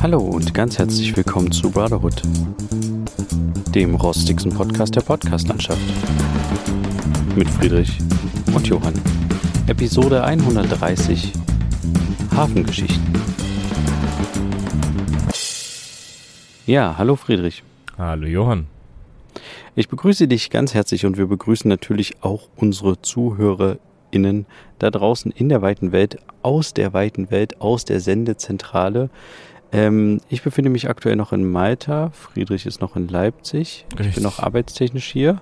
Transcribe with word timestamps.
Hallo 0.00 0.20
und 0.20 0.54
ganz 0.54 0.78
herzlich 0.78 1.16
willkommen 1.16 1.50
zu 1.50 1.72
Brotherhood, 1.72 2.22
dem 3.74 3.96
rostigsten 3.96 4.54
Podcast 4.54 4.94
der 4.94 5.00
Podcastlandschaft. 5.00 5.80
Mit 7.34 7.50
Friedrich 7.50 7.98
und 8.54 8.64
Johann. 8.68 8.94
Episode 9.66 10.22
130 10.22 11.32
Hafengeschichten. 12.30 13.12
Ja, 16.66 16.94
hallo 16.96 17.16
Friedrich. 17.16 17.64
Hallo 17.98 18.26
Johann. 18.26 18.68
Ich 19.74 19.88
begrüße 19.88 20.28
dich 20.28 20.50
ganz 20.50 20.74
herzlich 20.74 21.06
und 21.06 21.18
wir 21.18 21.26
begrüßen 21.26 21.68
natürlich 21.68 22.22
auch 22.22 22.48
unsere 22.54 23.02
ZuhörerInnen 23.02 24.46
da 24.78 24.92
draußen 24.92 25.32
in 25.32 25.48
der 25.48 25.60
weiten 25.60 25.90
Welt, 25.90 26.18
aus 26.42 26.72
der 26.72 26.92
weiten 26.92 27.32
Welt, 27.32 27.60
aus 27.60 27.84
der 27.84 27.98
Sendezentrale. 27.98 29.10
Ähm, 29.72 30.20
ich 30.28 30.42
befinde 30.42 30.70
mich 30.70 30.88
aktuell 30.88 31.16
noch 31.16 31.32
in 31.32 31.50
Malta. 31.50 32.10
Friedrich 32.10 32.64
ist 32.66 32.80
noch 32.80 32.96
in 32.96 33.08
Leipzig. 33.08 33.86
Ich 33.92 33.98
Richtig. 33.98 34.14
bin 34.16 34.24
noch 34.24 34.38
arbeitstechnisch 34.38 35.06
hier. 35.06 35.40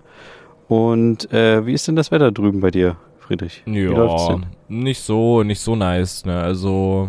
Und 0.68 1.32
äh, 1.32 1.64
wie 1.64 1.72
ist 1.72 1.86
denn 1.86 1.96
das 1.96 2.10
Wetter 2.10 2.32
drüben 2.32 2.60
bei 2.60 2.70
dir, 2.72 2.96
Friedrich? 3.20 3.62
Wie 3.66 3.82
läuft's 3.84 4.28
Ja, 4.28 4.34
denn? 4.34 4.46
nicht 4.68 5.00
so, 5.00 5.44
nicht 5.44 5.60
so 5.60 5.76
nice, 5.76 6.24
ne? 6.24 6.40
Also 6.40 7.08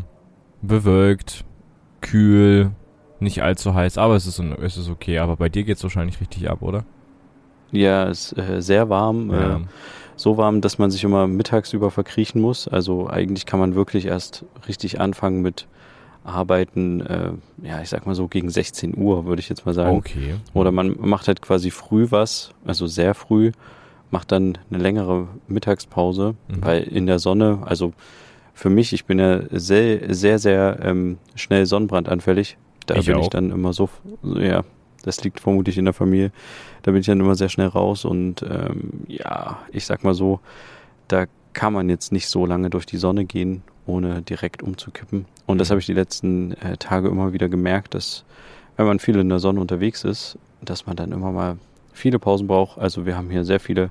bewölkt, 0.62 1.44
kühl, 2.02 2.72
nicht 3.20 3.42
allzu 3.42 3.74
heiß, 3.74 3.98
aber 3.98 4.16
es 4.16 4.28
ist, 4.28 4.40
es 4.40 4.78
ist 4.78 4.90
okay. 4.90 5.18
Aber 5.18 5.38
bei 5.38 5.50
dir 5.50 5.64
geht's 5.64 5.82
wahrscheinlich 5.82 6.22
richtig 6.22 6.50
ab, 6.50 6.62
oder? 6.62 6.86
Ja, 7.72 8.08
es 8.08 8.32
ist 8.32 8.38
äh, 8.38 8.62
sehr 8.62 8.90
warm. 8.90 9.32
Ja. 9.32 9.56
Äh, 9.56 9.60
so 10.16 10.38
warm, 10.38 10.62
dass 10.62 10.78
man 10.80 10.90
sich 10.92 11.04
immer 11.04 11.28
mittagsüber 11.28 11.92
verkriechen 11.92 12.42
muss. 12.42 12.68
Also 12.68 13.08
eigentlich 13.08 13.46
kann 13.46 13.60
man 13.60 13.76
wirklich 13.76 14.06
erst 14.06 14.46
richtig 14.68 15.00
anfangen 15.00 15.42
mit 15.42 15.68
Arbeiten, 16.28 17.02
äh, 17.02 17.32
ja, 17.64 17.82
ich 17.82 17.90
sag 17.90 18.06
mal 18.06 18.16
so 18.16 18.28
gegen 18.28 18.50
16 18.50 18.98
Uhr, 18.98 19.26
würde 19.26 19.40
ich 19.40 19.50
jetzt 19.50 19.66
mal 19.66 19.74
sagen. 19.74 19.96
Okay. 19.98 20.36
Oder 20.54 20.72
man 20.72 20.96
macht 21.00 21.28
halt 21.28 21.42
quasi 21.42 21.72
früh 21.72 22.08
was, 22.10 22.52
also 22.66 22.86
sehr 22.88 23.14
früh, 23.14 23.52
macht 24.12 24.32
dann 24.32 24.58
eine 24.70 24.82
längere 24.82 25.28
Mittagspause, 25.48 26.36
Mhm. 26.48 26.56
weil 26.66 26.84
in 26.84 27.06
der 27.08 27.20
Sonne, 27.20 27.60
also 27.66 27.94
für 28.54 28.70
mich, 28.70 28.92
ich 28.94 29.06
bin 29.06 29.20
ja 29.20 29.42
sehr, 29.52 30.14
sehr, 30.14 30.40
sehr 30.40 30.80
ähm, 30.82 31.18
schnell 31.36 31.66
sonnenbrandanfällig. 31.66 32.58
Da 32.88 32.96
Ich 32.96 33.06
bin 33.06 33.16
auch. 33.16 33.22
ich 33.24 33.30
dann 33.30 33.52
immer 33.52 33.74
so, 33.74 33.90
ja, 34.24 34.64
das 35.04 35.24
liegt 35.24 35.40
vermutlich 35.40 35.78
in 35.78 35.86
der 35.86 35.94
Familie. 35.94 36.32
Da 36.84 36.92
bin 36.92 37.02
ich 37.02 37.08
dann 37.08 37.20
immer 37.20 37.36
sehr 37.36 37.50
schnell 37.50 37.68
raus 37.68 38.04
und 38.06 38.44
ähm, 38.44 38.92
ja, 39.08 39.60
ich 39.72 39.86
sag 39.86 40.04
mal 40.04 40.14
so, 40.14 40.40
da 41.08 41.26
kann 41.54 41.74
man 41.74 41.90
jetzt 41.90 42.12
nicht 42.12 42.28
so 42.28 42.46
lange 42.46 42.70
durch 42.70 42.86
die 42.86 42.98
Sonne 42.98 43.26
gehen, 43.26 43.62
ohne 43.88 44.22
direkt 44.22 44.62
umzukippen. 44.62 45.26
Und 45.48 45.58
das 45.58 45.70
Mhm. 45.70 45.72
habe 45.72 45.80
ich 45.80 45.86
die 45.88 45.94
letzten 45.94 46.52
äh, 46.54 46.78
Tage 46.78 47.08
immer 47.08 47.34
wieder 47.34 47.50
gemerkt, 47.50 47.96
dass 47.96 48.24
wenn 48.76 48.86
man 48.86 49.00
viel 49.00 49.18
in 49.18 49.30
der 49.30 49.40
Sonne 49.40 49.60
unterwegs 49.60 50.04
ist, 50.04 50.38
dass 50.62 50.86
man 50.86 50.96
dann 50.96 51.12
immer 51.12 51.32
mal 51.32 51.58
viele 51.94 52.20
Pausen 52.20 52.46
braucht. 52.48 52.78
Also 52.78 53.06
wir 53.08 53.18
haben 53.18 53.32
hier 53.32 53.44
sehr 53.44 53.60
viele 53.60 53.90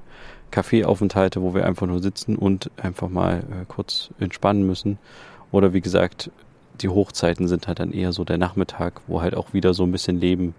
Kaffeeaufenthalte, 0.52 1.42
wo 1.42 1.54
wir 1.54 1.66
einfach 1.66 1.86
nur 1.88 2.00
sitzen 2.00 2.36
und 2.36 2.70
einfach 2.76 3.08
mal 3.08 3.38
äh, 3.38 3.64
kurz 3.66 4.10
entspannen 4.20 4.64
müssen. 4.66 4.98
Oder 5.50 5.72
wie 5.72 5.80
gesagt, 5.80 6.30
die 6.80 6.88
Hochzeiten 6.88 7.48
sind 7.48 7.66
halt 7.66 7.80
dann 7.80 7.92
eher 7.92 8.12
so 8.12 8.24
der 8.24 8.38
Nachmittag, 8.38 9.00
wo 9.06 9.22
halt 9.22 9.34
auch 9.36 9.52
wieder 9.52 9.74
so 9.74 9.82
ein 9.82 9.92
bisschen 9.92 10.20
Leben 10.20 10.54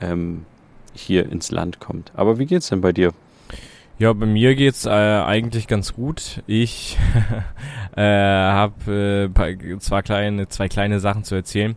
ähm, 0.00 0.46
hier 0.94 1.30
ins 1.30 1.50
Land 1.50 1.80
kommt. 1.80 2.12
Aber 2.14 2.38
wie 2.38 2.46
geht's 2.46 2.68
denn 2.68 2.80
bei 2.80 2.92
dir? 2.92 3.12
Ja, 4.00 4.14
bei 4.14 4.24
mir 4.24 4.54
geht's 4.54 4.86
äh, 4.86 4.88
eigentlich 4.88 5.66
ganz 5.66 5.92
gut. 5.92 6.42
Ich 6.46 6.96
äh, 7.96 8.00
habe 8.00 9.28
äh, 9.30 9.78
zwar 9.78 10.02
kleine, 10.02 10.48
zwei 10.48 10.68
kleine 10.70 11.00
Sachen 11.00 11.22
zu 11.22 11.34
erzählen. 11.34 11.76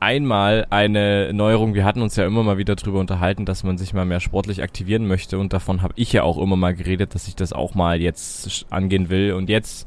Einmal 0.00 0.66
eine 0.70 1.30
Neuerung, 1.34 1.74
wir 1.74 1.84
hatten 1.84 2.00
uns 2.00 2.16
ja 2.16 2.24
immer 2.24 2.42
mal 2.42 2.56
wieder 2.56 2.74
drüber 2.74 3.00
unterhalten, 3.00 3.44
dass 3.44 3.64
man 3.64 3.76
sich 3.76 3.92
mal 3.92 4.06
mehr 4.06 4.20
sportlich 4.20 4.62
aktivieren 4.62 5.06
möchte 5.06 5.38
und 5.38 5.52
davon 5.52 5.82
habe 5.82 5.92
ich 5.96 6.10
ja 6.14 6.22
auch 6.22 6.38
immer 6.38 6.56
mal 6.56 6.74
geredet, 6.74 7.14
dass 7.14 7.28
ich 7.28 7.36
das 7.36 7.52
auch 7.52 7.74
mal 7.74 8.00
jetzt 8.00 8.64
angehen 8.70 9.10
will 9.10 9.34
und 9.34 9.50
jetzt 9.50 9.86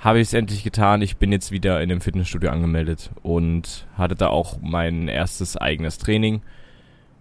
habe 0.00 0.20
ich 0.20 0.28
es 0.28 0.34
endlich 0.34 0.64
getan. 0.64 1.00
Ich 1.00 1.16
bin 1.16 1.32
jetzt 1.32 1.50
wieder 1.50 1.80
in 1.80 1.88
dem 1.88 2.02
Fitnessstudio 2.02 2.50
angemeldet 2.50 3.10
und 3.22 3.86
hatte 3.96 4.16
da 4.16 4.28
auch 4.28 4.58
mein 4.60 5.08
erstes 5.08 5.56
eigenes 5.56 5.96
Training 5.96 6.42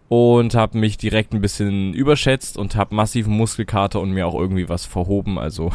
und 0.09 0.56
habe 0.56 0.78
mich 0.78 0.97
direkt 0.97 1.34
ein 1.34 1.42
bisschen 1.42 1.94
überschätzt 1.94 2.58
und 2.58 2.75
habe 2.75 2.96
massiven 2.96 3.38
Muskelkater 3.38 4.02
und 4.02 4.12
mir 4.12 4.28
auch 4.28 4.34
irgendwie 4.34 4.68
was 4.68 4.86
verhoben. 4.86 5.38
Also 5.38 5.72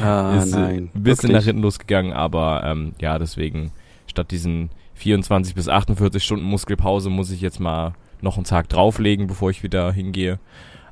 Ah, 0.00 0.36
ist 0.42 0.54
äh, 0.54 0.58
ein 0.58 0.90
bisschen 0.94 1.32
nach 1.32 1.44
hinten 1.44 1.62
losgegangen, 1.62 2.12
aber 2.12 2.62
ähm, 2.64 2.92
ja, 3.00 3.18
deswegen 3.18 3.72
statt 4.06 4.30
diesen 4.30 4.70
24 4.94 5.54
bis 5.54 5.68
48 5.68 6.22
Stunden 6.22 6.44
Muskelpause 6.44 7.08
muss 7.08 7.30
ich 7.30 7.40
jetzt 7.40 7.58
mal 7.58 7.94
noch 8.20 8.36
einen 8.36 8.44
Tag 8.44 8.68
drauflegen, 8.68 9.26
bevor 9.26 9.50
ich 9.50 9.62
wieder 9.62 9.90
hingehe. 9.92 10.38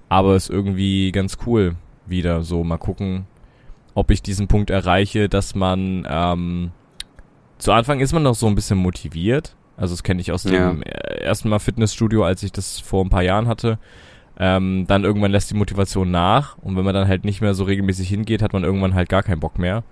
Aber 0.08 0.34
ist 0.34 0.50
irgendwie 0.50 1.12
ganz 1.12 1.36
cool 1.46 1.76
wieder 2.06 2.42
so 2.42 2.64
mal 2.64 2.78
gucken, 2.78 3.26
ob 3.94 4.10
ich 4.10 4.22
diesen 4.22 4.48
Punkt 4.48 4.70
erreiche, 4.70 5.28
dass 5.28 5.54
man 5.54 6.06
ähm, 6.08 6.70
zu 7.58 7.72
Anfang 7.72 8.00
ist 8.00 8.14
man 8.14 8.22
noch 8.22 8.34
so 8.34 8.46
ein 8.46 8.54
bisschen 8.54 8.78
motiviert. 8.78 9.54
Also 9.80 9.94
das 9.94 10.02
kenne 10.02 10.20
ich 10.20 10.30
aus 10.30 10.44
Ja. 10.44 10.50
dem 10.70 10.82
äh, 10.82 10.88
ersten 11.22 11.48
Mal 11.48 11.58
Fitnessstudio, 11.58 12.22
als 12.24 12.42
ich 12.42 12.52
das 12.52 12.78
vor 12.78 13.04
ein 13.04 13.08
paar 13.10 13.22
Jahren 13.22 13.48
hatte. 13.48 13.78
Ähm, 14.38 14.86
dann 14.86 15.04
irgendwann 15.04 15.32
lässt 15.32 15.50
die 15.50 15.54
Motivation 15.56 16.10
nach 16.10 16.56
und 16.58 16.76
wenn 16.76 16.84
man 16.84 16.94
dann 16.94 17.08
halt 17.08 17.24
nicht 17.24 17.40
mehr 17.40 17.54
so 17.54 17.64
regelmäßig 17.64 18.08
hingeht, 18.08 18.42
hat 18.42 18.52
man 18.52 18.64
irgendwann 18.64 18.94
halt 18.94 19.08
gar 19.08 19.22
keinen 19.22 19.40
Bock 19.40 19.58
mehr. 19.58 19.82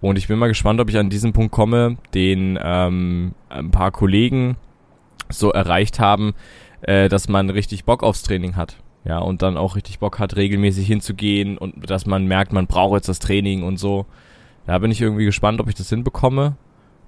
Und 0.00 0.16
ich 0.18 0.28
bin 0.28 0.38
mal 0.38 0.48
gespannt, 0.48 0.80
ob 0.80 0.88
ich 0.90 0.98
an 0.98 1.10
diesen 1.10 1.32
Punkt 1.32 1.52
komme, 1.52 1.96
den 2.14 2.58
ähm, 2.62 3.32
ein 3.48 3.70
paar 3.70 3.90
Kollegen 3.92 4.56
so 5.28 5.50
erreicht 5.52 5.98
haben, 6.00 6.34
äh, 6.82 7.08
dass 7.08 7.28
man 7.28 7.50
richtig 7.50 7.84
Bock 7.84 8.02
aufs 8.02 8.22
Training 8.22 8.56
hat. 8.56 8.76
Ja, 9.04 9.18
und 9.18 9.42
dann 9.42 9.56
auch 9.56 9.76
richtig 9.76 10.00
Bock 10.00 10.18
hat, 10.18 10.34
regelmäßig 10.36 10.86
hinzugehen 10.86 11.56
und 11.58 11.88
dass 11.88 12.06
man 12.06 12.26
merkt, 12.26 12.52
man 12.52 12.66
braucht 12.66 12.94
jetzt 12.96 13.08
das 13.08 13.20
Training 13.20 13.62
und 13.62 13.76
so. 13.78 14.06
Da 14.66 14.78
bin 14.78 14.90
ich 14.90 15.00
irgendwie 15.00 15.24
gespannt, 15.24 15.60
ob 15.60 15.68
ich 15.68 15.76
das 15.76 15.88
hinbekomme. 15.88 16.56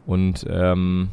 Und 0.07 0.47
ähm, 0.49 1.09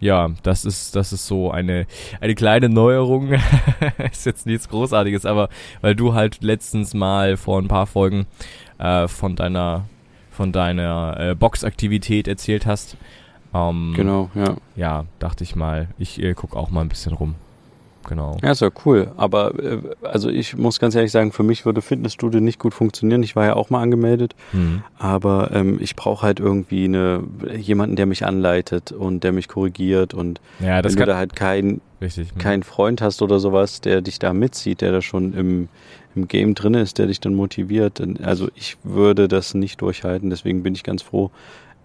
ja, 0.00 0.30
das 0.42 0.64
ist, 0.64 0.96
das 0.96 1.12
ist 1.12 1.26
so 1.26 1.50
eine, 1.50 1.86
eine 2.20 2.34
kleine 2.34 2.68
Neuerung. 2.68 3.32
ist 4.12 4.26
jetzt 4.26 4.46
nichts 4.46 4.68
Großartiges, 4.68 5.26
aber 5.26 5.48
weil 5.82 5.94
du 5.94 6.14
halt 6.14 6.42
letztens 6.42 6.94
mal 6.94 7.36
vor 7.36 7.60
ein 7.60 7.68
paar 7.68 7.86
Folgen 7.86 8.26
äh, 8.78 9.06
von 9.06 9.36
deiner 9.36 9.84
von 10.30 10.52
deiner 10.52 11.16
äh, 11.18 11.34
Boxaktivität 11.34 12.26
erzählt 12.26 12.64
hast. 12.64 12.96
Ähm, 13.52 13.92
Genau, 13.94 14.30
ja. 14.34 14.56
Ja, 14.74 15.04
dachte 15.18 15.44
ich 15.44 15.54
mal, 15.54 15.88
ich 15.98 16.22
äh, 16.22 16.32
guck 16.34 16.56
auch 16.56 16.70
mal 16.70 16.80
ein 16.80 16.88
bisschen 16.88 17.12
rum. 17.12 17.34
Genau. 18.08 18.36
Ja, 18.42 18.50
ist 18.52 18.60
ja 18.62 18.70
cool. 18.84 19.12
Aber 19.16 19.54
äh, 19.62 19.78
also 20.02 20.30
ich 20.30 20.56
muss 20.56 20.80
ganz 20.80 20.94
ehrlich 20.94 21.12
sagen, 21.12 21.32
für 21.32 21.42
mich 21.42 21.64
würde 21.66 21.82
Fitnessstudio 21.82 22.40
nicht 22.40 22.58
gut 22.58 22.72
funktionieren. 22.74 23.22
Ich 23.22 23.36
war 23.36 23.44
ja 23.46 23.54
auch 23.56 23.70
mal 23.70 23.82
angemeldet, 23.82 24.34
Hm. 24.52 24.82
aber 24.98 25.50
ähm, 25.52 25.78
ich 25.80 25.96
brauche 25.96 26.22
halt 26.26 26.40
irgendwie 26.40 26.84
eine 26.84 27.22
jemanden, 27.56 27.96
der 27.96 28.06
mich 28.06 28.24
anleitet 28.24 28.90
und 28.92 29.22
der 29.22 29.32
mich 29.32 29.48
korrigiert. 29.48 30.14
Und 30.14 30.40
Ja, 30.60 30.82
das 30.82 30.94
wenn 30.94 31.00
du 31.00 31.06
da 31.06 31.16
halt 31.16 31.36
keinen 31.36 31.80
richtig. 32.00 32.36
keinen 32.38 32.62
Freund 32.62 33.02
hast 33.02 33.20
oder 33.22 33.38
sowas, 33.38 33.80
der 33.80 34.00
dich 34.00 34.18
da 34.18 34.32
mitzieht, 34.32 34.80
der 34.80 34.92
da 34.92 35.02
schon 35.02 35.34
im, 35.34 35.68
im 36.16 36.26
Game 36.26 36.54
drin 36.54 36.74
ist, 36.74 36.98
der 36.98 37.06
dich 37.06 37.20
dann 37.20 37.34
motiviert. 37.34 38.02
Also 38.22 38.48
ich 38.54 38.76
würde 38.82 39.28
das 39.28 39.54
nicht 39.54 39.80
durchhalten. 39.82 40.30
Deswegen 40.30 40.62
bin 40.62 40.74
ich 40.74 40.82
ganz 40.84 41.02
froh, 41.02 41.30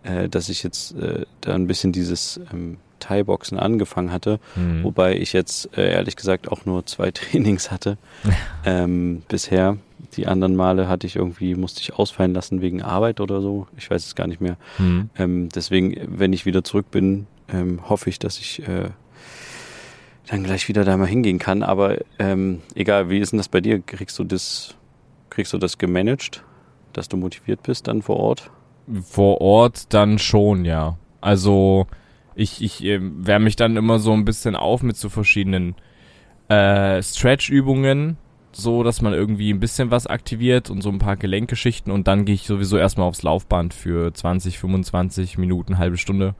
äh, 0.03 0.29
dass 0.29 0.49
ich 0.49 0.63
jetzt 0.63 0.95
äh, 0.97 1.25
da 1.41 1.53
ein 1.55 1.67
bisschen 1.67 1.91
dieses 1.91 2.39
ähm, 2.53 2.77
Thai-Boxen 2.99 3.59
angefangen 3.59 4.11
hatte. 4.11 4.39
Hm. 4.55 4.83
Wobei 4.83 5.15
ich 5.17 5.33
jetzt 5.33 5.77
äh, 5.77 5.91
ehrlich 5.91 6.15
gesagt 6.15 6.51
auch 6.51 6.65
nur 6.65 6.85
zwei 6.85 7.11
Trainings 7.11 7.71
hatte 7.71 7.97
ähm, 8.65 9.23
bisher. 9.27 9.77
Die 10.17 10.27
anderen 10.27 10.55
Male 10.55 10.87
hatte 10.87 11.07
ich 11.07 11.15
irgendwie, 11.15 11.55
musste 11.55 11.81
ich 11.81 11.93
ausfallen 11.93 12.33
lassen 12.33 12.61
wegen 12.61 12.81
Arbeit 12.81 13.19
oder 13.19 13.41
so. 13.41 13.67
Ich 13.77 13.89
weiß 13.89 14.05
es 14.05 14.15
gar 14.15 14.27
nicht 14.27 14.41
mehr. 14.41 14.57
Hm. 14.77 15.09
Ähm, 15.17 15.49
deswegen, 15.53 15.95
wenn 16.07 16.33
ich 16.33 16.45
wieder 16.45 16.63
zurück 16.63 16.91
bin, 16.91 17.27
ähm, 17.51 17.81
hoffe 17.89 18.09
ich, 18.09 18.19
dass 18.19 18.39
ich 18.39 18.67
äh, 18.67 18.89
dann 20.27 20.43
gleich 20.43 20.67
wieder 20.67 20.83
da 20.83 20.97
mal 20.97 21.07
hingehen 21.07 21.39
kann. 21.39 21.63
Aber 21.63 21.97
ähm, 22.19 22.61
egal, 22.75 23.09
wie 23.09 23.19
ist 23.19 23.31
denn 23.31 23.37
das 23.37 23.49
bei 23.49 23.61
dir? 23.61 23.81
Kriegst 23.81 24.17
du 24.19 24.23
das, 24.23 24.75
kriegst 25.29 25.53
du 25.53 25.57
das 25.57 25.77
gemanagt, 25.77 26.43
dass 26.93 27.09
du 27.09 27.17
motiviert 27.17 27.63
bist 27.63 27.87
dann 27.87 28.01
vor 28.01 28.17
Ort? 28.17 28.51
Vor 29.03 29.41
Ort 29.41 29.93
dann 29.93 30.19
schon, 30.19 30.65
ja. 30.65 30.97
Also 31.21 31.87
ich, 32.35 32.61
ich 32.61 32.83
äh, 32.83 32.99
wärme 33.01 33.45
mich 33.45 33.55
dann 33.55 33.77
immer 33.77 33.99
so 33.99 34.13
ein 34.13 34.25
bisschen 34.25 34.55
auf 34.55 34.83
mit 34.83 34.97
so 34.97 35.09
verschiedenen 35.09 35.75
äh, 36.49 37.01
Stretch-Übungen, 37.01 38.17
so 38.51 38.83
dass 38.83 39.01
man 39.01 39.13
irgendwie 39.13 39.51
ein 39.51 39.59
bisschen 39.59 39.91
was 39.91 40.07
aktiviert 40.07 40.69
und 40.69 40.81
so 40.81 40.89
ein 40.89 40.99
paar 40.99 41.17
Gelenkgeschichten 41.17 41.91
und 41.91 42.07
dann 42.07 42.25
gehe 42.25 42.35
ich 42.35 42.43
sowieso 42.43 42.77
erstmal 42.77 43.07
aufs 43.07 43.23
Laufband 43.23 43.73
für 43.73 44.13
20, 44.13 44.59
25 44.59 45.37
Minuten, 45.37 45.77
halbe 45.77 45.97
Stunde. 45.97 46.35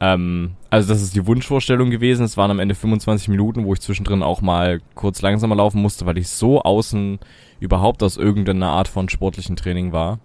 Ähm, 0.00 0.52
also 0.70 0.92
das 0.92 1.02
ist 1.02 1.16
die 1.16 1.26
Wunschvorstellung 1.26 1.90
gewesen. 1.90 2.24
Es 2.24 2.36
waren 2.36 2.50
am 2.50 2.60
Ende 2.60 2.74
25 2.74 3.28
Minuten, 3.28 3.64
wo 3.64 3.72
ich 3.72 3.80
zwischendrin 3.80 4.22
auch 4.22 4.42
mal 4.42 4.80
kurz 4.94 5.22
langsamer 5.22 5.56
laufen 5.56 5.82
musste, 5.82 6.06
weil 6.06 6.18
ich 6.18 6.28
so 6.28 6.62
außen 6.62 7.18
überhaupt 7.60 8.02
aus 8.02 8.16
irgendeiner 8.16 8.68
Art 8.68 8.88
von 8.88 9.08
sportlichen 9.08 9.56
Training 9.56 9.92
war. 9.92 10.20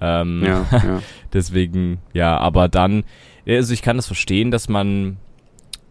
Ähm, 0.00 0.42
Ja, 0.44 0.66
ja. 0.72 1.02
Deswegen, 1.32 1.98
ja, 2.12 2.36
aber 2.36 2.68
dann, 2.68 3.04
also 3.46 3.72
ich 3.72 3.82
kann 3.82 3.96
das 3.96 4.06
verstehen, 4.06 4.50
dass 4.50 4.68
man 4.68 5.18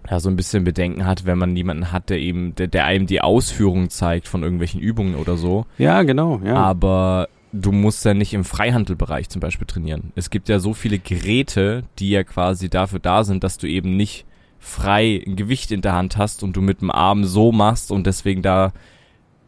ja, 0.10 0.20
so 0.20 0.30
ein 0.30 0.36
bisschen 0.36 0.64
Bedenken 0.64 1.06
hat, 1.06 1.26
wenn 1.26 1.38
man 1.38 1.56
jemanden 1.56 1.92
hat, 1.92 2.10
der 2.10 2.20
eben, 2.20 2.56
der, 2.56 2.68
der 2.68 2.86
einem 2.86 3.08
die 3.08 3.22
Ausführung 3.22 3.90
zeigt 3.90 4.28
von 4.28 4.44
irgendwelchen 4.44 4.82
Übungen 4.82 5.16
oder 5.16 5.38
so. 5.38 5.66
Ja, 5.78 6.04
genau, 6.04 6.42
ja. 6.44 6.56
Aber 6.56 7.30
du 7.54 7.72
musst 7.72 8.04
ja 8.04 8.14
nicht 8.14 8.34
im 8.34 8.44
Freihandelbereich 8.44 9.30
zum 9.30 9.40
Beispiel 9.40 9.68
trainieren. 9.68 10.12
Es 10.16 10.30
gibt 10.30 10.50
ja 10.50 10.60
so 10.60 10.74
viele 10.74 11.00
Geräte, 11.00 11.84
die 12.00 12.10
ja 12.10 12.24
quasi 12.24 12.70
dafür 12.70 13.00
da 13.00 13.24
sind, 13.24 13.44
dass 13.44 13.58
du 13.58 13.68
eben 13.68 13.96
nicht 13.96 14.26
frei 14.60 15.22
ein 15.26 15.36
Gewicht 15.36 15.72
in 15.72 15.82
der 15.82 15.94
Hand 15.94 16.18
hast 16.18 16.42
und 16.42 16.56
du 16.56 16.62
mit 16.62 16.82
dem 16.82 16.90
Arm 16.90 17.26
so 17.26 17.52
machst 17.52 17.92
und 17.92 18.08
deswegen 18.08 18.42
da 18.42 18.74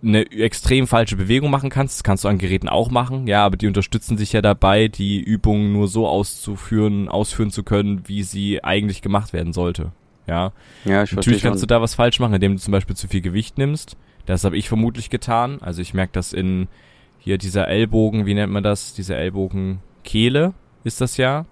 eine 0.06 0.32
extrem 0.32 0.88
falsche 0.88 1.16
Bewegung 1.16 1.50
machen 1.50 1.70
kannst. 1.70 1.98
Das 1.98 2.04
kannst 2.04 2.24
du 2.24 2.28
an 2.28 2.38
Geräten 2.38 2.70
auch 2.70 2.90
machen, 2.90 3.28
ja, 3.28 3.44
aber 3.46 3.58
die 3.58 3.68
unterstützen 3.68 4.18
sich 4.18 4.34
ja 4.34 4.42
dabei, 4.42 4.88
die 4.88 5.20
Übungen 5.20 5.74
nur 5.74 5.88
so 5.88 6.08
auszuführen, 6.08 7.10
ausführen 7.10 7.52
zu 7.52 7.64
können, 7.64 8.08
wie 8.08 8.24
sie 8.24 8.64
eigentlich 8.64 9.02
gemacht 9.02 9.34
werden 9.34 9.54
sollte. 9.54 9.92
Ja, 10.28 10.54
ja 10.86 11.04
ich 11.04 11.12
natürlich 11.12 11.42
kannst 11.42 11.62
du 11.62 11.68
da 11.68 11.82
was 11.82 11.96
falsch 11.96 12.20
machen, 12.20 12.34
indem 12.34 12.56
du 12.56 12.62
zum 12.62 12.72
Beispiel 12.72 12.96
zu 12.96 13.08
viel 13.08 13.22
Gewicht 13.22 13.58
nimmst. 13.58 13.98
Das 14.26 14.44
habe 14.44 14.58
ich 14.58 14.68
vermutlich 14.68 15.10
getan. 15.10 15.60
Also 15.62 15.82
ich 15.82 15.94
merke 15.94 16.14
das 16.14 16.34
in 16.34 16.68
hier 17.20 17.38
dieser 17.38 17.68
Ellbogen, 17.68 18.26
wie 18.26 18.34
nennt 18.34 18.52
man 18.52 18.64
das? 18.64 18.94
Diese 18.94 19.16
Ellbogenkehle 19.16 20.54
ist 20.84 21.02
das 21.02 21.18
ja. 21.18 21.46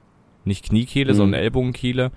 Nicht 0.46 0.66
Kniekehle, 0.66 1.14
mhm. 1.14 1.18
sondern 1.18 1.42
Ellbogenkehle 1.42 2.12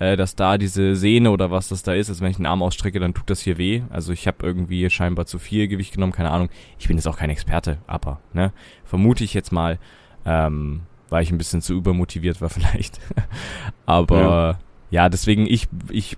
äh, 0.00 0.16
dass 0.16 0.34
da 0.34 0.58
diese 0.58 0.96
Sehne 0.96 1.30
oder 1.30 1.50
was 1.50 1.68
das 1.68 1.82
da 1.82 1.92
ist, 1.92 2.08
also 2.08 2.22
wenn 2.22 2.30
ich 2.30 2.38
den 2.38 2.46
Arm 2.46 2.62
ausstrecke, 2.62 2.98
dann 2.98 3.14
tut 3.14 3.30
das 3.30 3.40
hier 3.40 3.58
weh. 3.58 3.82
Also 3.90 4.12
ich 4.12 4.26
habe 4.26 4.44
irgendwie 4.44 4.88
scheinbar 4.90 5.26
zu 5.26 5.38
viel 5.38 5.68
Gewicht 5.68 5.94
genommen, 5.94 6.12
keine 6.12 6.30
Ahnung. 6.30 6.48
Ich 6.78 6.88
bin 6.88 6.96
jetzt 6.96 7.06
auch 7.06 7.18
kein 7.18 7.30
Experte, 7.30 7.78
aber 7.86 8.18
ne, 8.32 8.52
vermute 8.84 9.22
ich 9.22 9.34
jetzt 9.34 9.52
mal, 9.52 9.78
ähm, 10.24 10.80
weil 11.10 11.22
ich 11.22 11.30
ein 11.30 11.38
bisschen 11.38 11.60
zu 11.60 11.74
übermotiviert 11.74 12.40
war 12.40 12.48
vielleicht. 12.50 12.98
aber 13.86 14.58
ja. 14.90 15.04
ja, 15.04 15.08
deswegen 15.10 15.46
ich 15.46 15.68
ich 15.90 16.16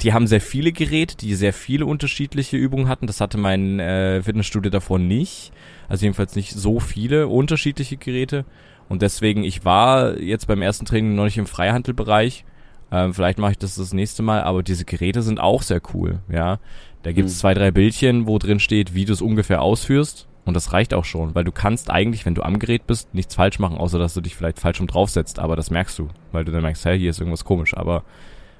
die 0.00 0.14
haben 0.14 0.26
sehr 0.26 0.40
viele 0.40 0.72
Geräte, 0.72 1.14
die 1.18 1.34
sehr 1.34 1.52
viele 1.52 1.84
unterschiedliche 1.84 2.56
Übungen 2.56 2.88
hatten. 2.88 3.06
Das 3.06 3.20
hatte 3.20 3.36
mein 3.36 3.80
äh, 3.80 4.22
Fitnessstudio 4.22 4.70
davor 4.70 4.98
nicht. 4.98 5.52
Also 5.90 6.06
jedenfalls 6.06 6.36
nicht 6.36 6.52
so 6.52 6.80
viele 6.80 7.28
unterschiedliche 7.28 7.98
Geräte. 7.98 8.46
Und 8.88 9.02
deswegen, 9.02 9.44
ich 9.44 9.66
war 9.66 10.18
jetzt 10.18 10.46
beim 10.46 10.62
ersten 10.62 10.86
Training 10.86 11.16
noch 11.16 11.24
nicht 11.24 11.36
im 11.36 11.46
Freihandelbereich. 11.46 12.46
Ähm, 12.92 13.14
vielleicht 13.14 13.38
mache 13.38 13.52
ich 13.52 13.58
das 13.58 13.76
das 13.76 13.92
nächste 13.92 14.22
Mal, 14.22 14.42
aber 14.42 14.62
diese 14.62 14.84
Geräte 14.84 15.22
sind 15.22 15.40
auch 15.40 15.62
sehr 15.62 15.80
cool, 15.94 16.20
ja. 16.30 16.58
Da 17.02 17.12
gibt's 17.12 17.34
mhm. 17.34 17.38
zwei, 17.38 17.54
drei 17.54 17.70
Bildchen, 17.70 18.26
wo 18.26 18.38
drin 18.38 18.60
steht, 18.60 18.94
wie 18.94 19.04
du 19.04 19.12
es 19.12 19.22
ungefähr 19.22 19.62
ausführst. 19.62 20.26
Und 20.44 20.54
das 20.54 20.72
reicht 20.72 20.94
auch 20.94 21.04
schon, 21.04 21.34
weil 21.34 21.44
du 21.44 21.52
kannst 21.52 21.90
eigentlich, 21.90 22.26
wenn 22.26 22.34
du 22.34 22.42
am 22.42 22.58
Gerät 22.58 22.86
bist, 22.86 23.14
nichts 23.14 23.34
falsch 23.34 23.58
machen, 23.58 23.76
außer 23.76 23.98
dass 23.98 24.14
du 24.14 24.20
dich 24.20 24.34
vielleicht 24.34 24.58
falsch 24.58 24.80
um 24.80 24.86
draufsetzt. 24.86 25.38
Aber 25.38 25.54
das 25.54 25.70
merkst 25.70 25.98
du, 25.98 26.08
weil 26.32 26.44
du 26.44 26.52
dann 26.52 26.62
merkst, 26.62 26.84
hey, 26.84 26.98
hier 26.98 27.10
ist 27.10 27.20
irgendwas 27.20 27.44
komisch. 27.44 27.76
Aber 27.76 28.02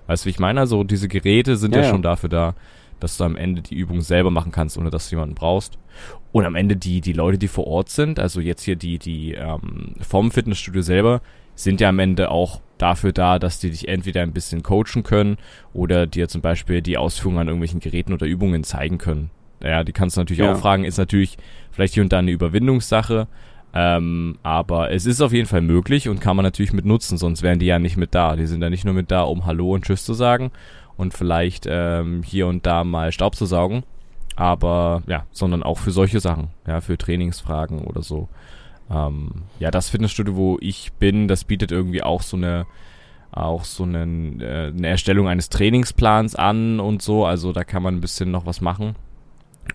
weißt 0.07 0.25
du, 0.25 0.27
wie 0.27 0.31
ich 0.31 0.39
meine? 0.39 0.61
Also 0.61 0.85
diese 0.85 1.09
Geräte 1.09 1.57
sind 1.57 1.75
ja, 1.75 1.83
ja 1.83 1.89
schon 1.89 2.03
dafür 2.03 2.29
da, 2.29 2.55
dass 3.01 3.17
du 3.17 3.25
am 3.25 3.35
Ende 3.35 3.63
die 3.63 3.75
Übung 3.75 4.03
selber 4.03 4.31
machen 4.31 4.53
kannst, 4.53 4.79
ohne 4.79 4.91
dass 4.91 5.09
du 5.09 5.17
jemanden 5.17 5.35
brauchst. 5.35 5.79
Und 6.33 6.45
am 6.45 6.55
Ende 6.55 6.77
die, 6.77 7.01
die 7.01 7.15
Leute, 7.15 7.39
die 7.39 7.49
vor 7.49 7.67
Ort 7.67 7.89
sind, 7.89 8.21
also 8.21 8.41
jetzt 8.41 8.63
hier 8.63 8.77
die, 8.77 8.99
die 8.99 9.33
ähm, 9.33 9.95
vom 10.01 10.31
Fitnessstudio 10.31 10.83
selber, 10.83 11.23
sind 11.55 11.81
ja 11.81 11.89
am 11.89 11.99
Ende 11.99 12.31
auch 12.31 12.61
dafür 12.81 13.13
da, 13.13 13.39
dass 13.39 13.61
die 13.61 13.71
dich 13.71 13.89
entweder 13.89 14.23
ein 14.23 14.33
bisschen 14.33 14.63
coachen 14.63 15.03
können 15.03 15.37
oder 15.73 16.07
dir 16.07 16.29
zum 16.29 16.41
Beispiel 16.41 16.83
die 16.83 16.97
Ausführung 16.97 17.39
an 17.39 17.49
irgendwelchen 17.49 17.81
Geräten 17.81 18.13
oder 18.13 18.27
Übungen 18.27 18.65
zeigen 18.65 18.99
können. 18.99 19.31
Ja, 19.63 19.85
die 19.85 19.93
kannst 19.93 20.17
du 20.17 20.23
natürlich 20.23 20.43
ja. 20.43 20.53
auch 20.53 20.59
fragen, 20.59 20.85
ist 20.85 20.99
natürlich 20.99 21.37
vielleicht 21.71 21.95
hier 21.95 22.03
und 22.03 22.13
da 22.13 22.19
eine 22.19 22.31
Überwindungssache, 22.31 23.27
ähm, 23.75 24.39
aber 24.43 24.91
es 24.91 25.07
ist 25.07 25.21
auf 25.21 25.33
jeden 25.33 25.47
Fall 25.47 25.61
möglich 25.61 26.09
und 26.09 26.21
kann 26.21 26.37
man 26.37 26.45
natürlich 26.45 26.73
mit 26.73 26.87
nutzen, 26.87 27.19
sonst 27.19 27.43
wären 27.43 27.59
die 27.59 27.67
ja 27.67 27.79
nicht 27.79 27.97
mit 27.97 28.15
da. 28.15 28.37
Die 28.37 28.47
sind 28.47 28.63
ja 28.63 28.71
nicht 28.71 28.85
nur 28.85 28.95
mit 28.95 29.11
da, 29.11 29.23
um 29.23 29.45
Hallo 29.45 29.75
und 29.75 29.85
Tschüss 29.85 30.05
zu 30.05 30.15
sagen 30.15 30.51
und 30.97 31.15
vielleicht 31.15 31.67
ähm, 31.69 32.23
hier 32.23 32.47
und 32.47 32.65
da 32.67 32.85
mal 32.85 33.13
Staub 33.13 33.35
zu 33.35 33.45
saugen, 33.45 33.85
aber 34.35 35.03
ja, 35.07 35.27
sondern 35.31 35.63
auch 35.63 35.79
für 35.79 35.91
solche 35.91 36.21
Sachen, 36.21 36.49
ja, 36.67 36.81
für 36.81 36.97
Trainingsfragen 36.97 37.81
oder 37.81 38.03
so. 38.03 38.29
Ähm, 38.91 39.43
ja, 39.59 39.71
das 39.71 39.89
Fitnessstudio, 39.89 40.37
wo 40.37 40.59
ich 40.61 40.93
bin, 40.95 41.29
das 41.29 41.45
bietet 41.45 41.73
irgendwie 41.73 42.03
auch 42.03 42.23
so 42.23 42.37
eine 42.37 42.67
auch 43.33 43.65
so 43.65 43.85
eine, 43.85 44.03
äh, 44.45 44.69
eine 44.77 44.89
Erstellung 44.89 45.29
eines 45.29 45.51
Trainingsplans 45.51 46.35
an 46.35 46.81
und 46.81 47.01
so. 47.01 47.25
Also 47.25 47.53
da 47.53 47.65
kann 47.65 47.83
man 47.83 47.97
ein 47.97 48.01
bisschen 48.01 48.31
noch 48.31 48.47
was 48.47 48.61
machen. 48.61 48.97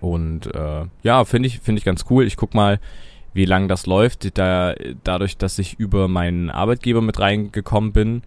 Und 0.00 0.54
äh, 0.54 0.84
ja, 1.02 1.24
finde 1.24 1.48
ich, 1.48 1.60
finde 1.60 1.78
ich 1.78 1.84
ganz 1.84 2.04
cool. 2.10 2.26
Ich 2.26 2.36
guck 2.36 2.54
mal, 2.54 2.80
wie 3.32 3.44
lang 3.44 3.68
das 3.68 3.86
läuft. 3.86 4.36
Da, 4.38 4.74
dadurch, 5.04 5.38
dass 5.38 5.58
ich 5.58 5.78
über 5.78 6.08
meinen 6.08 6.50
Arbeitgeber 6.50 7.00
mit 7.00 7.18
reingekommen 7.18 7.92
bin, 7.92 8.22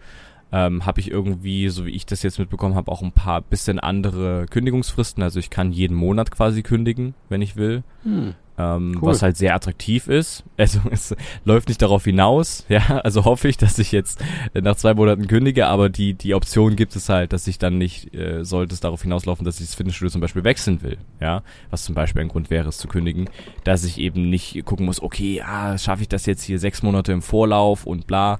ähm, 0.52 0.84
habe 0.84 1.00
ich 1.00 1.10
irgendwie, 1.10 1.68
so 1.68 1.86
wie 1.86 1.90
ich 1.90 2.06
das 2.06 2.22
jetzt 2.22 2.38
mitbekommen 2.38 2.74
habe, 2.74 2.90
auch 2.90 3.02
ein 3.02 3.12
paar 3.12 3.40
bisschen 3.40 3.78
andere 3.78 4.46
Kündigungsfristen. 4.46 5.22
Also 5.22 5.38
ich 5.38 5.50
kann 5.50 5.70
jeden 5.70 5.96
Monat 5.96 6.30
quasi 6.30 6.62
kündigen, 6.62 7.14
wenn 7.28 7.42
ich 7.42 7.54
will. 7.54 7.84
Hm. 8.02 8.34
Ähm, 8.60 8.98
cool. 9.00 9.08
Was 9.08 9.22
halt 9.22 9.36
sehr 9.36 9.54
attraktiv 9.54 10.06
ist. 10.06 10.44
Also 10.60 10.80
es 10.90 11.16
läuft 11.46 11.68
nicht 11.68 11.80
darauf 11.80 12.04
hinaus, 12.04 12.66
ja. 12.68 12.98
Also 12.98 13.24
hoffe 13.24 13.48
ich, 13.48 13.56
dass 13.56 13.78
ich 13.78 13.92
jetzt 13.92 14.22
nach 14.52 14.76
zwei 14.76 14.92
Monaten 14.92 15.26
kündige, 15.26 15.68
aber 15.68 15.88
die, 15.88 16.12
die 16.12 16.34
Option 16.34 16.76
gibt 16.76 16.94
es 16.96 17.08
halt, 17.08 17.32
dass 17.32 17.46
ich 17.46 17.58
dann 17.58 17.78
nicht, 17.78 18.14
äh, 18.14 18.44
sollte 18.44 18.74
es 18.74 18.80
darauf 18.80 19.00
hinauslaufen, 19.00 19.46
dass 19.46 19.58
ich 19.58 19.66
das 19.66 19.74
Fitnessstudio 19.74 20.10
zum 20.10 20.20
Beispiel 20.20 20.44
wechseln 20.44 20.82
will, 20.82 20.98
ja. 21.18 21.42
Was 21.70 21.84
zum 21.84 21.94
Beispiel 21.94 22.20
ein 22.20 22.28
Grund 22.28 22.50
wäre, 22.50 22.68
es 22.68 22.76
zu 22.76 22.88
kündigen, 22.88 23.30
dass 23.64 23.84
ich 23.84 23.96
eben 23.96 24.28
nicht 24.28 24.62
gucken 24.66 24.84
muss, 24.84 25.02
okay, 25.02 25.40
ah, 25.40 25.78
schaffe 25.78 26.02
ich 26.02 26.08
das 26.08 26.26
jetzt 26.26 26.42
hier 26.42 26.58
sechs 26.58 26.82
Monate 26.82 27.12
im 27.12 27.22
Vorlauf 27.22 27.86
und 27.86 28.06
bla. 28.06 28.38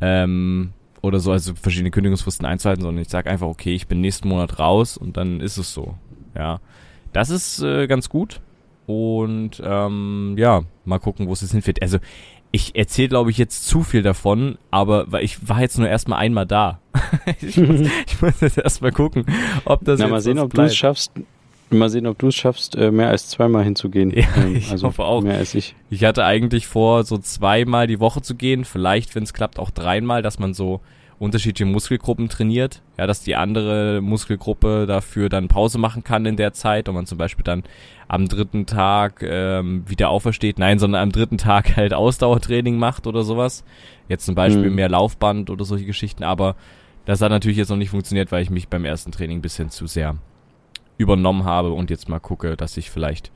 Ähm, 0.00 0.72
oder 1.02 1.20
so, 1.20 1.32
also 1.32 1.54
verschiedene 1.54 1.90
Kündigungsfristen 1.90 2.46
einzuhalten, 2.46 2.82
sondern 2.82 3.02
ich 3.02 3.10
sage 3.10 3.28
einfach, 3.28 3.48
okay, 3.48 3.74
ich 3.74 3.86
bin 3.86 4.00
nächsten 4.00 4.28
Monat 4.28 4.58
raus 4.58 4.96
und 4.96 5.18
dann 5.18 5.40
ist 5.40 5.58
es 5.58 5.74
so. 5.74 5.98
Ja. 6.34 6.60
Das 7.12 7.28
ist 7.28 7.60
äh, 7.62 7.86
ganz 7.86 8.08
gut. 8.08 8.40
Und 8.90 9.62
ähm, 9.64 10.34
ja, 10.36 10.62
mal 10.84 10.98
gucken, 10.98 11.28
wo 11.28 11.32
es 11.32 11.42
jetzt 11.42 11.52
hinführt. 11.52 11.80
Also 11.80 11.98
ich 12.50 12.74
erzähle, 12.74 13.08
glaube 13.08 13.30
ich, 13.30 13.38
jetzt 13.38 13.68
zu 13.68 13.84
viel 13.84 14.02
davon, 14.02 14.58
aber 14.72 15.12
weil 15.12 15.22
ich 15.22 15.48
war 15.48 15.60
jetzt 15.60 15.78
nur 15.78 15.88
erstmal 15.88 16.18
einmal 16.18 16.44
da. 16.46 16.80
ich, 17.40 17.56
muss, 17.56 17.80
ich 18.06 18.20
muss 18.20 18.40
jetzt 18.40 18.58
erstmal 18.58 18.90
gucken, 18.90 19.24
ob 19.64 19.84
das 19.84 20.00
Na, 20.00 20.06
jetzt 20.06 20.10
mal 20.10 20.20
sehen, 20.20 20.38
ob 20.40 20.52
du 20.52 20.62
es 20.62 20.76
schaffst. 20.76 21.12
Mal 21.72 21.88
sehen, 21.88 22.08
ob 22.08 22.18
du 22.18 22.26
es 22.26 22.34
schaffst, 22.34 22.74
äh, 22.74 22.90
mehr 22.90 23.10
als 23.10 23.28
zweimal 23.28 23.62
hinzugehen. 23.62 24.10
Ja, 24.10 24.26
ähm, 24.36 24.56
ich 24.56 24.72
also 24.72 24.88
hoffe 24.88 25.04
auch. 25.04 25.22
Mehr 25.22 25.38
als 25.38 25.54
ich. 25.54 25.76
Ich 25.88 26.02
hatte 26.02 26.24
eigentlich 26.24 26.66
vor, 26.66 27.04
so 27.04 27.16
zweimal 27.18 27.86
die 27.86 28.00
Woche 28.00 28.22
zu 28.22 28.34
gehen, 28.34 28.64
vielleicht, 28.64 29.14
wenn 29.14 29.22
es 29.22 29.32
klappt, 29.32 29.60
auch 29.60 29.70
dreimal, 29.70 30.20
dass 30.20 30.40
man 30.40 30.52
so 30.52 30.80
unterschiedliche 31.20 31.70
Muskelgruppen 31.70 32.30
trainiert, 32.30 32.80
ja, 32.96 33.06
dass 33.06 33.20
die 33.20 33.36
andere 33.36 34.00
Muskelgruppe 34.00 34.86
dafür 34.86 35.28
dann 35.28 35.48
Pause 35.48 35.76
machen 35.76 36.02
kann 36.02 36.24
in 36.24 36.36
der 36.36 36.54
Zeit 36.54 36.88
und 36.88 36.94
man 36.94 37.04
zum 37.04 37.18
Beispiel 37.18 37.44
dann 37.44 37.62
am 38.08 38.26
dritten 38.26 38.64
Tag 38.64 39.22
ähm, 39.22 39.84
wieder 39.86 40.08
aufersteht, 40.08 40.58
nein, 40.58 40.78
sondern 40.78 41.02
am 41.02 41.12
dritten 41.12 41.36
Tag 41.36 41.76
halt 41.76 41.92
Ausdauertraining 41.92 42.78
macht 42.78 43.06
oder 43.06 43.22
sowas. 43.22 43.64
Jetzt 44.08 44.24
zum 44.24 44.34
Beispiel 44.34 44.70
mhm. 44.70 44.76
mehr 44.76 44.88
Laufband 44.88 45.50
oder 45.50 45.66
solche 45.66 45.84
Geschichten, 45.84 46.24
aber 46.24 46.56
das 47.04 47.20
hat 47.20 47.30
natürlich 47.30 47.58
jetzt 47.58 47.68
noch 47.68 47.76
nicht 47.76 47.90
funktioniert, 47.90 48.32
weil 48.32 48.42
ich 48.42 48.50
mich 48.50 48.68
beim 48.68 48.86
ersten 48.86 49.12
Training 49.12 49.38
ein 49.38 49.42
bisschen 49.42 49.68
zu 49.68 49.86
sehr 49.86 50.16
übernommen 50.96 51.44
habe 51.44 51.72
und 51.72 51.90
jetzt 51.90 52.08
mal 52.08 52.18
gucke, 52.18 52.56
dass 52.56 52.78
ich 52.78 52.90
vielleicht 52.90 53.30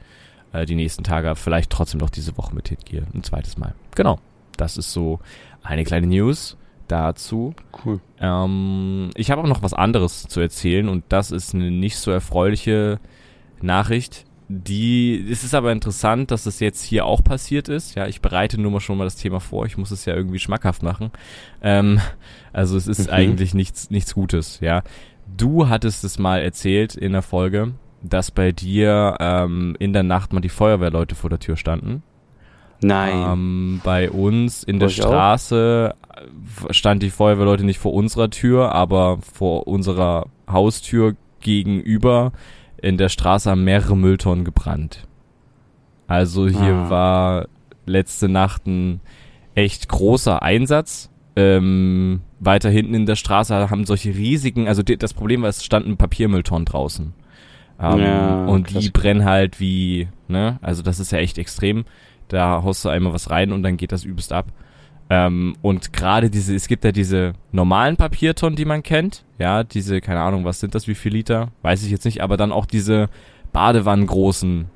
äh, 0.55 0.65
die 0.65 0.75
nächsten 0.75 1.05
Tage 1.05 1.37
vielleicht 1.37 1.71
trotzdem 1.71 2.01
noch 2.01 2.11
diese 2.11 2.39
Woche 2.39 2.55
mit 2.55 2.69
hingehe. 2.69 3.07
Ein 3.13 3.25
zweites 3.25 3.59
Mal. 3.59 3.75
Genau. 3.95 4.21
Das 4.57 4.79
ist 4.79 4.93
so 4.93 5.21
eine 5.63 5.85
kleine 5.85 6.07
News 6.07 6.57
dazu. 6.89 7.55
Cool. 7.85 8.01
Ähm, 8.21 9.11
ich 9.17 9.31
habe 9.31 9.43
auch 9.43 9.47
noch 9.47 9.63
was 9.63 9.75
anderes 9.75 10.25
zu 10.25 10.41
erzählen 10.41 10.89
und 10.89 11.05
das 11.09 11.31
ist 11.31 11.55
eine 11.55 11.71
nicht 11.71 11.97
so 11.97 12.11
erfreuliche 12.11 12.99
Nachricht. 13.61 14.25
Die, 14.49 15.27
es 15.31 15.43
ist 15.43 15.55
aber 15.55 15.73
interessant, 15.73 16.31
dass 16.31 16.45
das 16.45 16.61
jetzt 16.61 16.83
hier 16.83 17.07
auch 17.07 17.25
passiert 17.25 17.69
ist. 17.69 17.95
Ja, 17.95 18.07
ich 18.07 18.21
bereite 18.21 18.61
nur 18.61 18.71
mal 18.71 18.81
schon 18.81 18.99
mal 18.99 19.05
das 19.05 19.17
Thema 19.17 19.41
vor. 19.41 19.65
Ich 19.65 19.79
muss 19.79 19.91
es 19.91 20.05
ja 20.05 20.15
irgendwie 20.15 20.39
schmackhaft 20.39 20.83
machen. 20.83 21.11
Ähm, 21.63 22.01
also 22.53 22.77
es 22.77 22.87
ist 22.87 23.07
mhm. 23.07 23.15
eigentlich 23.15 23.55
nichts, 23.55 23.91
nichts 23.91 24.15
Gutes. 24.15 24.61
Ja, 24.61 24.83
du 25.35 25.69
hattest 25.69 26.05
es 26.05 26.19
mal 26.19 26.43
erzählt 26.43 26.95
in 26.95 27.13
der 27.13 27.23
Folge, 27.23 27.73
dass 28.03 28.31
bei 28.31 28.53
dir 28.53 29.17
ähm, 29.19 29.77
in 29.79 29.95
der 29.95 30.03
Nacht 30.03 30.35
mal 30.35 30.41
die 30.41 30.51
Feuerwehrleute 30.51 31.15
vor 31.15 31.31
der 31.31 31.39
Tür 31.39 31.57
standen. 31.57 32.03
Nein. 32.85 33.33
Ähm, 33.33 33.81
bei 33.83 34.11
uns 34.11 34.63
in 34.63 34.79
der 34.79 34.91
Straße 34.91 35.95
stand 36.71 37.03
die 37.03 37.11
Feuerwehrleute 37.11 37.65
nicht 37.65 37.79
vor 37.79 37.95
unserer 37.95 38.29
Tür, 38.31 38.73
aber 38.73 39.19
vor 39.21 39.67
unserer 39.67 40.27
Haustür 40.47 41.17
gegenüber 41.41 42.33
in 42.81 42.99
der 42.99 43.09
Straße 43.09 43.51
haben 43.51 43.65
mehrere 43.65 43.97
Mülltonnen 43.97 44.45
gebrannt. 44.45 45.07
Also 46.07 46.47
hier 46.47 46.75
ah. 46.75 46.91
war 46.91 47.49
letzte 47.87 48.29
Nacht 48.29 48.67
ein 48.67 49.01
echt 49.55 49.89
großer 49.89 50.43
Einsatz. 50.43 51.11
Ähm, 51.37 52.21
weiter 52.39 52.69
hinten 52.69 52.95
in 52.95 53.07
der 53.07 53.17
Straße 53.17 53.71
haben 53.71 53.87
solche 53.87 54.15
riesigen, 54.15 54.69
also 54.69 54.83
die, 54.83 54.99
das 54.99 55.15
Problem 55.15 55.43
war, 55.43 55.49
es 55.49 55.65
standen 55.65 55.97
Papiermülltonnen 55.97 56.67
draußen. 56.67 57.15
Ähm, 57.81 57.99
ja, 57.99 58.45
und 58.45 58.79
die 58.81 58.91
brennen 58.91 59.25
halt 59.25 59.59
wie, 59.59 60.09
ne, 60.29 60.59
also 60.63 60.83
das 60.83 61.01
ist 61.01 61.11
ja 61.11 61.19
echt 61.19 61.39
extrem. 61.39 61.85
Da 62.35 62.63
haust 62.63 62.85
du 62.85 62.89
einmal 62.89 63.13
was 63.13 63.31
rein 63.31 63.53
und 63.53 63.63
dann 63.63 63.77
geht 63.77 63.93
das 63.93 64.05
übelst 64.05 64.33
ab. 64.33 64.47
Ähm, 65.11 65.55
und 65.63 65.93
gerade 65.93 66.31
diese, 66.31 66.55
es 66.55 66.67
gibt 66.67 66.85
ja 66.85 66.91
diese 66.93 67.35
normalen 67.53 67.97
Papiertonnen, 67.97 68.57
die 68.57 68.65
man 68.65 68.83
kennt. 68.83 69.25
Ja, 69.39 69.63
diese, 69.63 70.01
keine 70.01 70.21
Ahnung, 70.21 70.45
was 70.45 70.61
sind 70.61 70.75
das, 70.75 70.89
wie 70.89 70.95
viel 70.95 71.13
Liter? 71.13 71.49
Weiß 71.63 71.85
ich 71.85 71.91
jetzt 71.91 72.05
nicht, 72.07 72.23
aber 72.23 72.37
dann 72.37 72.53
auch 72.53 72.65
diese 72.67 73.09
Badewannengroßen 73.53 74.67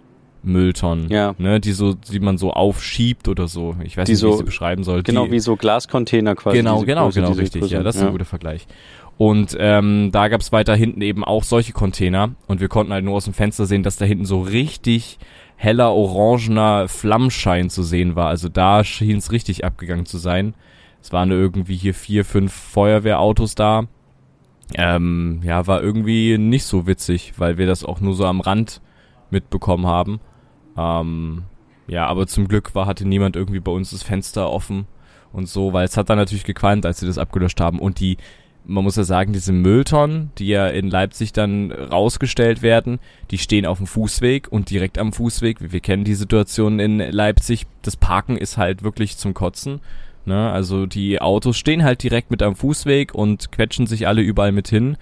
Mülltonnen, 0.45 1.09
Ja. 1.11 1.35
ne, 1.39 1.61
die 1.61 1.73
so, 1.73 1.95
die 1.95 2.21
man 2.21 2.39
so 2.39 2.53
aufschiebt 2.53 3.27
oder 3.29 3.49
so. 3.49 3.75
Ich 3.83 3.97
weiß 3.97 4.07
Die 4.07 4.13
nicht, 4.13 4.19
wie 4.21 4.27
so- 4.27 4.31
ich 4.31 4.37
sie 4.39 4.45
beschreiben 4.45 4.85
soll. 4.85 5.03
Genau 5.03 5.27
die, 5.27 5.33
wie 5.33 5.41
so 5.41 5.57
Glascontainer 5.57 6.35
quasi. 6.37 6.59
Genau, 6.59 6.81
genau, 6.83 7.07
Größe, 7.07 7.21
genau, 7.21 7.33
richtig. 7.33 7.63
Größe. 7.63 7.75
Ja, 7.75 7.83
das 7.83 7.97
ist 7.97 8.03
ein 8.03 8.13
guter 8.13 8.25
Vergleich. 8.25 8.67
Und 9.17 9.57
ähm, 9.59 10.11
da 10.13 10.29
gab's 10.29 10.53
weiter 10.53 10.77
hinten 10.77 11.01
eben 11.03 11.25
auch 11.25 11.43
solche 11.43 11.73
Container 11.73 12.31
und 12.47 12.61
wir 12.61 12.69
konnten 12.69 12.93
halt 12.93 13.05
nur 13.05 13.15
aus 13.15 13.25
dem 13.25 13.35
Fenster 13.35 13.67
sehen, 13.67 13.83
dass 13.83 13.97
da 13.97 14.05
hinten 14.05 14.25
so 14.27 14.41
richtig 14.41 15.19
heller 15.59 15.93
orangener 15.93 16.87
Flammschein 16.87 17.69
zu 17.69 17.83
sehen 17.83 18.15
war. 18.15 18.29
Also 18.29 18.49
da 18.49 18.85
schien 18.85 19.19
es 19.19 19.33
richtig 19.33 19.65
abgegangen 19.65 20.07
zu 20.07 20.17
sein. 20.17 20.55
Es 21.03 21.13
waren 21.13 21.33
irgendwie 21.33 21.77
hier 21.77 21.95
vier, 21.95 22.25
fünf 22.25 22.53
Feuerwehrautos 22.53 23.57
da. 23.57 23.89
Ähm, 24.75 25.41
ja, 25.43 25.67
war 25.67 25.83
irgendwie 25.83 26.39
nicht 26.39 26.65
so 26.65 26.87
witzig, 26.87 27.35
weil 27.39 27.59
wir 27.59 27.67
das 27.67 27.85
auch 27.85 28.01
nur 28.01 28.15
so 28.15 28.25
am 28.25 28.41
Rand 28.41 28.81
mitbekommen 29.31 29.87
haben. 29.87 30.21
Ähm, 30.77 31.43
ja, 31.89 32.07
aber 32.07 32.29
zum 32.29 32.47
Glück 32.47 32.77
war, 32.77 32.87
hatte 32.87 33.09
niemand 33.09 33.35
irgendwie 33.35 33.61
bei 33.61 33.73
uns 33.73 33.91
das 33.91 34.05
Fenster 34.05 34.53
offen 34.53 34.87
und 35.33 35.49
so, 35.49 35.73
weil 35.73 35.87
es 35.87 35.97
hat 35.97 36.09
dann 36.09 36.19
natürlich 36.19 36.45
gequalmt, 36.45 36.87
als 36.87 37.01
sie 37.01 37.07
das 37.07 37.19
abgelöscht 37.19 37.61
haben. 37.61 37.81
Und 37.81 37.99
die, 37.99 38.17
man 38.69 38.85
muss 38.85 38.97
ja 38.97 39.05
sagen, 39.05 39.33
diese 39.33 39.53
Mülltonnen, 39.53 40.31
die 40.39 40.49
ja 40.49 40.69
in 40.69 40.91
Leipzig 40.91 41.33
dann 41.33 41.73
rausgestellt 41.73 42.61
werden, 42.61 43.01
die 43.31 43.39
stehen 43.39 43.65
auf 43.65 43.79
dem 43.79 43.87
Fußweg 43.87 44.53
und 44.53 44.69
direkt 44.69 44.99
am 44.99 45.15
Fußweg. 45.15 45.73
Wir, 45.73 45.81
kennen 45.81 46.05
die 46.05 46.15
Situation 46.15 46.79
in 46.79 46.99
Leipzig. 46.99 47.67
Das 47.81 47.97
Parken 47.97 48.37
ist 48.37 48.59
halt 48.59 48.83
wirklich 48.83 49.17
zum 49.17 49.33
Kotzen. 49.33 49.81
Ne? 50.27 50.51
Also 50.53 50.85
die 50.85 51.19
Autos 51.21 51.57
stehen 51.57 51.83
halt 51.83 52.03
direkt 52.03 52.31
mit 52.31 52.43
am 52.43 52.55
Fußweg 52.55 53.15
und 53.15 53.51
quetschen 53.53 53.87
sich 53.87 54.07
alle 54.07 54.21
überall 54.21 54.53
mit 54.53 54.69
hin. 54.69 54.99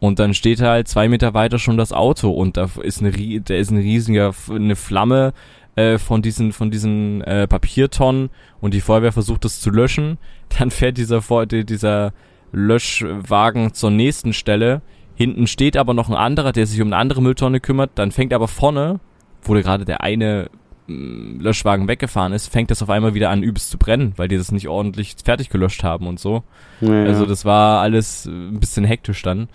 Und 0.00 0.18
dann 0.18 0.34
steht 0.34 0.60
halt 0.60 0.88
zwei 0.88 1.08
Meter 1.08 1.32
weiter 1.32 1.60
schon 1.60 1.78
das 1.78 1.92
Auto 1.92 2.30
und 2.30 2.56
da 2.56 2.68
ist 2.82 3.00
eine, 3.00 3.12
da 3.40 3.54
ist 3.54 3.70
ein 3.70 3.78
riesiger, 3.78 4.34
eine 4.50 4.74
Flamme 4.74 5.32
äh, 5.76 5.98
von 5.98 6.22
diesen, 6.22 6.52
von 6.52 6.72
diesen 6.72 7.22
äh, 7.22 7.46
Papiertonnen 7.46 8.30
und 8.60 8.74
die 8.74 8.80
Feuerwehr 8.80 9.12
versucht 9.12 9.44
das 9.44 9.60
zu 9.60 9.70
löschen. 9.70 10.18
Dann 10.58 10.72
fährt 10.72 10.98
dieser, 10.98 11.22
dieser 11.46 12.12
Löschwagen 12.56 13.74
zur 13.74 13.90
nächsten 13.90 14.32
Stelle. 14.32 14.80
Hinten 15.14 15.46
steht 15.46 15.76
aber 15.76 15.92
noch 15.92 16.08
ein 16.08 16.16
anderer, 16.16 16.52
der 16.52 16.66
sich 16.66 16.80
um 16.80 16.88
eine 16.88 16.96
andere 16.96 17.20
Mülltonne 17.20 17.60
kümmert. 17.60 17.90
Dann 17.96 18.12
fängt 18.12 18.32
aber 18.32 18.48
vorne, 18.48 18.98
wo 19.42 19.52
gerade 19.52 19.84
der 19.84 20.00
eine 20.00 20.48
mh, 20.86 21.42
Löschwagen 21.42 21.86
weggefahren 21.86 22.32
ist, 22.32 22.48
fängt 22.48 22.70
das 22.70 22.82
auf 22.82 22.88
einmal 22.88 23.12
wieder 23.12 23.28
an 23.28 23.42
übelst 23.42 23.70
zu 23.70 23.76
brennen, 23.76 24.14
weil 24.16 24.28
die 24.28 24.38
das 24.38 24.52
nicht 24.52 24.68
ordentlich 24.68 25.16
fertig 25.22 25.50
gelöscht 25.50 25.84
haben 25.84 26.06
und 26.06 26.18
so. 26.18 26.44
Ja, 26.80 26.94
ja. 26.94 27.04
Also 27.04 27.26
das 27.26 27.44
war 27.44 27.82
alles 27.82 28.24
äh, 28.24 28.30
ein 28.30 28.58
bisschen 28.58 28.84
hektisch 28.84 29.22
dann. 29.22 29.48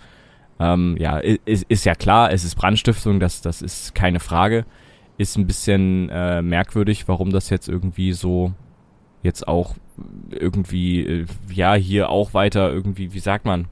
Ähm, 0.60 0.96
ja, 0.96 1.18
ist, 1.18 1.64
ist 1.68 1.84
ja 1.84 1.96
klar, 1.96 2.32
es 2.32 2.44
ist 2.44 2.54
Brandstiftung, 2.54 3.18
das, 3.18 3.40
das 3.40 3.62
ist 3.62 3.96
keine 3.96 4.20
Frage. 4.20 4.64
Ist 5.18 5.36
ein 5.36 5.48
bisschen 5.48 6.08
äh, 6.08 6.40
merkwürdig, 6.40 7.08
warum 7.08 7.30
das 7.30 7.50
jetzt 7.50 7.68
irgendwie 7.68 8.12
so 8.12 8.52
jetzt 9.24 9.48
auch 9.48 9.74
irgendwie, 10.30 11.00
äh, 11.00 11.26
ja, 11.52 11.74
hier 11.74 12.08
auch 12.10 12.34
weiter 12.34 12.72
irgendwie, 12.72 13.12
wie 13.12 13.20
sagt 13.20 13.44
man, 13.44 13.66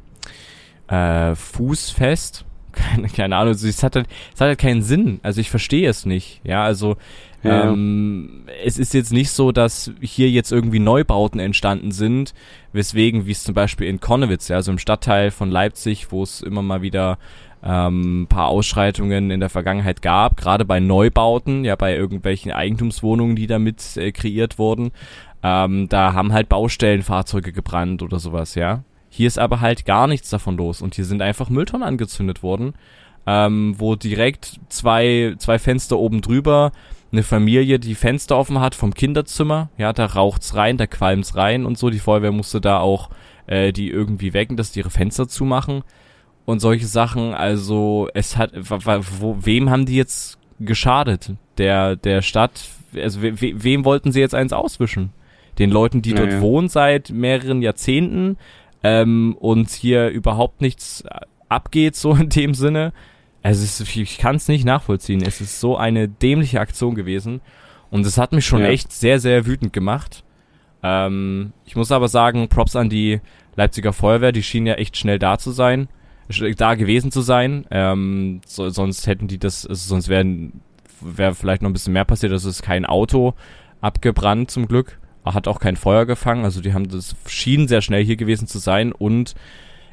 äh, 0.89 1.35
fußfest. 1.35 2.45
Keine, 2.73 3.09
keine 3.09 3.35
Ahnung, 3.35 3.55
also 3.55 3.67
es 3.67 3.83
hat, 3.83 3.97
halt, 3.97 4.07
es 4.33 4.41
hat 4.41 4.47
halt 4.47 4.59
keinen 4.61 4.83
Sinn. 4.83 5.19
Also 5.25 5.41
ich 5.41 5.50
verstehe 5.50 5.89
es 5.91 6.07
nicht. 6.07 6.41
Ja, 6.45 6.62
also 6.62 6.97
Ja. 7.43 7.73
ähm, 7.73 8.45
es 8.65 8.79
ist 8.79 8.95
jetzt 8.95 9.12
nicht 9.12 9.31
so, 9.33 9.50
dass 9.50 9.91
hier 10.00 10.31
jetzt 10.31 10.53
irgendwie 10.53 10.79
Neubauten 10.79 11.41
entstanden 11.41 11.91
sind, 11.91 12.33
weswegen, 12.73 13.27
wie 13.27 13.33
es 13.33 13.43
zum 13.43 13.55
Beispiel 13.57 13.89
in 13.89 13.99
Konnewitz, 13.99 14.47
ja, 14.47 14.55
also 14.55 14.71
im 14.71 14.79
Stadtteil 14.79 15.33
von 15.33 15.50
Leipzig, 15.50 16.12
wo 16.12 16.23
es 16.23 16.43
immer 16.43 16.62
mal 16.62 16.81
wieder 16.81 17.19
ähm, 17.65 18.23
ein 18.23 18.27
paar 18.29 18.47
Ausschreitungen 18.47 19.33
in 19.33 19.41
der 19.41 19.50
Vergangenheit 19.50 20.00
gab, 20.00 20.37
gerade 20.37 20.65
bei 20.65 20.79
Neubauten, 20.79 21.65
ja, 21.65 21.75
bei 21.75 21.97
irgendwelchen 21.97 22.53
Eigentumswohnungen, 22.53 23.35
die 23.35 23.49
damit 23.49 23.97
äh, 23.97 24.12
kreiert 24.12 24.59
wurden, 24.61 24.93
ähm, 25.43 25.89
da 25.89 26.13
haben 26.13 26.33
halt 26.33 26.49
Baustellenfahrzeuge 26.49 27.53
gebrannt 27.53 28.03
oder 28.03 28.19
sowas, 28.19 28.55
ja. 28.55 28.85
Hier 29.09 29.27
ist 29.27 29.39
aber 29.39 29.61
halt 29.61 29.87
gar 29.87 30.07
nichts 30.07 30.31
davon 30.31 30.57
los 30.57 30.83
und 30.83 30.95
hier 30.95 31.05
sind 31.05 31.23
einfach 31.23 31.49
Mülltonnen 31.49 31.87
angezündet 31.87 32.43
worden, 32.43 32.75
ähm, 33.27 33.75
wo 33.79 33.97
direkt 33.97 34.61
zwei, 34.69 35.35
zwei 35.39 35.59
Fenster 35.59 35.99
oben 35.99 36.21
drüber 36.21 36.73
eine 37.13 37.23
Familie 37.23 37.79
die 37.79 37.95
Fenster 37.97 38.37
offen 38.37 38.61
hat 38.61 38.75
vom 38.75 38.95
Kinderzimmer, 38.95 39.69
ja, 39.79 39.93
da 39.93 40.07
raucht's 40.07 40.55
rein, 40.55 40.77
da 40.77 40.87
qualmt's 40.87 41.35
rein 41.35 41.67
und 41.67 41.77
so. 41.77 41.91
Die 41.91 41.99
Feuerwehr 41.99 42.33
musste 42.33 42.61
da 42.61 42.79
auch 42.79 43.11
äh, 43.47 43.73
die 43.73 43.91
irgendwie 43.91 44.33
wecken, 44.33 44.57
dass 44.57 44.73
die 44.73 44.79
ihre 44.81 44.91
Fenster 44.91 45.27
zumachen 45.27 45.83
und 46.45 46.61
solche 46.61 46.87
Sachen. 46.87 47.35
Also 47.35 48.09
es 48.15 48.37
hat, 48.37 48.53
wo, 48.55 49.37
wem 49.41 49.71
haben 49.71 49.87
die 49.87 49.97
jetzt 49.97 50.39
geschadet? 50.61 51.33
Der 51.59 51.97
der 51.97 52.23
Stadt, 52.23 52.69
also 52.95 53.23
we, 53.23 53.35
wem 53.41 53.85
wollten 53.85 54.13
sie 54.13 54.21
jetzt 54.21 54.35
eins 54.35 54.53
auswischen? 54.53 55.11
Den 55.61 55.71
Leuten, 55.71 56.02
die 56.02 56.14
dort 56.14 56.31
Naja. 56.31 56.40
wohnen 56.40 56.69
seit 56.69 57.11
mehreren 57.11 57.62
Jahrzehnten 57.62 58.37
ähm, 58.83 59.37
und 59.38 59.71
hier 59.71 60.09
überhaupt 60.09 60.61
nichts 60.61 61.05
abgeht, 61.49 61.95
so 61.95 62.14
in 62.14 62.29
dem 62.31 62.55
Sinne. 62.55 62.93
Also 63.43 63.62
ist, 63.62 63.97
ich 63.97 64.19
kann 64.19 64.37
es 64.37 64.49
nicht 64.49 64.64
nachvollziehen. 64.64 65.23
Es 65.23 65.40
ist 65.40 65.61
so 65.61 65.76
eine 65.76 66.09
dämliche 66.09 66.61
Aktion 66.61 66.95
gewesen. 66.95 67.40
Und 67.90 68.07
es 68.07 68.19
hat 68.19 68.33
mich 68.33 68.47
schon 68.47 68.61
Ja. 68.62 68.69
echt 68.69 68.93
sehr, 68.93 69.19
sehr 69.21 69.47
wütend 69.47 69.73
gemacht. 69.73 70.25
Ähm, 70.83 71.52
ich 71.64 71.76
muss 71.76 71.93
aber 71.93 72.09
sagen, 72.09 72.49
Props 72.49 72.76
an 72.76 72.88
die 72.88 73.21
Leipziger 73.57 73.93
Feuerwehr, 73.93 74.33
die 74.33 74.43
schien 74.43 74.67
ja 74.67 74.75
echt 74.75 74.97
schnell 74.97 75.19
da 75.19 75.38
zu 75.38 75.50
sein, 75.50 75.88
da 76.57 76.75
gewesen 76.75 77.11
zu 77.11 77.21
sein. 77.21 77.67
Ähm, 77.71 78.40
so, 78.47 78.69
sonst 78.71 79.07
hätten 79.07 79.26
die 79.26 79.38
das, 79.38 79.67
also 79.67 79.88
sonst 79.88 80.09
wären 80.09 80.61
wäre 81.00 81.35
vielleicht 81.35 81.62
noch 81.62 81.71
ein 81.71 81.73
bisschen 81.73 81.93
mehr 81.95 82.05
passiert. 82.05 82.33
Es 82.33 82.45
ist 82.45 82.62
kein 82.62 82.85
Auto 82.87 83.35
abgebrannt 83.81 84.50
zum 84.50 84.69
Glück. 84.69 85.00
Hat 85.25 85.49
auch 85.49 85.61
kein 85.61 85.77
Feuer 85.77 86.07
gefangen. 86.07 86.45
Also 86.45 86.61
die 86.61 86.73
haben 86.73 86.89
das 86.89 87.15
schien 87.27 87.69
sehr 87.69 87.83
schnell 87.83 88.05
hier 88.05 88.17
gewesen 88.17 88.47
zu 88.47 88.59
sein 88.59 88.93
und 88.93 89.35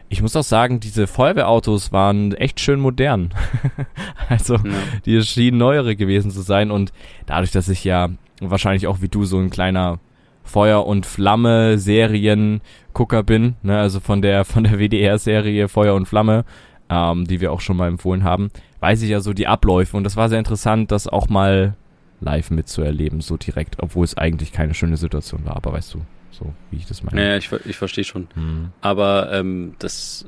ich 0.10 0.22
muss 0.22 0.36
auch 0.38 0.44
sagen, 0.44 0.80
diese 0.80 1.06
Feuerwehrautos 1.06 1.92
waren 1.92 2.34
echt 2.34 2.60
schön 2.62 2.80
modern. 2.80 3.34
also 4.30 4.56
Ja. 4.56 4.62
die 5.06 5.22
schienen 5.22 5.58
neuere 5.58 5.96
gewesen 5.96 6.32
zu 6.32 6.42
sein 6.42 6.72
und 6.72 6.94
dadurch, 7.26 7.52
dass 7.52 7.68
ich 7.68 7.84
ja 7.84 8.10
wahrscheinlich 8.40 8.88
auch 8.88 9.02
wie 9.02 9.10
du 9.10 9.26
so 9.26 9.38
ein 9.38 9.50
kleiner 9.50 10.00
Feuer 10.44 10.86
und 10.86 11.06
Flamme 11.06 11.78
Serien 11.78 12.62
Gucker 12.94 13.22
bin, 13.24 13.56
ne, 13.64 13.78
also 13.80 14.00
von 14.00 14.22
der 14.22 14.46
von 14.46 14.64
der 14.64 14.80
WDR 14.80 15.18
Serie 15.18 15.68
Feuer 15.68 15.94
und 15.94 16.08
Flamme, 16.08 16.46
ähm, 16.90 17.26
die 17.26 17.42
wir 17.42 17.52
auch 17.52 17.60
schon 17.60 17.76
mal 17.76 17.90
empfohlen 17.90 18.24
haben, 18.24 18.50
weiß 18.80 19.02
ich 19.02 19.10
ja 19.10 19.20
so 19.20 19.34
die 19.34 19.48
Abläufe 19.48 19.98
und 19.98 20.06
das 20.06 20.16
war 20.16 20.30
sehr 20.30 20.40
interessant, 20.40 20.90
das 20.92 21.08
auch 21.10 21.28
mal 21.28 21.76
live 22.20 22.50
mitzuerleben, 22.52 23.22
so 23.22 23.38
direkt, 23.38 23.76
obwohl 23.80 24.04
es 24.06 24.18
eigentlich 24.18 24.52
keine 24.52 24.74
schöne 24.74 24.98
Situation 24.98 25.46
war, 25.46 25.56
aber 25.56 25.74
weißt 25.74 25.94
du, 25.94 26.02
so 26.32 26.54
wie 26.72 26.78
ich 26.78 26.86
das 26.86 27.04
meine. 27.04 27.16
Naja, 27.22 27.38
ich, 27.38 27.52
ich 27.66 27.78
verstehe 27.78 28.04
schon. 28.04 28.28
Hm. 28.34 28.70
Aber 28.82 29.32
ähm, 29.32 29.76
das 29.80 30.26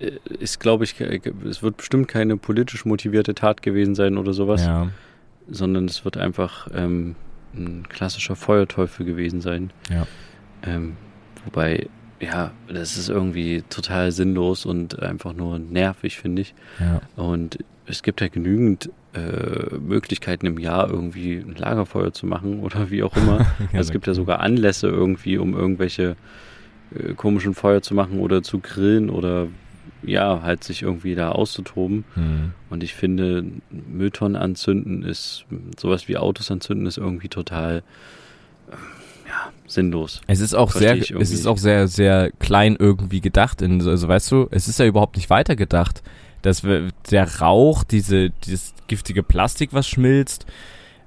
äh, 0.00 0.12
ist, 0.38 0.60
glaube 0.60 0.84
ich, 0.84 0.96
ke- 0.96 1.20
es 1.48 1.62
wird 1.62 1.76
bestimmt 1.78 2.08
keine 2.08 2.36
politisch 2.36 2.84
motivierte 2.84 3.34
Tat 3.34 3.62
gewesen 3.62 3.94
sein 3.94 4.16
oder 4.18 4.32
sowas, 4.32 4.64
Ja, 4.64 4.90
sondern 5.48 5.86
es 5.86 6.04
wird 6.04 6.16
einfach 6.16 6.68
ähm, 6.74 7.16
ein 7.54 7.86
klassischer 7.88 8.36
Feuerteufel 8.36 9.04
gewesen 9.04 9.40
sein. 9.40 9.70
Ja. 9.90 10.06
Ähm, 10.62 10.96
wobei, 11.44 11.88
ja, 12.20 12.52
das 12.68 12.96
ist 12.96 13.08
irgendwie 13.08 13.62
total 13.68 14.12
sinnlos 14.12 14.66
und 14.66 15.00
einfach 15.02 15.32
nur 15.32 15.58
nervig, 15.58 16.18
finde 16.18 16.42
ich. 16.42 16.54
ja, 16.78 17.00
Und 17.16 17.58
es 17.86 18.02
gibt 18.02 18.20
ja 18.20 18.28
genügend 18.28 18.90
äh, 19.14 19.76
Möglichkeiten 19.76 20.46
im 20.46 20.58
Jahr 20.58 20.88
irgendwie 20.88 21.36
ein 21.36 21.56
Lagerfeuer 21.56 22.12
zu 22.12 22.26
machen 22.26 22.60
oder 22.62 22.90
wie 22.90 23.02
auch 23.02 23.16
immer. 23.16 23.46
Also 23.72 23.78
es 23.80 23.90
gibt 23.90 24.06
ja 24.06 24.14
sogar 24.14 24.40
Anlässe 24.40 24.88
irgendwie, 24.88 25.38
um 25.38 25.54
irgendwelche 25.54 26.16
äh, 26.94 27.14
komischen 27.14 27.54
Feuer 27.54 27.82
zu 27.82 27.94
machen 27.94 28.20
oder 28.20 28.42
zu 28.42 28.58
grillen 28.60 29.10
oder 29.10 29.48
ja, 30.02 30.42
halt 30.42 30.64
sich 30.64 30.82
irgendwie 30.82 31.14
da 31.14 31.30
auszutoben. 31.30 32.04
Hm. 32.14 32.52
Und 32.70 32.82
ich 32.82 32.94
finde, 32.94 33.44
Mülltonnen 33.70 34.36
anzünden 34.36 35.02
ist, 35.02 35.44
sowas 35.78 36.08
wie 36.08 36.16
Autos 36.16 36.50
anzünden 36.50 36.86
ist 36.86 36.96
irgendwie 36.96 37.28
total, 37.28 37.82
äh, 38.70 38.76
ja, 39.30 39.52
sinnlos. 39.66 40.20
Es 40.26 40.40
ist 40.40 40.54
auch 40.54 40.72
Versteh 40.72 41.02
sehr, 41.02 41.20
es 41.20 41.30
ist 41.30 41.46
auch 41.46 41.56
sehr, 41.56 41.86
sehr 41.88 42.32
klein 42.32 42.76
irgendwie 42.78 43.20
gedacht. 43.20 43.62
In, 43.62 43.80
also 43.86 44.08
weißt 44.08 44.30
du, 44.32 44.48
es 44.50 44.66
ist 44.68 44.80
ja 44.80 44.86
überhaupt 44.86 45.16
nicht 45.16 45.30
weiter 45.30 45.56
gedacht. 45.56 46.02
Dass 46.42 46.64
wir, 46.64 46.88
der 47.10 47.40
Rauch, 47.40 47.84
diese, 47.84 48.30
dieses 48.30 48.74
giftige 48.88 49.22
Plastik, 49.22 49.72
was 49.72 49.86
schmilzt, 49.86 50.46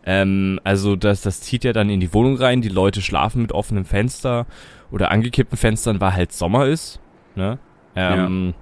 ähm, 0.06 0.60
also 0.64 0.96
das, 0.96 1.22
das 1.22 1.42
zieht 1.42 1.64
ja 1.64 1.74
dann 1.74 1.90
in 1.90 2.00
die 2.00 2.14
Wohnung 2.14 2.38
rein. 2.38 2.62
Die 2.62 2.70
Leute 2.70 3.02
schlafen 3.02 3.42
mit 3.42 3.52
offenem 3.52 3.86
Fenster 3.86 4.46
oder 4.92 5.12
angekippten 5.12 5.58
Fenstern, 5.58 6.00
weil 6.00 6.14
halt 6.14 6.34
Sommer 6.34 6.68
ist. 6.68 7.00
Ne? 7.36 7.58
Ähm, 7.96 8.54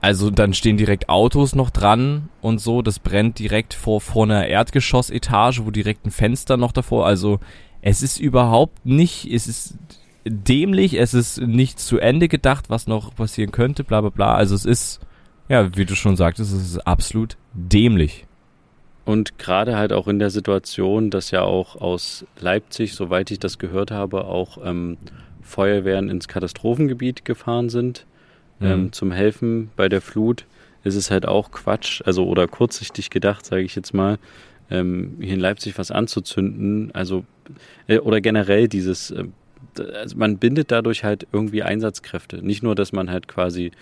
Also 0.00 0.30
dann 0.30 0.54
stehen 0.54 0.76
direkt 0.76 1.08
Autos 1.08 1.54
noch 1.54 1.70
dran 1.70 2.28
und 2.40 2.58
so. 2.60 2.82
Das 2.82 2.98
brennt 2.98 3.38
direkt 3.38 3.74
vor, 3.74 4.00
vor 4.00 4.24
einer 4.24 4.46
Erdgeschossetage, 4.48 5.64
wo 5.64 5.70
direkt 5.70 6.06
ein 6.06 6.10
Fenster 6.10 6.56
noch 6.56 6.72
davor. 6.72 7.06
Also 7.06 7.38
es 7.86 8.02
ist 8.02 8.18
überhaupt 8.18 8.86
nicht, 8.86 9.30
es 9.30 9.46
ist 9.46 9.76
dämlich, 10.24 10.98
es 10.98 11.12
ist 11.12 11.38
nicht 11.42 11.78
zu 11.78 11.98
Ende 11.98 12.28
gedacht, 12.28 12.70
was 12.70 12.86
noch 12.86 13.14
passieren 13.14 13.52
könnte, 13.52 13.84
bla 13.84 14.00
bla 14.00 14.08
bla. 14.08 14.34
Also 14.34 14.54
es 14.54 14.64
ist, 14.64 15.00
ja, 15.50 15.76
wie 15.76 15.84
du 15.84 15.94
schon 15.94 16.16
sagtest, 16.16 16.54
es 16.54 16.62
ist 16.62 16.86
absolut 16.86 17.36
dämlich. 17.52 18.24
Und 19.04 19.38
gerade 19.38 19.76
halt 19.76 19.92
auch 19.92 20.08
in 20.08 20.18
der 20.18 20.30
Situation, 20.30 21.10
dass 21.10 21.30
ja 21.30 21.42
auch 21.42 21.76
aus 21.76 22.24
Leipzig, 22.40 22.94
soweit 22.94 23.30
ich 23.30 23.38
das 23.38 23.58
gehört 23.58 23.90
habe, 23.90 24.24
auch 24.24 24.56
ähm, 24.64 24.96
Feuerwehren 25.42 26.08
ins 26.08 26.26
Katastrophengebiet 26.26 27.26
gefahren 27.26 27.68
sind 27.68 28.06
mhm. 28.60 28.66
ähm, 28.66 28.92
zum 28.92 29.12
Helfen 29.12 29.70
bei 29.76 29.90
der 29.90 30.00
Flut, 30.00 30.46
ist 30.84 30.94
es 30.94 31.10
halt 31.10 31.28
auch 31.28 31.50
Quatsch, 31.50 32.00
also 32.06 32.26
oder 32.26 32.48
kurzsichtig 32.48 33.10
gedacht, 33.10 33.44
sage 33.44 33.62
ich 33.62 33.74
jetzt 33.76 33.92
mal, 33.92 34.18
ähm, 34.74 35.16
hier 35.20 35.34
in 35.34 35.40
Leipzig 35.40 35.78
was 35.78 35.90
anzuzünden. 35.90 36.90
Also 36.94 37.24
äh, 37.86 37.98
oder 37.98 38.20
generell 38.20 38.68
dieses, 38.68 39.10
äh, 39.10 39.24
also 39.78 40.16
man 40.16 40.38
bindet 40.38 40.70
dadurch 40.70 41.04
halt 41.04 41.26
irgendwie 41.32 41.62
Einsatzkräfte. 41.62 42.44
Nicht 42.44 42.62
nur, 42.62 42.74
dass 42.74 42.92
man 42.92 43.10
halt 43.10 43.28
quasi 43.28 43.72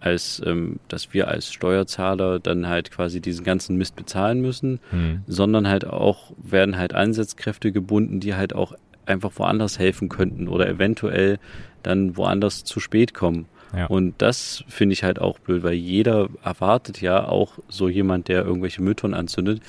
als, 0.00 0.40
ähm, 0.46 0.78
dass 0.88 1.12
wir 1.12 1.28
als 1.28 1.52
Steuerzahler 1.52 2.38
dann 2.38 2.68
halt 2.68 2.90
quasi 2.90 3.20
diesen 3.20 3.44
ganzen 3.44 3.76
Mist 3.76 3.96
bezahlen 3.96 4.40
müssen, 4.40 4.80
mhm. 4.92 5.22
sondern 5.26 5.68
halt 5.68 5.86
auch 5.86 6.32
werden 6.36 6.76
halt 6.76 6.94
Einsatzkräfte 6.94 7.72
gebunden, 7.72 8.20
die 8.20 8.34
halt 8.34 8.54
auch 8.54 8.74
einfach 9.06 9.32
woanders 9.36 9.78
helfen 9.78 10.08
könnten 10.08 10.48
oder 10.48 10.68
eventuell 10.68 11.38
dann 11.82 12.16
woanders 12.16 12.64
zu 12.64 12.78
spät 12.80 13.14
kommen. 13.14 13.46
Ja. 13.76 13.86
Und 13.86 14.14
das 14.18 14.64
finde 14.68 14.94
ich 14.94 15.04
halt 15.04 15.20
auch 15.20 15.38
blöd, 15.38 15.62
weil 15.62 15.74
jeder 15.74 16.28
erwartet 16.42 17.00
ja 17.00 17.28
auch 17.28 17.58
so 17.68 17.88
jemand, 17.88 18.28
der 18.28 18.44
irgendwelche 18.44 18.82
Mülltonnen 18.82 19.18
anzündet, 19.18 19.60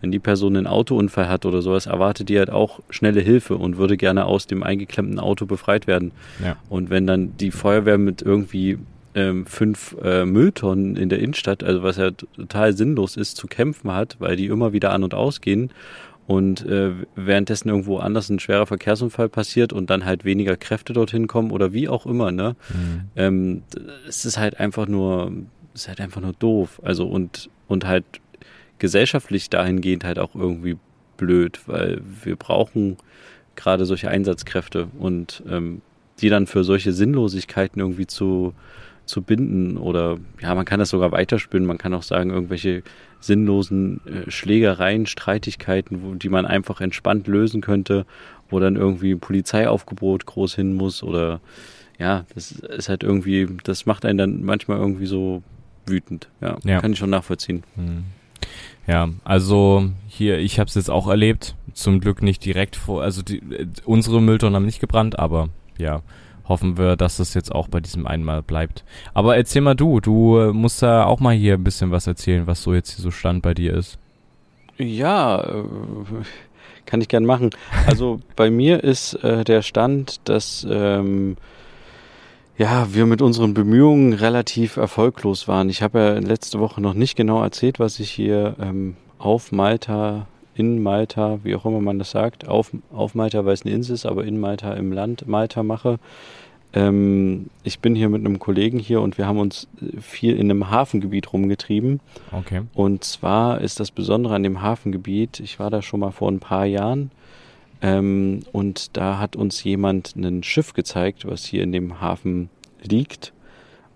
wenn 0.00 0.12
die 0.12 0.18
Person 0.18 0.56
einen 0.56 0.66
Autounfall 0.66 1.28
hat 1.28 1.46
oder 1.46 1.62
sowas, 1.62 1.86
erwartet 1.86 2.28
die 2.28 2.38
halt 2.38 2.50
auch 2.50 2.80
schnelle 2.90 3.20
Hilfe 3.20 3.56
und 3.56 3.78
würde 3.78 3.96
gerne 3.96 4.26
aus 4.26 4.46
dem 4.46 4.62
eingeklemmten 4.62 5.18
Auto 5.18 5.46
befreit 5.46 5.86
werden. 5.86 6.12
Ja. 6.42 6.56
Und 6.68 6.90
wenn 6.90 7.06
dann 7.06 7.36
die 7.38 7.50
Feuerwehr 7.50 7.98
mit 7.98 8.22
irgendwie 8.22 8.78
ähm, 9.14 9.46
fünf 9.46 9.96
äh, 10.02 10.24
Mülltonnen 10.26 10.96
in 10.96 11.08
der 11.08 11.20
Innenstadt, 11.20 11.64
also 11.64 11.82
was 11.82 11.96
ja 11.96 12.10
total 12.10 12.74
sinnlos 12.74 13.16
ist, 13.16 13.36
zu 13.36 13.46
kämpfen 13.46 13.90
hat, 13.92 14.16
weil 14.18 14.36
die 14.36 14.46
immer 14.46 14.72
wieder 14.72 14.92
an 14.92 15.02
und 15.02 15.14
ausgehen 15.14 15.70
und 16.26 16.66
äh, 16.66 16.92
währenddessen 17.14 17.68
irgendwo 17.68 17.98
anders 17.98 18.28
ein 18.28 18.40
schwerer 18.40 18.66
Verkehrsunfall 18.66 19.28
passiert 19.28 19.72
und 19.72 19.90
dann 19.90 20.04
halt 20.04 20.24
weniger 20.24 20.56
Kräfte 20.56 20.92
dorthin 20.92 21.28
kommen 21.28 21.50
oder 21.50 21.72
wie 21.72 21.88
auch 21.88 22.04
immer, 22.04 22.32
ne? 22.32 22.56
Mhm. 22.68 23.00
Ähm, 23.14 23.62
es 24.08 24.24
ist 24.24 24.38
halt 24.38 24.58
einfach 24.58 24.86
nur, 24.88 25.32
es 25.72 25.82
ist 25.82 25.88
halt 25.88 26.00
einfach 26.00 26.20
nur 26.20 26.32
doof. 26.32 26.80
Also 26.84 27.06
und, 27.06 27.48
und 27.68 27.86
halt 27.86 28.04
gesellschaftlich 28.78 29.50
dahingehend 29.50 30.04
halt 30.04 30.18
auch 30.18 30.34
irgendwie 30.34 30.76
blöd, 31.16 31.60
weil 31.66 32.00
wir 32.22 32.36
brauchen 32.36 32.96
gerade 33.54 33.86
solche 33.86 34.10
Einsatzkräfte 34.10 34.88
und 34.98 35.42
ähm, 35.48 35.80
die 36.20 36.28
dann 36.28 36.46
für 36.46 36.64
solche 36.64 36.92
Sinnlosigkeiten 36.92 37.80
irgendwie 37.80 38.06
zu 38.06 38.54
zu 39.06 39.22
binden 39.22 39.76
oder 39.76 40.18
ja, 40.40 40.54
man 40.54 40.64
kann 40.64 40.80
das 40.80 40.90
sogar 40.90 41.12
weiterspinnen. 41.12 41.66
Man 41.66 41.78
kann 41.78 41.94
auch 41.94 42.02
sagen, 42.02 42.30
irgendwelche 42.30 42.82
sinnlosen 43.20 44.00
äh, 44.04 44.30
Schlägereien, 44.30 45.06
Streitigkeiten, 45.06 46.02
wo, 46.02 46.14
die 46.14 46.28
man 46.28 46.44
einfach 46.44 46.80
entspannt 46.80 47.26
lösen 47.28 47.60
könnte, 47.60 48.04
wo 48.50 48.58
dann 48.60 48.76
irgendwie 48.76 49.12
ein 49.12 49.20
Polizeiaufgebot 49.20 50.26
groß 50.26 50.54
hin 50.56 50.74
muss 50.74 51.02
oder 51.02 51.40
ja, 51.98 52.26
das 52.34 52.52
ist 52.52 52.88
halt 52.88 53.02
irgendwie, 53.02 53.48
das 53.64 53.86
macht 53.86 54.04
einen 54.04 54.18
dann 54.18 54.42
manchmal 54.42 54.78
irgendwie 54.78 55.06
so 55.06 55.42
wütend. 55.86 56.28
Ja, 56.40 56.58
ja. 56.64 56.80
kann 56.80 56.92
ich 56.92 56.98
schon 56.98 57.10
nachvollziehen. 57.10 57.62
Hm. 57.76 58.04
Ja, 58.86 59.08
also 59.24 59.90
hier, 60.06 60.38
ich 60.38 60.58
habe 60.58 60.68
es 60.68 60.74
jetzt 60.74 60.90
auch 60.90 61.08
erlebt. 61.08 61.56
Zum 61.72 62.00
Glück 62.00 62.22
nicht 62.22 62.44
direkt 62.44 62.76
vor, 62.76 63.02
also 63.02 63.22
die, 63.22 63.38
äh, 63.38 63.66
unsere 63.84 64.22
Mülltonnen 64.22 64.54
haben 64.54 64.64
nicht 64.64 64.80
gebrannt, 64.80 65.18
aber 65.18 65.48
ja, 65.76 66.02
hoffen 66.48 66.78
wir, 66.78 66.96
dass 66.96 67.16
das 67.16 67.34
jetzt 67.34 67.52
auch 67.52 67.68
bei 67.68 67.80
diesem 67.80 68.06
einmal 68.06 68.42
bleibt. 68.42 68.84
Aber 69.12 69.36
erzähl 69.36 69.62
mal 69.62 69.74
du, 69.74 70.00
du 70.00 70.38
äh, 70.38 70.52
musst 70.52 70.82
da 70.82 71.04
auch 71.04 71.20
mal 71.20 71.34
hier 71.34 71.54
ein 71.54 71.64
bisschen 71.64 71.90
was 71.90 72.06
erzählen, 72.06 72.46
was 72.46 72.62
so 72.62 72.72
jetzt 72.72 72.94
hier 72.94 73.02
so 73.02 73.10
Stand 73.10 73.42
bei 73.42 73.54
dir 73.54 73.74
ist. 73.74 73.98
Ja, 74.78 75.40
äh, 75.40 75.64
kann 76.86 77.00
ich 77.00 77.08
gern 77.08 77.24
machen. 77.24 77.50
Also 77.86 78.20
bei 78.36 78.50
mir 78.50 78.84
ist 78.84 79.14
äh, 79.24 79.44
der 79.44 79.62
Stand, 79.62 80.20
dass 80.28 80.66
ähm, 80.70 81.36
ja, 82.58 82.94
wir 82.94 83.06
mit 83.06 83.22
unseren 83.22 83.54
Bemühungen 83.54 84.12
relativ 84.12 84.76
erfolglos 84.76 85.46
waren. 85.46 85.68
Ich 85.68 85.82
habe 85.82 85.98
ja 85.98 86.12
letzte 86.18 86.58
Woche 86.58 86.80
noch 86.80 86.94
nicht 86.94 87.16
genau 87.16 87.42
erzählt, 87.42 87.78
was 87.78 88.00
ich 88.00 88.10
hier 88.10 88.56
ähm, 88.60 88.96
auf 89.18 89.52
Malta 89.52 90.26
in 90.54 90.82
Malta, 90.82 91.40
wie 91.42 91.54
auch 91.54 91.66
immer 91.66 91.80
man 91.80 91.98
das 91.98 92.10
sagt, 92.10 92.48
auf, 92.48 92.72
auf 92.90 93.14
Malta, 93.14 93.44
weil 93.44 93.52
es 93.52 93.66
eine 93.66 93.74
Insel 93.74 93.94
ist, 93.94 94.06
aber 94.06 94.24
in 94.24 94.40
Malta 94.40 94.72
im 94.72 94.90
Land 94.90 95.26
Malta 95.26 95.62
mache. 95.62 95.98
Ähm, 96.72 97.50
ich 97.62 97.80
bin 97.80 97.94
hier 97.94 98.08
mit 98.08 98.20
einem 98.20 98.38
Kollegen 98.38 98.78
hier 98.78 99.02
und 99.02 99.18
wir 99.18 99.26
haben 99.26 99.38
uns 99.38 99.68
viel 100.00 100.34
in 100.34 100.50
einem 100.50 100.70
Hafengebiet 100.70 101.32
rumgetrieben. 101.32 102.00
Okay. 102.32 102.62
Und 102.72 103.04
zwar 103.04 103.60
ist 103.60 103.80
das 103.80 103.90
Besondere 103.90 104.34
an 104.34 104.42
dem 104.42 104.62
Hafengebiet, 104.62 105.40
ich 105.40 105.58
war 105.58 105.70
da 105.70 105.82
schon 105.82 106.00
mal 106.00 106.10
vor 106.10 106.30
ein 106.30 106.40
paar 106.40 106.64
Jahren, 106.64 107.10
ähm, 107.86 108.40
und 108.52 108.96
da 108.96 109.18
hat 109.18 109.36
uns 109.36 109.62
jemand 109.62 110.16
ein 110.16 110.42
Schiff 110.42 110.72
gezeigt, 110.72 111.24
was 111.24 111.44
hier 111.44 111.62
in 111.62 111.72
dem 111.72 112.00
Hafen 112.00 112.50
liegt. 112.82 113.32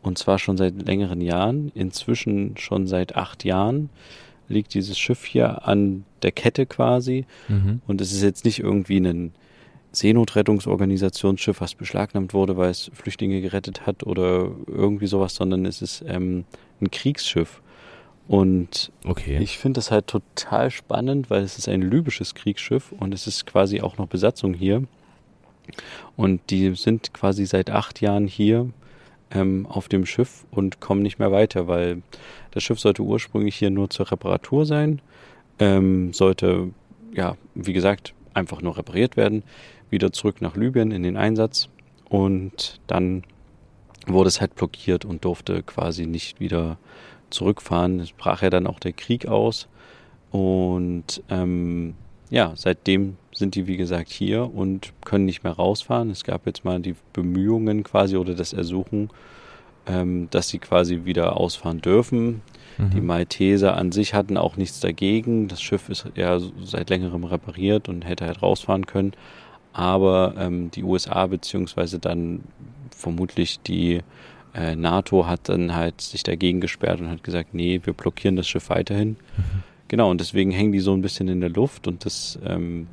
Und 0.02 0.16
zwar 0.16 0.38
schon 0.38 0.56
seit 0.56 0.86
längeren 0.86 1.20
Jahren, 1.20 1.70
inzwischen 1.74 2.56
schon 2.56 2.86
seit 2.86 3.16
acht 3.16 3.44
Jahren 3.44 3.90
liegt 4.48 4.74
dieses 4.74 4.98
Schiff 4.98 5.24
hier 5.24 5.66
an 5.66 6.04
der 6.22 6.32
Kette 6.32 6.66
quasi. 6.66 7.26
Mhm. 7.48 7.82
Und 7.86 8.00
es 8.00 8.12
ist 8.12 8.22
jetzt 8.22 8.44
nicht 8.44 8.60
irgendwie 8.60 8.98
ein 8.98 9.32
Seenotrettungsorganisationsschiff, 9.92 11.60
was 11.60 11.74
beschlagnahmt 11.74 12.32
wurde, 12.32 12.56
weil 12.56 12.70
es 12.70 12.90
Flüchtlinge 12.94 13.40
gerettet 13.40 13.86
hat 13.86 14.04
oder 14.04 14.50
irgendwie 14.66 15.06
sowas, 15.06 15.34
sondern 15.34 15.66
es 15.66 15.82
ist 15.82 16.04
ähm, 16.06 16.44
ein 16.80 16.90
Kriegsschiff. 16.90 17.60
Und 18.30 18.92
okay. 19.04 19.38
ich 19.38 19.58
finde 19.58 19.78
das 19.78 19.90
halt 19.90 20.06
total 20.06 20.70
spannend, 20.70 21.30
weil 21.30 21.42
es 21.42 21.58
ist 21.58 21.68
ein 21.68 21.82
libysches 21.82 22.36
Kriegsschiff 22.36 22.92
und 22.92 23.12
es 23.12 23.26
ist 23.26 23.44
quasi 23.44 23.80
auch 23.80 23.98
noch 23.98 24.06
Besatzung 24.06 24.54
hier. 24.54 24.84
Und 26.14 26.40
die 26.50 26.76
sind 26.76 27.12
quasi 27.12 27.44
seit 27.44 27.70
acht 27.70 28.00
Jahren 28.00 28.28
hier 28.28 28.70
ähm, 29.32 29.66
auf 29.66 29.88
dem 29.88 30.06
Schiff 30.06 30.46
und 30.52 30.78
kommen 30.78 31.02
nicht 31.02 31.18
mehr 31.18 31.32
weiter, 31.32 31.66
weil 31.66 32.02
das 32.52 32.62
Schiff 32.62 32.78
sollte 32.78 33.02
ursprünglich 33.02 33.56
hier 33.56 33.70
nur 33.70 33.90
zur 33.90 34.12
Reparatur 34.12 34.64
sein, 34.64 35.02
ähm, 35.58 36.12
sollte, 36.12 36.70
ja, 37.12 37.36
wie 37.56 37.72
gesagt, 37.72 38.14
einfach 38.32 38.62
nur 38.62 38.78
repariert 38.78 39.16
werden, 39.16 39.42
wieder 39.90 40.12
zurück 40.12 40.40
nach 40.40 40.54
Libyen 40.54 40.92
in 40.92 41.02
den 41.02 41.16
Einsatz 41.16 41.68
und 42.08 42.80
dann 42.86 43.24
wurde 44.06 44.28
es 44.28 44.40
halt 44.40 44.54
blockiert 44.54 45.04
und 45.04 45.24
durfte 45.24 45.64
quasi 45.64 46.06
nicht 46.06 46.38
wieder 46.38 46.78
zurückfahren. 47.30 48.00
Es 48.00 48.12
brach 48.12 48.42
ja 48.42 48.50
dann 48.50 48.66
auch 48.66 48.80
der 48.80 48.92
Krieg 48.92 49.26
aus 49.26 49.68
und 50.30 51.22
ähm, 51.28 51.94
ja, 52.30 52.52
seitdem 52.54 53.16
sind 53.32 53.56
die, 53.56 53.66
wie 53.66 53.76
gesagt, 53.76 54.10
hier 54.10 54.54
und 54.54 54.92
können 55.04 55.24
nicht 55.24 55.42
mehr 55.42 55.52
rausfahren. 55.52 56.10
Es 56.10 56.22
gab 56.24 56.46
jetzt 56.46 56.64
mal 56.64 56.80
die 56.80 56.94
Bemühungen 57.12 57.82
quasi 57.82 58.16
oder 58.16 58.34
das 58.34 58.52
Ersuchen, 58.52 59.10
ähm, 59.86 60.28
dass 60.30 60.48
sie 60.48 60.58
quasi 60.58 61.04
wieder 61.04 61.36
ausfahren 61.36 61.80
dürfen. 61.80 62.42
Mhm. 62.78 62.90
Die 62.90 63.00
Malteser 63.00 63.76
an 63.76 63.90
sich 63.90 64.14
hatten 64.14 64.36
auch 64.36 64.56
nichts 64.56 64.78
dagegen. 64.78 65.48
Das 65.48 65.60
Schiff 65.60 65.88
ist 65.88 66.06
ja 66.14 66.38
seit 66.62 66.90
längerem 66.90 67.24
repariert 67.24 67.88
und 67.88 68.06
hätte 68.06 68.26
halt 68.26 68.42
rausfahren 68.42 68.86
können. 68.86 69.12
Aber 69.72 70.34
ähm, 70.38 70.70
die 70.70 70.84
USA 70.84 71.26
beziehungsweise 71.26 71.98
dann 71.98 72.44
vermutlich 72.90 73.60
die 73.60 74.00
äh, 74.54 74.74
NATO 74.74 75.26
hat 75.26 75.48
dann 75.48 75.74
halt 75.74 76.00
sich 76.00 76.22
dagegen 76.22 76.60
gesperrt 76.60 77.00
und 77.00 77.08
hat 77.08 77.22
gesagt, 77.22 77.54
nee, 77.54 77.80
wir 77.82 77.92
blockieren 77.92 78.36
das 78.36 78.48
Schiff 78.48 78.70
weiterhin. 78.70 79.10
Mhm. 79.10 79.16
Genau, 79.88 80.10
und 80.10 80.20
deswegen 80.20 80.50
hängen 80.50 80.72
die 80.72 80.80
so 80.80 80.92
ein 80.92 81.02
bisschen 81.02 81.28
in 81.28 81.40
der 81.40 81.50
Luft 81.50 81.88
und 81.88 82.04
das, 82.04 82.38
ähm, 82.44 82.86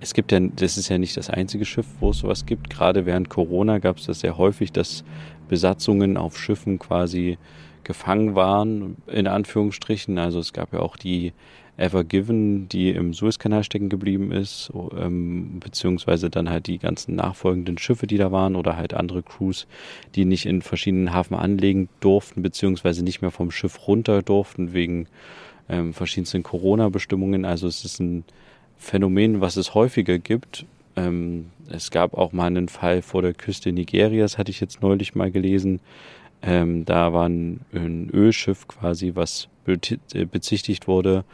es 0.00 0.14
gibt 0.14 0.32
ja, 0.32 0.40
das 0.40 0.76
ist 0.76 0.88
ja 0.88 0.98
nicht 0.98 1.16
das 1.16 1.30
einzige 1.30 1.64
Schiff, 1.64 1.86
wo 2.00 2.10
es 2.10 2.18
sowas 2.18 2.44
gibt. 2.44 2.68
Gerade 2.68 3.06
während 3.06 3.30
Corona 3.30 3.78
gab 3.78 3.98
es 3.98 4.06
das 4.06 4.20
sehr 4.20 4.36
häufig, 4.36 4.72
dass 4.72 5.04
Besatzungen 5.48 6.16
auf 6.16 6.38
Schiffen 6.38 6.78
quasi 6.78 7.38
gefangen 7.84 8.34
waren, 8.34 8.96
in 9.06 9.26
Anführungsstrichen. 9.26 10.18
Also 10.18 10.40
es 10.40 10.52
gab 10.52 10.72
ja 10.72 10.80
auch 10.80 10.96
die 10.96 11.32
Ever 11.76 12.04
Given, 12.04 12.68
die 12.68 12.90
im 12.90 13.14
Suezkanal 13.14 13.64
stecken 13.64 13.88
geblieben 13.88 14.30
ist, 14.30 14.70
ähm, 14.96 15.58
beziehungsweise 15.60 16.28
dann 16.28 16.50
halt 16.50 16.66
die 16.66 16.78
ganzen 16.78 17.16
nachfolgenden 17.16 17.78
Schiffe, 17.78 18.06
die 18.06 18.18
da 18.18 18.30
waren, 18.30 18.56
oder 18.56 18.76
halt 18.76 18.92
andere 18.94 19.22
Crews, 19.22 19.66
die 20.14 20.24
nicht 20.24 20.46
in 20.46 20.60
verschiedenen 20.60 21.12
Hafen 21.12 21.34
anlegen 21.34 21.88
durften, 22.00 22.42
beziehungsweise 22.42 23.02
nicht 23.02 23.22
mehr 23.22 23.30
vom 23.30 23.50
Schiff 23.50 23.88
runter 23.88 24.22
durften 24.22 24.74
wegen 24.74 25.06
ähm, 25.68 25.94
verschiedensten 25.94 26.42
Corona-Bestimmungen. 26.42 27.44
Also 27.44 27.66
es 27.66 27.84
ist 27.84 28.00
ein 28.00 28.24
Phänomen, 28.76 29.40
was 29.40 29.56
es 29.56 29.74
häufiger 29.74 30.18
gibt. 30.18 30.66
Ähm, 30.96 31.46
es 31.70 31.90
gab 31.90 32.14
auch 32.14 32.32
mal 32.32 32.46
einen 32.46 32.68
Fall 32.68 33.00
vor 33.00 33.22
der 33.22 33.32
Küste 33.32 33.72
Nigerias, 33.72 34.36
hatte 34.36 34.50
ich 34.50 34.60
jetzt 34.60 34.82
neulich 34.82 35.14
mal 35.14 35.30
gelesen. 35.30 35.80
Ähm, 36.42 36.84
da 36.84 37.12
war 37.12 37.28
ein, 37.28 37.60
ein, 37.72 38.10
Ölschiff 38.10 38.66
quasi, 38.66 39.12
was 39.14 39.48
bezichtigt 39.64 40.88
wurde, 40.88 41.24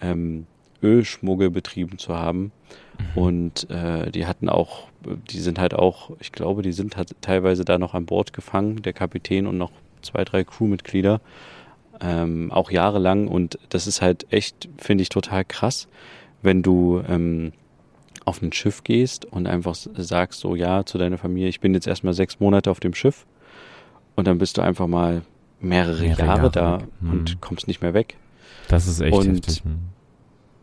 ähm, 0.00 0.46
Ölschmuggel 0.82 1.50
betrieben 1.50 1.98
zu 1.98 2.14
haben. 2.14 2.52
Mhm. 3.14 3.22
Und 3.22 3.70
äh, 3.70 4.10
die 4.10 4.26
hatten 4.26 4.48
auch, 4.48 4.88
die 5.30 5.40
sind 5.40 5.58
halt 5.58 5.74
auch, 5.74 6.10
ich 6.20 6.32
glaube, 6.32 6.62
die 6.62 6.72
sind 6.72 6.96
halt 6.96 7.14
teilweise 7.20 7.64
da 7.64 7.78
noch 7.78 7.94
an 7.94 8.06
Bord 8.06 8.32
gefangen, 8.32 8.82
der 8.82 8.92
Kapitän 8.92 9.46
und 9.46 9.58
noch 9.58 9.72
zwei, 10.02 10.24
drei 10.24 10.44
Crewmitglieder. 10.44 11.20
Ähm, 12.00 12.52
auch 12.52 12.70
jahrelang. 12.70 13.28
Und 13.28 13.58
das 13.70 13.86
ist 13.86 14.02
halt 14.02 14.26
echt, 14.30 14.68
finde 14.76 15.02
ich, 15.02 15.08
total 15.08 15.44
krass, 15.44 15.88
wenn 16.42 16.62
du 16.62 17.02
ähm, 17.08 17.52
auf 18.26 18.42
ein 18.42 18.52
Schiff 18.52 18.84
gehst 18.84 19.24
und 19.24 19.46
einfach 19.46 19.74
sagst 19.74 20.40
so, 20.40 20.54
ja, 20.54 20.84
zu 20.84 20.98
deiner 20.98 21.16
Familie, 21.16 21.48
ich 21.48 21.60
bin 21.60 21.74
jetzt 21.74 21.86
erstmal 21.86 22.12
sechs 22.12 22.40
Monate 22.40 22.70
auf 22.70 22.80
dem 22.80 22.92
Schiff 22.92 23.24
und 24.16 24.26
dann 24.26 24.38
bist 24.38 24.58
du 24.58 24.62
einfach 24.62 24.88
mal 24.88 25.22
mehrere, 25.60 26.02
mehrere 26.02 26.26
Jahre, 26.26 26.38
Jahre, 26.38 26.50
da 26.50 26.78
hm. 27.00 27.10
und 27.10 27.40
kommst 27.40 27.68
nicht 27.68 27.82
mehr 27.82 27.94
weg. 27.94 28.16
Das 28.68 28.86
ist 28.86 29.00
echt 29.00 29.16
und 29.16 29.28
heftig. 29.28 29.62
Hm. 29.64 29.78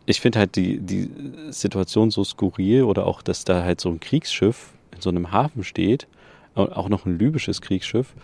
Ich 0.06 0.20
finde 0.20 0.38
halt 0.38 0.56
die, 0.56 0.78
die 0.80 1.10
Situation 1.50 2.10
so 2.10 2.24
skurril 2.24 2.82
oder 2.82 3.06
auch, 3.06 3.22
dass 3.22 3.44
da 3.44 3.62
halt 3.62 3.80
so 3.80 3.88
ein 3.88 4.00
Kriegsschiff 4.00 4.72
in 4.94 5.00
so 5.00 5.10
einem 5.10 5.32
Hafen 5.32 5.64
steht, 5.64 6.06
auch 6.54 6.88
noch 6.88 7.06
ein 7.06 7.18
libysches 7.18 7.60
Kriegsschiff. 7.62 8.14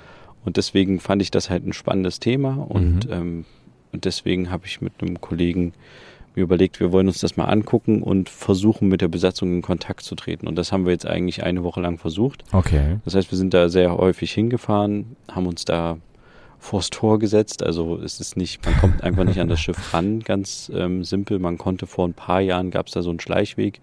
Und 0.44 0.56
deswegen 0.56 1.00
fand 1.00 1.22
ich 1.22 1.30
das 1.30 1.50
halt 1.50 1.66
ein 1.66 1.72
spannendes 1.72 2.20
Thema 2.20 2.54
und, 2.68 3.06
mhm. 3.06 3.12
ähm, 3.12 3.44
und 3.92 4.04
deswegen 4.04 4.50
habe 4.50 4.66
ich 4.66 4.80
mit 4.80 4.92
einem 5.00 5.20
Kollegen 5.20 5.72
mir 6.34 6.42
überlegt, 6.42 6.80
wir 6.80 6.92
wollen 6.92 7.08
uns 7.08 7.20
das 7.20 7.36
mal 7.36 7.46
angucken 7.46 8.02
und 8.02 8.28
versuchen 8.28 8.88
mit 8.88 9.00
der 9.00 9.08
Besatzung 9.08 9.52
in 9.52 9.62
Kontakt 9.62 10.02
zu 10.02 10.14
treten. 10.14 10.46
Und 10.46 10.56
das 10.56 10.70
haben 10.70 10.84
wir 10.84 10.92
jetzt 10.92 11.06
eigentlich 11.06 11.42
eine 11.42 11.64
Woche 11.64 11.80
lang 11.80 11.98
versucht. 11.98 12.44
Okay. 12.52 12.98
Das 13.04 13.14
heißt, 13.14 13.30
wir 13.30 13.38
sind 13.38 13.52
da 13.52 13.68
sehr 13.68 13.96
häufig 13.96 14.32
hingefahren, 14.32 15.16
haben 15.30 15.46
uns 15.46 15.64
da 15.64 15.98
vors 16.60 16.90
Tor 16.90 17.18
gesetzt. 17.18 17.62
Also 17.62 17.96
es 17.96 18.20
ist 18.20 18.36
nicht, 18.36 18.64
man 18.64 18.76
kommt 18.76 19.02
einfach 19.02 19.24
nicht 19.24 19.40
an 19.40 19.48
das 19.48 19.60
Schiff 19.60 19.92
ran, 19.92 20.20
ganz 20.20 20.70
ähm, 20.72 21.02
simpel. 21.02 21.38
Man 21.38 21.58
konnte 21.58 21.86
vor 21.86 22.06
ein 22.06 22.14
paar 22.14 22.40
Jahren, 22.40 22.70
gab 22.70 22.86
es 22.86 22.92
da 22.92 23.02
so 23.02 23.10
einen 23.10 23.18
Schleichweg, 23.18 23.80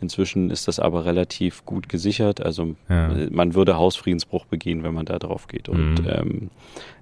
Inzwischen 0.00 0.50
ist 0.50 0.66
das 0.66 0.80
aber 0.80 1.04
relativ 1.04 1.64
gut 1.64 1.88
gesichert. 1.88 2.40
Also 2.40 2.74
ja. 2.88 3.10
man 3.30 3.54
würde 3.54 3.76
Hausfriedensbruch 3.76 4.46
begehen, 4.46 4.82
wenn 4.82 4.94
man 4.94 5.04
da 5.04 5.18
drauf 5.18 5.46
geht. 5.46 5.68
Und 5.68 5.96
mhm. 5.96 6.08
ähm, 6.08 6.50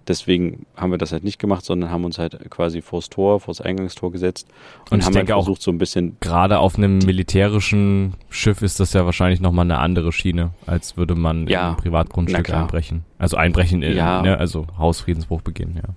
deswegen 0.08 0.66
haben 0.76 0.90
wir 0.90 0.98
das 0.98 1.12
halt 1.12 1.22
nicht 1.22 1.38
gemacht, 1.38 1.64
sondern 1.64 1.90
haben 1.90 2.04
uns 2.04 2.18
halt 2.18 2.50
quasi 2.50 2.82
vors 2.82 3.08
Tor, 3.08 3.40
vors 3.40 3.60
Eingangstor 3.60 4.10
gesetzt 4.10 4.48
und, 4.90 4.98
und 4.98 5.06
haben 5.06 5.14
halt 5.14 5.28
versucht, 5.28 5.62
so 5.62 5.70
ein 5.70 5.78
bisschen. 5.78 6.16
Gerade 6.20 6.58
auf 6.58 6.76
einem 6.76 6.98
militärischen 6.98 8.14
Schiff 8.30 8.62
ist 8.62 8.80
das 8.80 8.92
ja 8.92 9.04
wahrscheinlich 9.04 9.40
nochmal 9.40 9.64
eine 9.64 9.78
andere 9.78 10.12
Schiene, 10.12 10.50
als 10.66 10.96
würde 10.96 11.14
man 11.14 11.46
ja, 11.46 11.70
im 11.70 11.76
Privatgrundstück 11.76 12.50
einbrechen. 12.50 13.04
Also 13.18 13.36
einbrechen, 13.36 13.82
in, 13.82 13.96
ja. 13.96 14.22
ne, 14.22 14.38
also 14.38 14.66
Hausfriedensbruch 14.76 15.42
begehen, 15.42 15.74
ja 15.76 15.94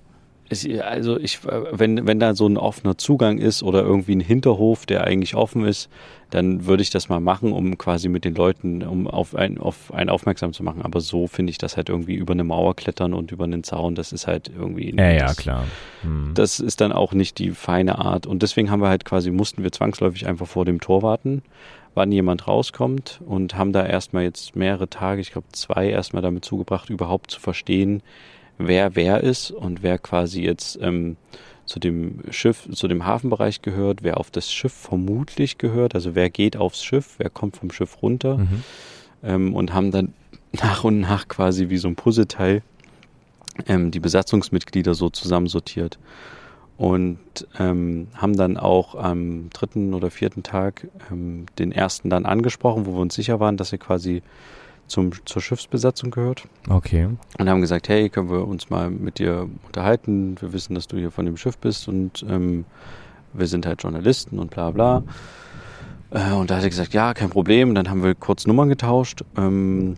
also 0.82 1.18
ich, 1.18 1.40
wenn, 1.44 2.06
wenn 2.08 2.20
da 2.20 2.36
so 2.36 2.48
ein 2.48 2.58
offener 2.58 2.98
Zugang 2.98 3.38
ist 3.38 3.64
oder 3.64 3.82
irgendwie 3.82 4.16
ein 4.16 4.22
Hinterhof, 4.22 4.86
der 4.86 5.06
eigentlich 5.06 5.36
offen 5.36 5.66
ist, 5.66 5.90
dann 6.30 6.66
würde 6.66 6.82
ich 6.82 6.90
das 6.90 7.10
mal 7.10 7.20
machen, 7.20 7.52
um 7.52 7.78
quasi 7.78 8.10
mit 8.10 8.26
den 8.26 8.36
Leuten, 8.36 8.84
um 8.84 9.08
auf 9.08 9.36
ein, 9.36 9.58
auf 9.58 9.94
einen 9.94 10.10
aufmerksam 10.10 10.54
zu 10.54 10.64
machen. 10.64 10.82
Aber 10.82 11.02
so 11.02 11.28
finde 11.28 11.52
ich 11.52 11.58
das 11.58 11.78
halt 11.78 11.90
irgendwie 11.90 12.16
über 12.16 12.34
eine 12.34 12.44
Mauer 12.44 12.76
klettern 12.76 13.14
und 13.14 13.32
über 13.32 13.44
einen 13.44 13.64
Zaun, 13.64 13.96
das 13.96 14.12
ist 14.14 14.28
halt 14.28 14.50
irgendwie. 14.54 14.96
Ja, 14.96 15.14
das, 15.14 15.36
ja, 15.38 15.42
klar. 15.42 15.66
Hm. 16.02 16.32
Das 16.34 16.60
ist 16.60 16.82
dann 16.82 16.92
auch 16.92 17.14
nicht 17.14 17.38
die 17.38 17.52
feine 17.52 18.00
Art. 18.00 18.26
Und 18.26 18.44
deswegen 18.44 18.72
haben 18.72 18.82
wir 18.82 18.90
halt 18.90 19.06
quasi, 19.06 19.30
mussten 19.30 19.64
wir 19.64 19.72
zwangsläufig 19.72 20.26
einfach 20.26 20.48
vor 20.48 20.66
dem 20.66 20.80
Tor 20.80 21.02
warten, 21.02 21.44
wann 21.94 22.12
jemand 22.12 22.48
rauskommt 22.48 23.22
und 23.26 23.56
haben 23.58 23.74
da 23.74 23.86
erstmal 23.86 24.24
jetzt 24.24 24.56
mehrere 24.56 24.90
Tage, 24.90 25.22
ich 25.22 25.32
glaube 25.32 25.48
zwei 25.52 25.90
erstmal 25.90 26.22
damit 26.22 26.46
zugebracht, 26.46 26.90
überhaupt 26.90 27.32
zu 27.32 27.40
verstehen, 27.40 28.02
wer 28.68 28.96
wer 28.96 29.22
ist 29.22 29.52
und 29.52 29.84
wer 29.84 29.98
quasi 29.98 30.42
jetzt 30.42 30.80
ähm, 30.82 31.18
zu 31.66 31.80
dem 31.80 32.20
Schiff, 32.32 32.68
zu 32.72 32.88
dem 32.88 33.06
Hafenbereich 33.06 33.62
gehört, 33.62 34.04
wer 34.04 34.18
auf 34.18 34.30
das 34.32 34.52
Schiff 34.52 34.74
vermutlich 34.74 35.58
gehört, 35.58 35.96
also 35.96 36.16
wer 36.16 36.30
geht 36.30 36.58
aufs 36.58 36.84
Schiff, 36.84 37.16
wer 37.18 37.30
kommt 37.30 37.58
vom 37.58 37.72
Schiff 37.72 38.02
runter. 38.02 38.38
Mhm. 38.38 38.64
ähm, 39.24 39.54
und 39.56 39.74
haben 39.74 39.92
dann 39.92 40.14
nach 40.52 40.84
und 40.84 41.00
nach 41.00 41.28
quasi 41.28 41.70
wie 41.70 41.78
so 41.78 41.88
ein 41.88 41.96
Puzzleteil 41.96 42.62
ähm, 43.68 43.92
die 43.92 44.00
Besatzungsmitglieder 44.00 44.94
so 44.94 45.10
zusammensortiert. 45.10 45.98
Und 46.78 47.20
ähm, 47.60 48.08
haben 48.16 48.36
dann 48.36 48.58
auch 48.58 48.96
am 48.96 49.52
dritten 49.52 49.94
oder 49.94 50.10
vierten 50.10 50.42
Tag 50.42 50.88
ähm, 51.12 51.46
den 51.60 51.72
ersten 51.72 52.10
dann 52.10 52.26
angesprochen, 52.26 52.88
wo 52.88 52.94
wir 52.94 53.02
uns 53.02 53.14
sicher 53.14 53.40
waren, 53.40 53.56
dass 53.56 53.72
er 53.72 53.78
quasi 53.78 54.24
zum, 54.92 55.12
zur 55.26 55.42
Schiffsbesatzung 55.42 56.12
gehört. 56.12 56.44
Okay. 56.70 57.10
Und 57.38 57.50
haben 57.50 57.62
gesagt, 57.62 57.90
hey, 57.90 58.10
können 58.10 58.30
wir 58.30 58.48
uns 58.48 58.70
mal 58.70 58.92
mit 58.92 59.20
dir 59.20 59.48
unterhalten? 59.66 60.36
Wir 60.40 60.54
wissen, 60.54 60.76
dass 60.76 60.88
du 60.88 60.98
hier 60.98 61.12
von 61.12 61.26
dem 61.26 61.38
Schiff 61.38 61.58
bist 61.58 61.88
und 61.88 62.26
ähm, 62.30 62.66
wir 63.34 63.48
sind 63.48 63.66
halt 63.66 63.82
Journalisten 63.82 64.40
und 64.40 64.52
bla 64.52 64.72
bla. 64.72 65.04
Äh, 66.12 66.34
und 66.34 66.52
da 66.52 66.58
hat 66.58 66.64
er 66.64 66.70
gesagt, 66.70 66.94
ja, 66.94 67.14
kein 67.14 67.30
Problem. 67.30 67.74
Dann 67.74 67.90
haben 67.90 68.04
wir 68.04 68.14
kurz 68.14 68.46
Nummern 68.46 68.70
getauscht 68.70 69.24
ähm, 69.38 69.96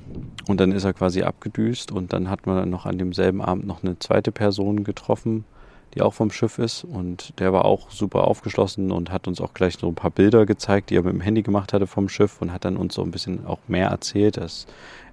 und 0.48 0.60
dann 0.60 0.72
ist 0.72 0.84
er 0.84 0.94
quasi 0.94 1.24
abgedüst 1.24 1.92
und 1.92 2.14
dann 2.14 2.30
hat 2.30 2.46
man 2.46 2.70
noch 2.70 2.86
an 2.86 2.98
demselben 2.98 3.42
Abend 3.42 3.66
noch 3.66 3.84
eine 3.84 3.98
zweite 4.00 4.32
Person 4.32 4.84
getroffen, 4.84 5.46
die 5.94 6.02
auch 6.02 6.14
vom 6.14 6.32
Schiff 6.32 6.60
ist. 6.60 6.84
Und 6.84 7.40
der 7.40 7.54
war 7.54 7.66
auch 7.66 7.90
super 7.90 8.28
aufgeschlossen 8.28 8.92
und 8.92 9.12
hat 9.12 9.28
uns 9.28 9.42
auch 9.42 9.54
gleich 9.54 9.78
so 9.78 9.88
ein 9.88 9.96
paar 9.96 10.12
Bilder 10.12 10.46
gezeigt, 10.46 10.90
die 10.90 10.96
er 10.96 11.04
mit 11.04 11.14
dem 11.14 11.22
Handy 11.22 11.42
gemacht 11.42 11.74
hatte 11.74 11.88
vom 11.88 12.10
Schiff 12.10 12.42
und 12.42 12.52
hat 12.52 12.66
dann 12.66 12.78
uns 12.78 12.96
so 12.96 13.04
ein 13.04 13.12
bisschen 13.12 13.46
auch 13.46 13.60
mehr 13.68 13.90
erzählt, 13.90 14.38
dass 14.38 14.66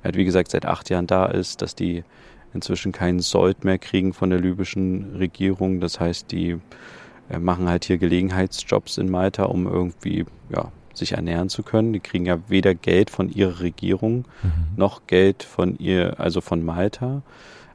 er, 0.03 0.05
halt, 0.05 0.17
wie 0.17 0.25
gesagt, 0.25 0.51
seit 0.51 0.67
acht 0.67 0.91
Jahren 0.91 1.07
da 1.07 1.27
ist, 1.27 1.63
dass 1.63 1.75
die 1.75 2.05
inzwischen 2.55 2.93
keinen 2.93 3.21
Sold 3.21 3.65
mehr 3.65 3.79
kriegen 3.79 4.13
von 4.13 4.31
der 4.31 4.41
libyschen 4.41 5.17
Regierung. 5.17 5.81
Das 5.81 6.01
heißt, 6.01 6.33
die 6.33 6.59
äh, 7.29 7.39
machen 7.39 7.69
halt 7.69 7.85
hier 7.85 7.99
Gelegenheitsjobs 7.99 8.99
in 8.99 9.11
Malta, 9.11 9.45
um 9.45 9.67
irgendwie, 9.67 10.27
ja, 10.51 10.73
sich 10.93 11.13
ernähren 11.13 11.49
zu 11.49 11.63
können. 11.63 11.93
Die 11.93 12.01
kriegen 12.01 12.27
ja 12.27 12.39
weder 12.49 12.75
Geld 12.75 13.11
von 13.11 13.31
ihrer 13.31 13.61
Regierung 13.61 14.25
mhm. 14.43 14.53
noch 14.77 15.07
Geld 15.07 15.43
von 15.43 15.79
ihr, 15.79 16.19
also 16.19 16.41
von 16.41 16.65
Malta. 16.65 17.23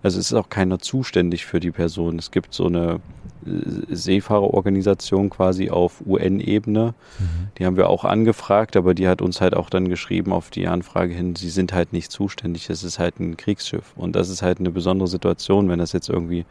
Also 0.06 0.20
es 0.20 0.28
ist 0.28 0.38
auch 0.38 0.50
keiner 0.50 0.78
zuständig 0.78 1.48
für 1.48 1.60
die 1.60 1.72
Person. 1.72 2.20
Es 2.20 2.30
gibt 2.30 2.54
so 2.54 2.68
eine 2.68 3.00
äh, 3.44 3.50
Seefahrerorganisation 3.90 5.32
quasi 5.32 5.72
auf 5.72 6.04
UN-Ebene. 6.06 6.94
Mhm. 7.18 7.26
Die 7.58 7.66
haben 7.66 7.76
wir 7.76 7.90
auch 7.90 8.06
angefragt, 8.06 8.78
aber 8.78 8.94
die 8.94 9.08
hat 9.08 9.24
uns 9.24 9.42
halt 9.42 9.56
auch 9.56 9.68
dann 9.68 9.90
geschrieben 9.90 10.32
auf 10.32 10.52
die 10.52 10.68
Anfrage 10.68 11.12
hin, 11.12 11.36
sie 11.36 11.50
sind 11.50 11.74
halt 11.74 11.92
nicht 11.92 12.12
zuständig. 12.12 12.70
Es 12.70 12.84
ist 12.84 13.00
halt 13.00 13.20
ein 13.20 13.36
Kriegsschiff. 13.36 13.94
Und 13.96 14.16
das 14.16 14.30
ist 14.30 14.44
halt 14.44 14.60
eine 14.60 14.70
besondere 14.70 15.08
Situation. 15.08 15.70
Wenn 15.70 15.80
das 15.80 15.92
jetzt 15.92 16.10
irgendwie 16.10 16.46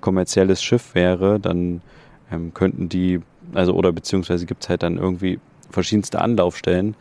kommerzielles 0.00 0.62
Schiff 0.62 0.94
wäre, 0.94 1.40
dann 1.40 1.82
ähm, 2.30 2.54
könnten 2.54 2.88
die, 2.88 3.20
also 3.52 3.74
oder 3.74 3.90
beziehungsweise 3.90 4.46
gibt 4.46 4.62
es 4.62 4.68
halt 4.68 4.84
dann 4.84 4.98
irgendwie 4.98 5.40
verschiedenste 5.70 6.20
Anlaufstellen. 6.20 6.94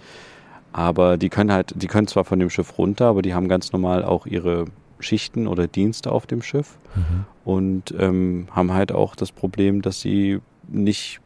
Aber 0.73 1.17
die 1.17 1.29
können 1.29 1.51
halt, 1.51 1.73
die 1.75 1.85
können 1.85 2.07
zwar 2.07 2.25
von 2.25 2.39
dem 2.39 2.49
Schiff 2.49 2.79
runter, 2.79 3.05
aber 3.05 3.21
die 3.21 3.35
haben 3.35 3.47
ganz 3.47 3.71
normal 3.71 4.03
auch 4.03 4.25
ihre 4.25 4.65
Schichten 5.01 5.47
oder 5.47 5.67
Dienste 5.67 6.11
auf 6.11 6.27
dem 6.27 6.41
Schiff 6.41 6.77
mhm. 6.95 7.25
und 7.45 7.95
ähm, 7.97 8.47
haben 8.51 8.73
halt 8.73 8.91
auch 8.91 9.15
das 9.15 9.31
Problem, 9.31 9.81
dass 9.81 10.01
sie 10.01 10.39
nicht, 10.67 11.19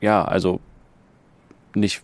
ja, 0.00 0.24
also 0.24 0.60
nicht 1.74 2.02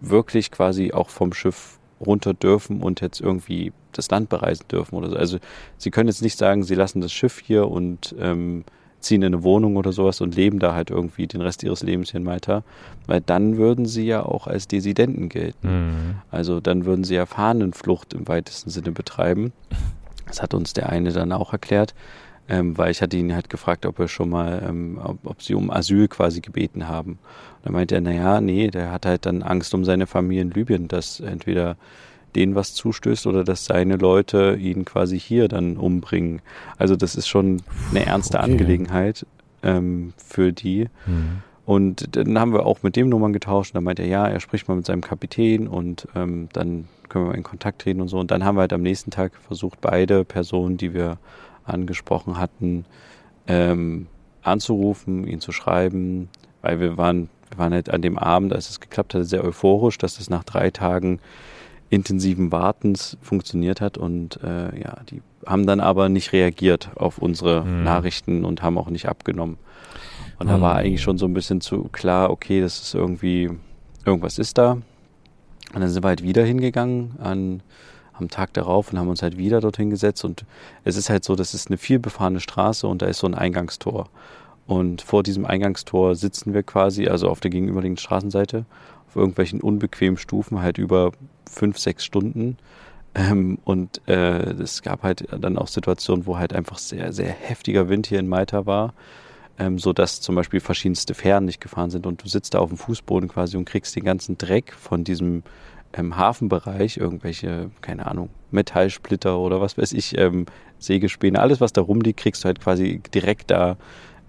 wirklich 0.00 0.50
quasi 0.50 0.92
auch 0.92 1.10
vom 1.10 1.32
Schiff 1.32 1.78
runter 2.00 2.34
dürfen 2.34 2.82
und 2.82 3.00
jetzt 3.00 3.20
irgendwie 3.20 3.72
das 3.92 4.10
Land 4.10 4.28
bereisen 4.28 4.66
dürfen 4.70 4.94
oder 4.94 5.10
so. 5.10 5.16
Also 5.16 5.38
sie 5.76 5.90
können 5.90 6.08
jetzt 6.08 6.22
nicht 6.22 6.38
sagen, 6.38 6.62
sie 6.62 6.74
lassen 6.74 7.00
das 7.00 7.12
Schiff 7.12 7.42
hier 7.44 7.68
und 7.68 8.14
ähm, 8.18 8.64
ziehen 9.00 9.22
in 9.22 9.34
eine 9.34 9.42
Wohnung 9.42 9.76
oder 9.76 9.92
sowas 9.92 10.20
und 10.20 10.34
leben 10.34 10.58
da 10.58 10.74
halt 10.74 10.90
irgendwie 10.90 11.26
den 11.26 11.40
Rest 11.40 11.62
ihres 11.62 11.82
Lebens 11.82 12.10
hier 12.10 12.18
in 12.18 12.24
Malta, 12.24 12.62
weil 13.06 13.20
dann 13.20 13.56
würden 13.56 13.86
sie 13.86 14.06
ja 14.06 14.24
auch 14.24 14.46
als 14.46 14.68
Dissidenten 14.68 15.28
gelten. 15.28 15.68
Mhm. 15.68 16.14
Also 16.30 16.60
dann 16.60 16.84
würden 16.84 17.04
sie 17.04 17.14
ja 17.14 17.26
Fahnenflucht 17.26 18.14
im 18.14 18.28
weitesten 18.28 18.70
Sinne 18.70 18.92
betreiben. 18.92 19.52
Das 20.30 20.42
hat 20.42 20.54
uns 20.54 20.72
der 20.72 20.88
eine 20.88 21.12
dann 21.12 21.32
auch 21.32 21.52
erklärt, 21.52 21.94
ähm, 22.48 22.78
weil 22.78 22.90
ich 22.90 23.02
hatte 23.02 23.16
ihn 23.16 23.34
halt 23.34 23.50
gefragt, 23.50 23.84
ob 23.84 23.98
er 23.98 24.08
schon 24.08 24.30
mal, 24.30 24.62
ähm, 24.66 24.98
ob, 25.02 25.18
ob, 25.24 25.42
sie 25.42 25.54
um 25.54 25.70
Asyl 25.70 26.08
quasi 26.08 26.40
gebeten 26.40 26.88
haben. 26.88 27.12
Und 27.12 27.64
dann 27.64 27.72
meinte 27.72 27.96
er, 27.96 28.00
naja, 28.00 28.40
nee, 28.40 28.68
der 28.68 28.92
hat 28.92 29.06
halt 29.06 29.26
dann 29.26 29.42
Angst 29.42 29.74
um 29.74 29.84
seine 29.84 30.06
Familie 30.06 30.42
in 30.42 30.50
Libyen, 30.50 30.88
dass 30.88 31.20
entweder 31.20 31.76
denen 32.36 32.54
was 32.54 32.74
zustößt 32.74 33.26
oder 33.26 33.42
dass 33.42 33.64
seine 33.64 33.96
Leute 33.96 34.56
ihn 34.58 34.84
quasi 34.84 35.18
hier 35.18 35.48
dann 35.48 35.76
umbringen. 35.76 36.42
Also 36.78 36.94
das 36.94 37.16
ist 37.16 37.26
schon 37.26 37.62
eine 37.90 38.06
ernste 38.06 38.38
okay. 38.38 38.52
Angelegenheit 38.52 39.26
ähm, 39.64 40.12
für 40.16 40.52
die. 40.52 40.88
Mhm. 41.06 41.42
Und 41.70 42.16
dann 42.16 42.36
haben 42.36 42.52
wir 42.52 42.66
auch 42.66 42.82
mit 42.82 42.96
dem 42.96 43.08
Nummern 43.08 43.32
getauscht. 43.32 43.70
Und 43.70 43.74
dann 43.76 43.84
meinte 43.84 44.02
er, 44.02 44.08
ja, 44.08 44.26
er 44.26 44.40
spricht 44.40 44.66
mal 44.66 44.74
mit 44.74 44.86
seinem 44.86 45.02
Kapitän 45.02 45.68
und 45.68 46.08
ähm, 46.16 46.48
dann 46.52 46.88
können 47.08 47.28
wir 47.28 47.34
in 47.36 47.44
Kontakt 47.44 47.82
treten 47.82 48.00
und 48.00 48.08
so. 48.08 48.18
Und 48.18 48.32
dann 48.32 48.44
haben 48.44 48.56
wir 48.56 48.62
halt 48.62 48.72
am 48.72 48.82
nächsten 48.82 49.12
Tag 49.12 49.30
versucht, 49.46 49.80
beide 49.80 50.24
Personen, 50.24 50.78
die 50.78 50.94
wir 50.94 51.18
angesprochen 51.62 52.38
hatten, 52.38 52.86
ähm, 53.46 54.08
anzurufen, 54.42 55.28
ihn 55.28 55.40
zu 55.40 55.52
schreiben, 55.52 56.28
weil 56.60 56.80
wir 56.80 56.96
waren, 56.96 57.30
wir 57.50 57.58
waren 57.58 57.72
halt 57.72 57.88
an 57.88 58.02
dem 58.02 58.18
Abend, 58.18 58.52
als 58.52 58.68
es 58.68 58.80
geklappt 58.80 59.14
hat, 59.14 59.24
sehr 59.26 59.44
euphorisch, 59.44 59.96
dass 59.96 60.18
es 60.18 60.28
nach 60.28 60.42
drei 60.42 60.72
Tagen 60.72 61.20
intensiven 61.88 62.50
Wartens 62.50 63.16
funktioniert 63.22 63.80
hat 63.80 63.96
und 63.96 64.40
äh, 64.42 64.76
ja, 64.76 64.96
die 65.08 65.22
haben 65.46 65.68
dann 65.68 65.78
aber 65.78 66.08
nicht 66.08 66.32
reagiert 66.32 66.90
auf 66.96 67.18
unsere 67.18 67.64
mhm. 67.64 67.84
Nachrichten 67.84 68.44
und 68.44 68.60
haben 68.60 68.76
auch 68.76 68.90
nicht 68.90 69.08
abgenommen. 69.08 69.56
Und 70.40 70.48
da 70.48 70.58
war 70.58 70.74
nee. 70.74 70.88
eigentlich 70.88 71.02
schon 71.02 71.18
so 71.18 71.26
ein 71.26 71.34
bisschen 71.34 71.60
zu 71.60 71.84
klar, 71.92 72.30
okay, 72.30 72.62
das 72.62 72.80
ist 72.80 72.94
irgendwie, 72.94 73.50
irgendwas 74.06 74.38
ist 74.38 74.56
da. 74.56 74.72
Und 74.72 75.80
dann 75.80 75.88
sind 75.90 76.02
wir 76.02 76.08
halt 76.08 76.22
wieder 76.22 76.42
hingegangen 76.42 77.12
an, 77.22 77.62
am 78.14 78.30
Tag 78.30 78.54
darauf 78.54 78.90
und 78.90 78.98
haben 78.98 79.08
uns 79.08 79.22
halt 79.22 79.36
wieder 79.36 79.60
dorthin 79.60 79.90
gesetzt. 79.90 80.24
Und 80.24 80.46
es 80.82 80.96
ist 80.96 81.10
halt 81.10 81.24
so, 81.24 81.36
das 81.36 81.52
ist 81.52 81.68
eine 81.68 81.76
vielbefahrene 81.76 82.40
Straße 82.40 82.86
und 82.86 83.02
da 83.02 83.06
ist 83.06 83.18
so 83.18 83.26
ein 83.26 83.34
Eingangstor. 83.34 84.08
Und 84.66 85.02
vor 85.02 85.22
diesem 85.22 85.44
Eingangstor 85.44 86.16
sitzen 86.16 86.54
wir 86.54 86.62
quasi, 86.62 87.06
also 87.06 87.28
auf 87.28 87.40
der 87.40 87.50
gegenüberliegenden 87.50 88.02
Straßenseite, 88.02 88.64
auf 89.08 89.16
irgendwelchen 89.16 89.60
unbequemen 89.60 90.16
Stufen, 90.16 90.62
halt 90.62 90.78
über 90.78 91.12
fünf, 91.50 91.78
sechs 91.78 92.02
Stunden. 92.02 92.56
Ähm, 93.14 93.58
und 93.64 94.00
äh, 94.08 94.52
es 94.52 94.80
gab 94.80 95.02
halt 95.02 95.28
dann 95.38 95.58
auch 95.58 95.68
Situationen, 95.68 96.24
wo 96.26 96.38
halt 96.38 96.54
einfach 96.54 96.78
sehr, 96.78 97.12
sehr 97.12 97.28
heftiger 97.28 97.90
Wind 97.90 98.06
hier 98.06 98.20
in 98.20 98.28
Malta 98.28 98.64
war, 98.64 98.94
ähm, 99.58 99.78
so 99.78 99.92
dass 99.92 100.20
zum 100.20 100.34
Beispiel 100.34 100.60
verschiedenste 100.60 101.14
Fähren 101.14 101.44
nicht 101.44 101.60
gefahren 101.60 101.90
sind 101.90 102.06
und 102.06 102.22
du 102.22 102.28
sitzt 102.28 102.54
da 102.54 102.58
auf 102.58 102.68
dem 102.68 102.78
Fußboden 102.78 103.28
quasi 103.28 103.56
und 103.56 103.64
kriegst 103.64 103.94
den 103.96 104.04
ganzen 104.04 104.38
Dreck 104.38 104.72
von 104.72 105.04
diesem 105.04 105.42
ähm, 105.92 106.16
Hafenbereich, 106.16 106.96
irgendwelche, 106.96 107.70
keine 107.80 108.06
Ahnung, 108.06 108.30
Metallsplitter 108.50 109.38
oder 109.38 109.60
was 109.60 109.76
weiß 109.76 109.92
ich, 109.92 110.16
ähm, 110.18 110.46
Sägespäne, 110.78 111.40
alles 111.40 111.60
was 111.60 111.72
da 111.72 111.80
rumliegt, 111.82 112.20
kriegst 112.20 112.44
du 112.44 112.46
halt 112.46 112.60
quasi 112.60 113.02
direkt 113.14 113.50
da 113.50 113.76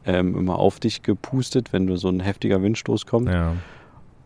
ähm, 0.06 0.36
immer 0.36 0.58
auf 0.58 0.80
dich 0.80 1.04
gepustet, 1.04 1.72
wenn 1.74 1.88
du 1.88 1.96
so 1.96 2.10
ein 2.10 2.20
heftiger 2.20 2.62
Windstoß 2.62 3.06
kommt. 3.06 3.30
Ja. 3.30 3.54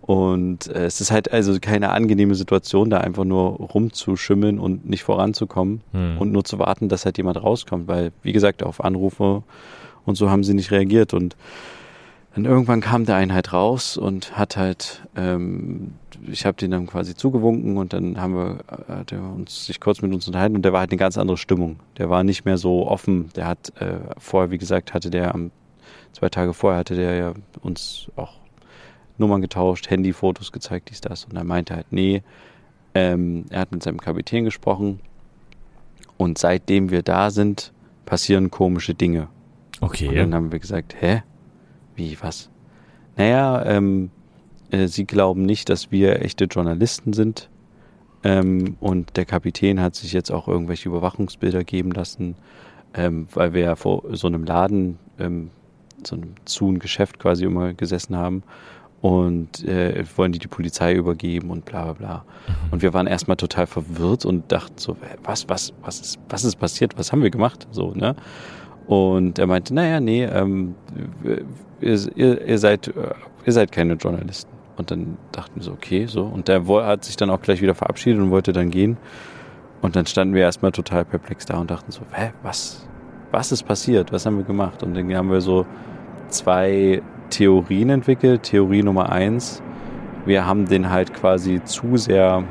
Und 0.01 0.67
äh, 0.67 0.85
es 0.85 1.01
ist 1.01 1.11
halt 1.11 1.31
also 1.31 1.57
keine 1.59 1.89
angenehme 1.89 2.35
Situation, 2.35 2.89
da 2.89 2.99
einfach 2.99 3.23
nur 3.23 3.55
rumzuschimmeln 3.57 4.59
und 4.59 4.87
nicht 4.87 5.03
voranzukommen 5.03 5.81
Hm. 5.93 6.17
und 6.19 6.31
nur 6.31 6.43
zu 6.43 6.59
warten, 6.59 6.89
dass 6.89 7.05
halt 7.05 7.17
jemand 7.17 7.41
rauskommt, 7.41 7.87
weil, 7.87 8.11
wie 8.21 8.31
gesagt, 8.31 8.61
auf 8.63 8.83
Anrufe 8.83 9.43
und 10.05 10.15
so 10.15 10.29
haben 10.29 10.43
sie 10.43 10.53
nicht 10.53 10.71
reagiert 10.71 11.13
und 11.13 11.35
dann 12.35 12.43
irgendwann 12.43 12.81
kam 12.81 13.05
der 13.05 13.15
Einheit 13.15 13.53
raus 13.53 13.95
und 13.95 14.37
hat 14.37 14.57
halt, 14.57 15.07
ähm, 15.15 15.93
ich 16.27 16.45
habe 16.45 16.57
den 16.57 16.71
dann 16.71 16.85
quasi 16.85 17.15
zugewunken 17.15 17.77
und 17.77 17.93
dann 17.93 18.19
haben 18.19 18.35
wir, 18.35 18.57
äh, 18.89 18.91
hat 18.91 19.13
er 19.13 19.21
uns 19.21 19.65
sich 19.67 19.79
kurz 19.79 20.01
mit 20.01 20.13
uns 20.13 20.27
unterhalten 20.27 20.55
und 20.55 20.63
der 20.63 20.73
war 20.73 20.81
halt 20.81 20.91
eine 20.91 20.97
ganz 20.97 21.17
andere 21.17 21.37
Stimmung. 21.37 21.79
Der 21.97 22.09
war 22.09 22.25
nicht 22.25 22.43
mehr 22.43 22.57
so 22.57 22.87
offen. 22.87 23.29
Der 23.37 23.47
hat 23.47 23.71
äh, 23.79 23.99
vorher, 24.17 24.51
wie 24.51 24.57
gesagt, 24.57 24.93
hatte 24.93 25.09
der 25.09 25.33
am 25.33 25.51
zwei 26.11 26.27
Tage 26.27 26.53
vorher 26.53 26.79
hatte 26.79 26.95
der 26.95 27.15
ja 27.15 27.33
uns 27.61 28.11
auch 28.17 28.33
Nummern 29.17 29.41
getauscht, 29.41 29.89
Handyfotos 29.89 30.51
gezeigt, 30.51 30.89
dies, 30.89 30.99
das. 30.99 31.23
Und 31.23 31.37
er 31.37 31.45
meinte 31.45 31.73
halt, 31.73 31.87
nee, 31.91 32.21
ähm, 32.93 33.45
er 33.49 33.61
hat 33.61 33.71
mit 33.71 33.81
seinem 33.81 34.01
Kapitän 34.01 34.43
gesprochen 34.43 34.99
und 36.17 36.37
seitdem 36.37 36.91
wir 36.91 37.01
da 37.01 37.31
sind, 37.31 37.71
passieren 38.05 38.51
komische 38.51 38.93
Dinge. 38.93 39.29
Und 39.81 39.89
Okay. 39.89 40.13
dann 40.15 40.33
haben 40.33 40.51
wir 40.51 40.59
gesagt, 40.59 40.95
hä? 40.99 41.23
Wie, 41.95 42.17
was? 42.21 42.49
Naja, 43.17 43.65
ähm, 43.65 44.11
äh, 44.71 44.87
sie 44.87 45.05
glauben 45.05 45.43
nicht, 45.43 45.69
dass 45.69 45.91
wir 45.91 46.21
echte 46.21 46.45
Journalisten 46.45 47.13
sind. 47.13 47.49
Ähm, 48.23 48.75
und 48.79 49.17
der 49.17 49.25
Kapitän 49.25 49.79
hat 49.79 49.95
sich 49.95 50.11
jetzt 50.11 50.31
auch 50.31 50.47
irgendwelche 50.47 50.89
Überwachungsbilder 50.89 51.63
geben 51.63 51.91
lassen, 51.91 52.35
ähm, 52.93 53.27
weil 53.33 53.53
wir 53.53 53.61
ja 53.61 53.75
vor 53.75 54.03
so 54.11 54.27
einem 54.27 54.43
Laden, 54.43 54.97
ähm, 55.19 55.51
so 56.03 56.15
einem 56.15 56.33
zu 56.45 56.67
einem 56.67 56.79
Geschäft 56.79 57.19
quasi 57.19 57.45
immer 57.45 57.73
gesessen 57.73 58.15
haben. 58.17 58.43
Und 59.01 59.63
äh, 59.65 60.03
wollen 60.15 60.31
die 60.31 60.39
die 60.39 60.47
Polizei 60.47 60.95
übergeben 60.95 61.51
und 61.51 61.65
bla 61.65 61.83
bla 61.83 61.93
bla. 61.93 62.25
Und 62.71 62.81
wir 62.81 62.91
waren 62.95 63.05
erstmal 63.05 63.37
total 63.37 63.67
verwirrt 63.67 64.25
und 64.25 64.51
dachten 64.51 64.77
so, 64.77 64.97
was, 65.23 65.47
was, 65.47 65.73
was 65.83 65.99
ist, 66.01 66.19
was 66.27 66.43
ist 66.43 66.55
passiert? 66.55 66.97
Was 66.97 67.11
haben 67.11 67.21
wir 67.21 67.29
gemacht? 67.29 67.67
So, 67.69 67.91
ne? 67.93 68.15
Und 68.87 69.39
er 69.39 69.47
meinte, 69.47 69.73
naja, 69.73 69.99
nee, 69.99 70.23
ähm, 70.25 70.75
ihr, 71.81 71.99
ihr, 72.15 72.47
ihr 72.47 72.57
seid, 72.57 72.87
äh, 72.87 73.13
ihr 73.45 73.53
seid 73.53 73.71
keine 73.71 73.93
Journalisten. 73.93 74.51
Und 74.77 74.91
dann 74.91 75.17
dachten 75.31 75.55
wir 75.55 75.63
so, 75.63 75.71
okay, 75.71 76.05
so. 76.05 76.23
Und 76.23 76.47
der 76.47 76.65
hat 76.67 77.05
sich 77.05 77.15
dann 77.15 77.29
auch 77.29 77.41
gleich 77.41 77.61
wieder 77.61 77.75
verabschiedet 77.75 78.21
und 78.21 78.29
wollte 78.29 78.53
dann 78.53 78.69
gehen. 78.69 78.97
Und 79.81 79.95
dann 79.95 80.05
standen 80.05 80.33
wir 80.33 80.41
erstmal 80.41 80.71
total 80.71 81.05
perplex 81.05 81.45
da 81.45 81.57
und 81.57 81.71
dachten 81.71 81.91
so, 81.91 82.01
hä, 82.11 82.31
was, 82.43 82.87
was 83.31 83.51
ist 83.51 83.63
passiert? 83.63 84.11
Was 84.11 84.25
haben 84.25 84.37
wir 84.37 84.43
gemacht? 84.43 84.83
Und 84.83 84.95
dann 84.95 85.13
haben 85.15 85.31
wir 85.31 85.41
so 85.41 85.65
zwei 86.27 87.01
Theorien 87.29 87.89
entwickelt. 87.89 88.43
Theorie 88.43 88.83
Nummer 88.83 89.11
eins, 89.11 89.61
wir 90.25 90.45
haben 90.45 90.65
den 90.65 90.89
halt 90.89 91.13
quasi 91.13 91.63
zu 91.63 91.97
sehr, 91.97 92.43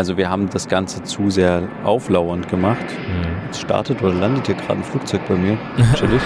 also 0.00 0.16
wir 0.16 0.30
haben 0.30 0.48
das 0.48 0.66
Ganze 0.66 1.02
zu 1.02 1.28
sehr 1.28 1.68
auflauernd 1.84 2.48
gemacht. 2.48 2.86
Hm. 2.88 3.44
Jetzt 3.44 3.60
startet 3.60 4.02
oder 4.02 4.14
landet 4.14 4.46
hier 4.46 4.54
gerade 4.54 4.80
ein 4.80 4.82
Flugzeug 4.82 5.20
bei 5.28 5.34
mir. 5.34 5.58
Chillig. 5.94 6.22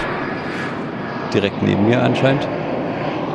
Direkt 1.33 1.61
neben 1.61 1.85
mir 1.85 2.01
anscheinend. 2.01 2.47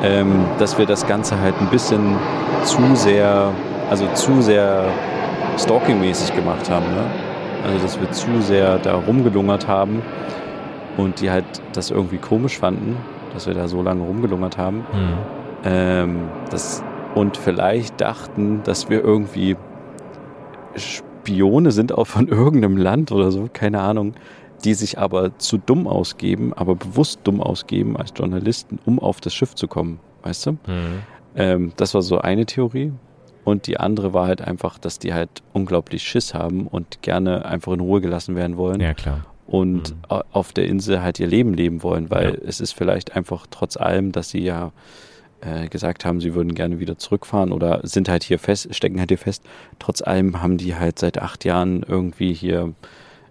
Ähm, 0.02 0.46
dass 0.58 0.78
wir 0.78 0.86
das 0.86 1.06
Ganze 1.06 1.38
halt 1.38 1.54
ein 1.60 1.66
bisschen 1.66 2.16
zu 2.64 2.80
sehr, 2.96 3.52
also 3.90 4.06
zu 4.14 4.40
sehr 4.40 4.86
stalking-mäßig 5.58 6.34
gemacht 6.34 6.70
haben. 6.70 6.86
Ne? 6.86 7.04
Also 7.66 7.78
dass 7.80 8.00
wir 8.00 8.10
zu 8.10 8.40
sehr 8.40 8.78
da 8.78 8.94
rumgelungert 8.94 9.68
haben 9.68 10.00
und 10.96 11.20
die 11.20 11.30
halt 11.30 11.44
das 11.74 11.90
irgendwie 11.90 12.16
komisch 12.16 12.56
fanden, 12.56 12.96
dass 13.34 13.46
wir 13.46 13.52
da 13.52 13.68
so 13.68 13.82
lange 13.82 14.04
rumgelungert 14.04 14.56
haben. 14.56 14.86
Hm. 14.90 15.18
Ähm, 15.64 16.28
das, 16.50 16.82
und 17.14 17.36
vielleicht 17.36 18.00
dachten, 18.00 18.62
dass 18.64 18.88
wir 18.88 19.04
irgendwie 19.04 19.58
Spione 20.76 21.70
sind 21.72 21.92
auch 21.92 22.06
von 22.06 22.28
irgendeinem 22.28 22.76
Land 22.76 23.12
oder 23.12 23.30
so, 23.30 23.48
keine 23.52 23.80
Ahnung, 23.80 24.14
die 24.64 24.74
sich 24.74 24.98
aber 24.98 25.38
zu 25.38 25.58
dumm 25.58 25.86
ausgeben, 25.86 26.52
aber 26.54 26.74
bewusst 26.74 27.20
dumm 27.24 27.40
ausgeben 27.40 27.96
als 27.96 28.12
Journalisten, 28.16 28.78
um 28.84 28.98
auf 28.98 29.20
das 29.20 29.34
Schiff 29.34 29.54
zu 29.54 29.68
kommen, 29.68 30.00
weißt 30.22 30.46
du? 30.46 30.50
Hm. 30.50 30.58
Ähm, 31.36 31.72
das 31.76 31.94
war 31.94 32.02
so 32.02 32.18
eine 32.18 32.44
Theorie. 32.46 32.92
Und 33.42 33.66
die 33.66 33.78
andere 33.80 34.12
war 34.12 34.26
halt 34.26 34.42
einfach, 34.42 34.78
dass 34.78 34.98
die 34.98 35.14
halt 35.14 35.30
unglaublich 35.54 36.02
Schiss 36.02 36.34
haben 36.34 36.66
und 36.66 37.00
gerne 37.00 37.46
einfach 37.46 37.72
in 37.72 37.80
Ruhe 37.80 38.02
gelassen 38.02 38.36
werden 38.36 38.58
wollen 38.58 38.80
Ja, 38.80 38.92
klar. 38.92 39.24
und 39.46 39.90
Mhm. 39.92 39.96
au- 40.08 40.22
auf 40.32 40.52
der 40.52 40.66
Insel 40.66 41.02
halt 41.02 41.18
ihr 41.18 41.26
Leben 41.26 41.54
leben 41.54 41.82
wollen, 41.82 42.10
weil 42.10 42.34
Ja. 42.34 42.40
es 42.46 42.60
ist 42.60 42.72
vielleicht 42.72 43.16
einfach 43.16 43.46
trotz 43.50 43.78
allem, 43.78 44.12
dass 44.12 44.28
sie 44.28 44.40
ja 44.42 44.72
äh, 45.40 45.68
gesagt 45.68 46.04
haben, 46.04 46.20
sie 46.20 46.34
würden 46.34 46.54
gerne 46.54 46.80
wieder 46.80 46.98
zurückfahren 46.98 47.52
oder 47.52 47.80
sind 47.82 48.08
halt 48.08 48.22
hier 48.22 48.38
fest, 48.38 48.74
stecken 48.74 48.98
halt 48.98 49.10
hier 49.10 49.18
fest. 49.18 49.44
Trotz 49.78 50.02
allem 50.02 50.42
haben 50.42 50.58
die 50.58 50.74
halt 50.74 50.98
seit 50.98 51.18
acht 51.18 51.44
Jahren 51.44 51.82
irgendwie 51.82 52.32
hier, 52.32 52.74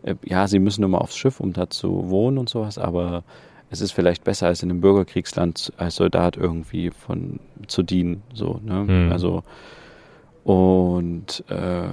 äh, 0.04 0.16
ja, 0.24 0.48
sie 0.48 0.60
müssen 0.60 0.84
immer 0.84 1.02
aufs 1.02 1.18
Schiff, 1.18 1.40
um 1.40 1.54
da 1.54 1.70
zu 1.70 2.10
wohnen 2.10 2.38
und 2.38 2.50
sowas, 2.50 2.78
aber 2.78 3.24
es 3.70 3.82
ist 3.82 3.92
vielleicht 3.92 4.24
besser 4.24 4.48
als 4.48 4.64
in 4.64 4.72
einem 4.72 4.82
Bürgerkriegsland 4.82 5.72
als 5.78 5.96
Soldat 5.96 6.38
irgendwie 6.38 6.90
von 6.90 7.40
zu 7.68 7.84
dienen, 7.84 8.24
so, 8.34 8.60
ne? 8.64 8.86
Mhm. 8.88 9.12
Also 9.12 9.44
und 10.44 11.44
äh, 11.50 11.88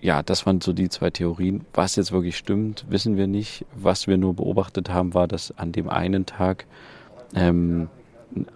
ja, 0.00 0.22
das 0.22 0.46
waren 0.46 0.60
so 0.60 0.72
die 0.72 0.88
zwei 0.88 1.10
Theorien. 1.10 1.64
Was 1.74 1.96
jetzt 1.96 2.12
wirklich 2.12 2.36
stimmt, 2.36 2.84
wissen 2.88 3.16
wir 3.16 3.26
nicht. 3.26 3.64
Was 3.74 4.06
wir 4.06 4.16
nur 4.16 4.34
beobachtet 4.34 4.90
haben, 4.90 5.14
war, 5.14 5.26
dass 5.26 5.56
an 5.58 5.72
dem 5.72 5.88
einen 5.88 6.26
Tag, 6.26 6.66
ähm, 7.34 7.88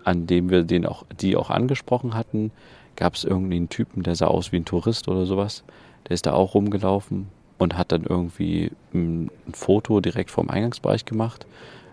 an 0.05 0.27
dem 0.27 0.51
wir 0.51 0.65
den 0.65 0.87
auch, 0.87 1.05
die 1.21 1.37
auch 1.37 1.51
angesprochen 1.51 2.15
hatten, 2.15 2.51
gab 2.97 3.15
es 3.15 3.25
irgendeinen 3.25 3.69
Typen, 3.69 4.03
der 4.03 4.15
sah 4.15 4.27
aus 4.27 4.53
wie 4.53 4.57
ein 4.57 4.65
Tourist 4.65 5.09
oder 5.09 5.27
sowas. 5.27 5.65
Der 6.09 6.15
ist 6.15 6.27
da 6.27 6.33
auch 6.33 6.55
rumgelaufen 6.55 7.29
und 7.59 7.77
hat 7.79 7.93
dann 7.93 8.05
irgendwie 8.05 8.73
ein, 8.93 9.31
Foto 9.53 10.01
direkt 10.01 10.31
vorm 10.31 10.51
Eingangsbereich 10.51 11.05
gemacht. 11.05 11.47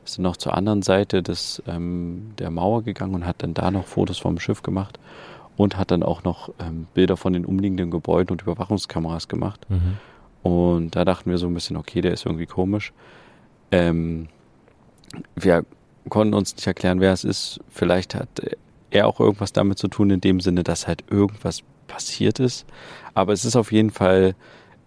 Ist 0.03 0.17
dann 0.17 0.23
noch 0.23 0.37
zur 0.37 0.55
anderen 0.55 0.81
Seite 0.81 1.21
des, 1.21 1.61
ähm, 1.67 2.31
der 2.37 2.49
Mauer 2.49 2.83
gegangen 2.83 3.15
und 3.15 3.25
hat 3.25 3.43
dann 3.43 3.53
da 3.53 3.71
noch 3.71 3.85
Fotos 3.85 4.17
vom 4.17 4.39
Schiff 4.39 4.63
gemacht 4.63 4.99
und 5.57 5.77
hat 5.77 5.91
dann 5.91 6.03
auch 6.03 6.23
noch 6.23 6.49
ähm, 6.59 6.87
Bilder 6.93 7.17
von 7.17 7.33
den 7.33 7.45
umliegenden 7.45 7.91
Gebäuden 7.91 8.31
und 8.31 8.41
Überwachungskameras 8.41 9.27
gemacht. 9.27 9.65
Mhm. 9.69 9.97
Und 10.41 10.95
da 10.95 11.05
dachten 11.05 11.29
wir 11.29 11.37
so 11.37 11.47
ein 11.47 11.53
bisschen, 11.53 11.75
okay, 11.75 12.01
der 12.01 12.13
ist 12.13 12.25
irgendwie 12.25 12.45
komisch. 12.45 12.93
Ähm, 13.71 14.29
wir 15.35 15.65
konnten 16.07 16.33
uns 16.33 16.55
nicht 16.55 16.67
erklären, 16.67 16.99
wer 16.99 17.13
es 17.13 17.23
ist. 17.23 17.59
Vielleicht 17.69 18.15
hat 18.15 18.29
er 18.91 19.07
auch 19.07 19.19
irgendwas 19.19 19.53
damit 19.53 19.77
zu 19.77 19.87
tun, 19.87 20.09
in 20.09 20.21
dem 20.21 20.39
Sinne, 20.39 20.63
dass 20.63 20.87
halt 20.87 21.03
irgendwas 21.09 21.61
passiert 21.87 22.39
ist. 22.39 22.65
Aber 23.13 23.33
es 23.33 23.45
ist 23.45 23.55
auf 23.55 23.71
jeden 23.71 23.91
Fall 23.91 24.35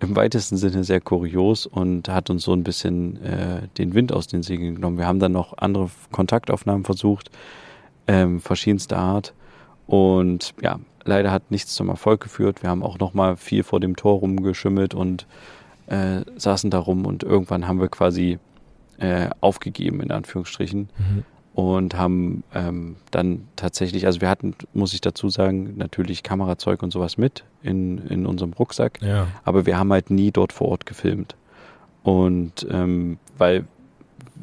im 0.00 0.16
weitesten 0.16 0.56
Sinne 0.56 0.84
sehr 0.84 1.00
kurios 1.00 1.66
und 1.66 2.08
hat 2.08 2.28
uns 2.28 2.42
so 2.42 2.52
ein 2.52 2.64
bisschen 2.64 3.22
äh, 3.22 3.68
den 3.78 3.94
Wind 3.94 4.12
aus 4.12 4.26
den 4.26 4.42
Segeln 4.42 4.74
genommen. 4.74 4.98
Wir 4.98 5.06
haben 5.06 5.20
dann 5.20 5.32
noch 5.32 5.58
andere 5.58 5.90
Kontaktaufnahmen 6.10 6.84
versucht, 6.84 7.30
ähm, 8.08 8.40
verschiedenster 8.40 8.98
Art. 8.98 9.32
Und 9.86 10.54
ja, 10.60 10.80
leider 11.04 11.30
hat 11.30 11.50
nichts 11.50 11.74
zum 11.74 11.88
Erfolg 11.88 12.20
geführt. 12.20 12.62
Wir 12.62 12.70
haben 12.70 12.82
auch 12.82 12.98
noch 12.98 13.14
mal 13.14 13.36
viel 13.36 13.62
vor 13.62 13.78
dem 13.78 13.94
Tor 13.94 14.18
rumgeschimmelt 14.20 14.94
und 14.94 15.26
äh, 15.86 16.22
saßen 16.36 16.70
da 16.70 16.78
rum 16.78 17.06
und 17.06 17.22
irgendwann 17.22 17.68
haben 17.68 17.80
wir 17.80 17.88
quasi 17.88 18.38
äh, 19.02 19.28
aufgegeben, 19.40 20.00
in 20.00 20.10
Anführungsstrichen, 20.10 20.88
Mhm. 20.98 21.24
und 21.54 21.96
haben 21.98 22.44
ähm, 22.54 22.96
dann 23.10 23.48
tatsächlich, 23.56 24.06
also 24.06 24.20
wir 24.22 24.28
hatten, 24.30 24.54
muss 24.72 24.94
ich 24.94 25.00
dazu 25.02 25.28
sagen, 25.28 25.74
natürlich 25.76 26.22
Kamerazeug 26.22 26.82
und 26.82 26.92
sowas 26.92 27.18
mit 27.18 27.44
in, 27.62 27.98
in 28.08 28.24
unserem 28.26 28.52
Rucksack, 28.54 29.00
Ja. 29.02 29.26
aber 29.44 29.66
wir 29.66 29.78
haben 29.78 29.92
halt 29.92 30.10
nie 30.10 30.30
dort 30.30 30.52
vor 30.52 30.68
Ort 30.68 30.86
gefilmt. 30.86 31.36
Und 32.02 32.66
ähm, 32.70 33.18
weil 33.38 33.64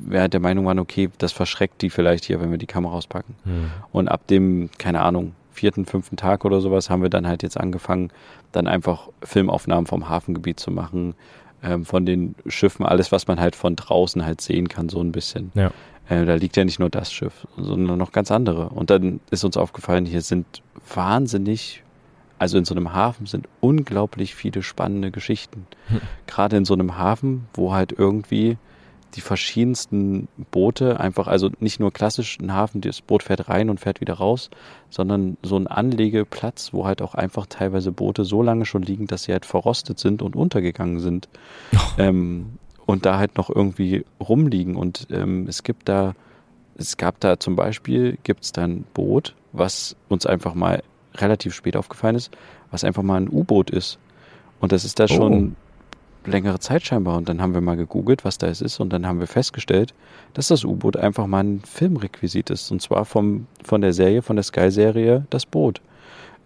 wir 0.01 0.27
der 0.29 0.39
Meinung 0.39 0.65
waren, 0.65 0.79
okay, 0.79 1.09
das 1.17 1.31
verschreckt 1.31 1.81
die 1.81 1.89
vielleicht 1.89 2.25
hier, 2.25 2.39
wenn 2.39 2.51
wir 2.51 2.57
die 2.57 2.67
Kamera 2.67 2.93
auspacken. 2.93 3.35
Hm. 3.43 3.71
Und 3.91 4.07
ab 4.07 4.27
dem, 4.27 4.69
keine 4.77 5.01
Ahnung, 5.01 5.33
vierten, 5.51 5.85
fünften 5.85 6.15
Tag 6.15 6.45
oder 6.45 6.61
sowas 6.61 6.89
haben 6.89 7.01
wir 7.01 7.09
dann 7.09 7.27
halt 7.27 7.43
jetzt 7.43 7.59
angefangen, 7.59 8.11
dann 8.53 8.67
einfach 8.67 9.09
Filmaufnahmen 9.23 9.87
vom 9.87 10.07
Hafengebiet 10.07 10.57
zu 10.59 10.71
machen, 10.71 11.15
ähm, 11.63 11.85
von 11.85 12.05
den 12.05 12.35
Schiffen, 12.47 12.85
alles, 12.85 13.11
was 13.11 13.27
man 13.27 13.39
halt 13.39 13.55
von 13.55 13.75
draußen 13.75 14.25
halt 14.25 14.41
sehen 14.41 14.67
kann, 14.67 14.89
so 14.89 15.01
ein 15.01 15.11
bisschen. 15.11 15.51
Ja. 15.55 15.71
Äh, 16.09 16.25
da 16.25 16.35
liegt 16.35 16.57
ja 16.57 16.65
nicht 16.65 16.79
nur 16.79 16.89
das 16.89 17.11
Schiff, 17.11 17.47
sondern 17.57 17.97
noch 17.97 18.11
ganz 18.11 18.31
andere. 18.31 18.69
Und 18.69 18.89
dann 18.89 19.19
ist 19.31 19.43
uns 19.43 19.57
aufgefallen, 19.57 20.05
hier 20.05 20.21
sind 20.21 20.61
wahnsinnig, 20.93 21.83
also 22.39 22.57
in 22.57 22.65
so 22.65 22.73
einem 22.73 22.93
Hafen 22.93 23.25
sind 23.25 23.47
unglaublich 23.59 24.35
viele 24.35 24.63
spannende 24.63 25.11
Geschichten. 25.11 25.67
Hm. 25.87 26.01
Gerade 26.27 26.57
in 26.57 26.65
so 26.65 26.73
einem 26.73 26.97
Hafen, 26.97 27.47
wo 27.53 27.73
halt 27.73 27.91
irgendwie 27.91 28.57
die 29.15 29.21
verschiedensten 29.21 30.27
Boote 30.51 30.99
einfach, 30.99 31.27
also 31.27 31.49
nicht 31.59 31.79
nur 31.79 31.91
klassisch 31.91 32.37
ein 32.39 32.53
Hafen, 32.53 32.81
das 32.81 33.01
Boot 33.01 33.23
fährt 33.23 33.49
rein 33.49 33.69
und 33.69 33.79
fährt 33.79 34.01
wieder 34.01 34.15
raus, 34.15 34.49
sondern 34.89 35.37
so 35.41 35.57
ein 35.57 35.67
Anlegeplatz, 35.67 36.73
wo 36.73 36.85
halt 36.85 37.01
auch 37.01 37.15
einfach 37.15 37.45
teilweise 37.47 37.91
Boote 37.91 38.23
so 38.23 38.43
lange 38.43 38.65
schon 38.65 38.83
liegen, 38.83 39.07
dass 39.07 39.23
sie 39.23 39.31
halt 39.31 39.45
verrostet 39.45 39.99
sind 39.99 40.21
und 40.21 40.35
untergegangen 40.35 40.99
sind. 40.99 41.27
ähm, 41.97 42.57
und 42.85 43.05
da 43.05 43.19
halt 43.19 43.37
noch 43.37 43.51
irgendwie 43.51 44.03
rumliegen. 44.19 44.75
Und 44.75 45.07
ähm, 45.11 45.45
es 45.47 45.61
gibt 45.61 45.87
da, 45.87 46.15
es 46.75 46.97
gab 46.97 47.19
da 47.19 47.39
zum 47.39 47.55
Beispiel, 47.55 48.17
gibt 48.23 48.43
es 48.43 48.51
da 48.51 48.63
ein 48.63 48.83
Boot, 48.95 49.35
was 49.51 49.95
uns 50.07 50.25
einfach 50.25 50.55
mal 50.55 50.81
relativ 51.13 51.53
spät 51.53 51.75
aufgefallen 51.75 52.15
ist, 52.15 52.31
was 52.71 52.83
einfach 52.83 53.03
mal 53.03 53.21
ein 53.21 53.29
U-Boot 53.29 53.69
ist. 53.69 53.99
Und 54.59 54.71
das 54.71 54.85
ist 54.85 54.99
da 54.99 55.07
schon 55.07 55.55
längere 56.25 56.59
Zeit 56.59 56.85
scheinbar. 56.85 57.17
Und 57.17 57.29
dann 57.29 57.41
haben 57.41 57.53
wir 57.53 57.61
mal 57.61 57.77
gegoogelt, 57.77 58.25
was 58.25 58.37
da 58.37 58.47
es 58.47 58.61
ist. 58.61 58.79
Und 58.79 58.91
dann 58.91 59.07
haben 59.07 59.19
wir 59.19 59.27
festgestellt, 59.27 59.93
dass 60.33 60.49
das 60.49 60.63
U-Boot 60.63 60.97
einfach 60.97 61.27
mal 61.27 61.43
ein 61.43 61.61
Filmrequisit 61.65 62.49
ist. 62.49 62.71
Und 62.71 62.81
zwar 62.81 63.05
vom, 63.05 63.47
von 63.63 63.81
der 63.81 63.93
Serie, 63.93 64.21
von 64.21 64.35
der 64.35 64.43
Sky-Serie, 64.43 65.25
das 65.29 65.45
Boot. 65.45 65.81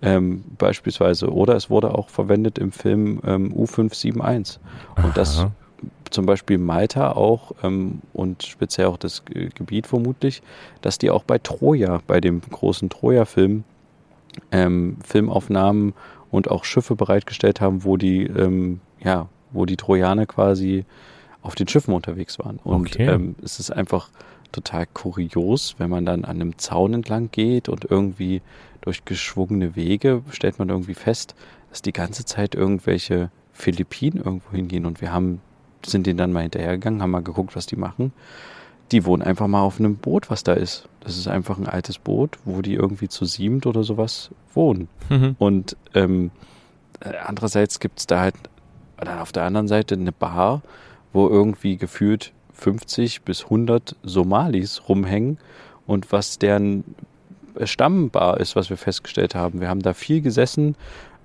Ähm, 0.02 0.44
beispielsweise. 0.58 1.32
Oder 1.32 1.56
es 1.56 1.70
wurde 1.70 1.96
auch 1.96 2.10
verwendet 2.10 2.58
im 2.58 2.72
Film 2.72 3.22
ähm, 3.26 3.54
U571. 3.54 4.58
Und 5.02 5.16
das 5.16 5.40
Aha. 5.40 5.52
zum 6.10 6.26
Beispiel 6.26 6.58
Malta 6.58 7.14
auch 7.14 7.54
ähm, 7.64 8.02
und 8.12 8.44
speziell 8.44 8.88
auch 8.88 8.98
das 8.98 9.24
Ge- 9.24 9.50
Gebiet 9.56 9.88
vermutlich, 9.88 10.42
dass 10.82 10.98
die 10.98 11.10
auch 11.10 11.24
bei 11.24 11.38
Troja, 11.38 12.02
bei 12.06 12.20
dem 12.20 12.42
großen 12.42 12.90
Troja-Film, 12.90 13.64
ähm, 14.52 14.98
Filmaufnahmen 15.06 15.94
und 16.32 16.52
auch 16.52 16.66
Schiffe 16.66 16.96
bereitgestellt 16.96 17.62
haben, 17.62 17.84
wo 17.86 17.96
die, 17.96 18.24
ähm, 18.24 18.82
ja, 19.04 19.28
wo 19.54 19.66
die 19.66 19.78
Trojaner 19.78 20.26
quasi 20.26 20.86
auf 21.42 21.56
den 21.56 21.68
Schiffen 21.68 21.94
unterwegs 21.94 22.40
waren. 22.40 22.58
Und 22.64 22.94
Okay. 22.96 23.08
ähm, 23.08 23.36
es 23.44 23.60
ist 23.60 23.72
einfach 23.72 24.10
total 24.52 24.86
kurios, 24.94 25.76
wenn 25.78 25.90
man 25.90 26.06
dann 26.06 26.26
an 26.26 26.36
einem 26.42 26.58
Zaun 26.58 26.94
entlang 26.94 27.30
geht 27.32 27.70
und 27.70 27.86
irgendwie 27.90 28.42
durch 28.82 29.04
geschwungene 29.06 29.76
Wege 29.76 30.22
stellt 30.32 30.60
man 30.60 30.70
irgendwie 30.70 30.94
fest, 30.94 31.36
dass 31.70 31.82
die 31.82 31.94
ganze 31.94 32.24
Zeit 32.26 32.54
irgendwelche 32.56 33.32
Philippinen 33.52 34.18
irgendwo 34.18 34.52
hingehen 34.52 34.86
und 34.86 35.02
wir 35.02 35.12
haben, 35.12 35.42
sind 35.86 36.06
denen 36.08 36.18
dann 36.18 36.32
mal 36.34 36.42
hinterhergegangen, 36.42 37.02
haben 37.02 37.12
mal 37.12 37.24
geguckt, 37.24 37.56
was 37.56 37.66
die 37.66 37.76
machen. 37.76 38.14
Die 38.92 39.06
wohnen 39.06 39.24
einfach 39.24 39.48
mal 39.48 39.62
auf 39.62 39.80
einem 39.80 39.96
Boot, 39.96 40.30
was 40.30 40.44
da 40.44 40.54
ist. 40.54 40.88
Das 41.00 41.18
ist 41.18 41.28
einfach 41.28 41.58
ein 41.58 41.68
altes 41.68 41.98
Boot, 41.98 42.38
wo 42.46 42.62
die 42.62 42.74
irgendwie 42.76 43.10
zu 43.10 43.26
siebend 43.26 43.66
oder 43.66 43.84
sowas 43.84 44.30
wohnen. 44.54 44.88
Mhm. 45.10 45.36
Und 45.40 45.78
ähm, 45.96 46.32
äh, 47.00 47.14
andererseits 47.26 47.80
gibt 47.80 48.00
es 48.00 48.08
da 48.08 48.20
halt 48.22 48.36
dann 49.04 49.20
auf 49.20 49.32
der 49.32 49.44
anderen 49.44 49.68
Seite 49.68 49.96
eine 49.96 50.12
Bar, 50.12 50.62
wo 51.12 51.28
irgendwie 51.28 51.78
gefühlt 51.78 52.34
50 52.54 53.24
bis 53.24 53.46
100 53.46 53.96
Somalis 54.04 54.84
rumhängen 54.88 55.38
und 55.86 56.12
was 56.12 56.40
deren 56.40 56.84
Stammbar 57.64 58.40
ist, 58.40 58.56
was 58.56 58.70
wir 58.70 58.78
festgestellt 58.78 59.36
haben. 59.36 59.60
Wir 59.60 59.70
haben 59.70 59.82
da 59.82 59.94
viel 59.94 60.22
gesessen 60.22 60.76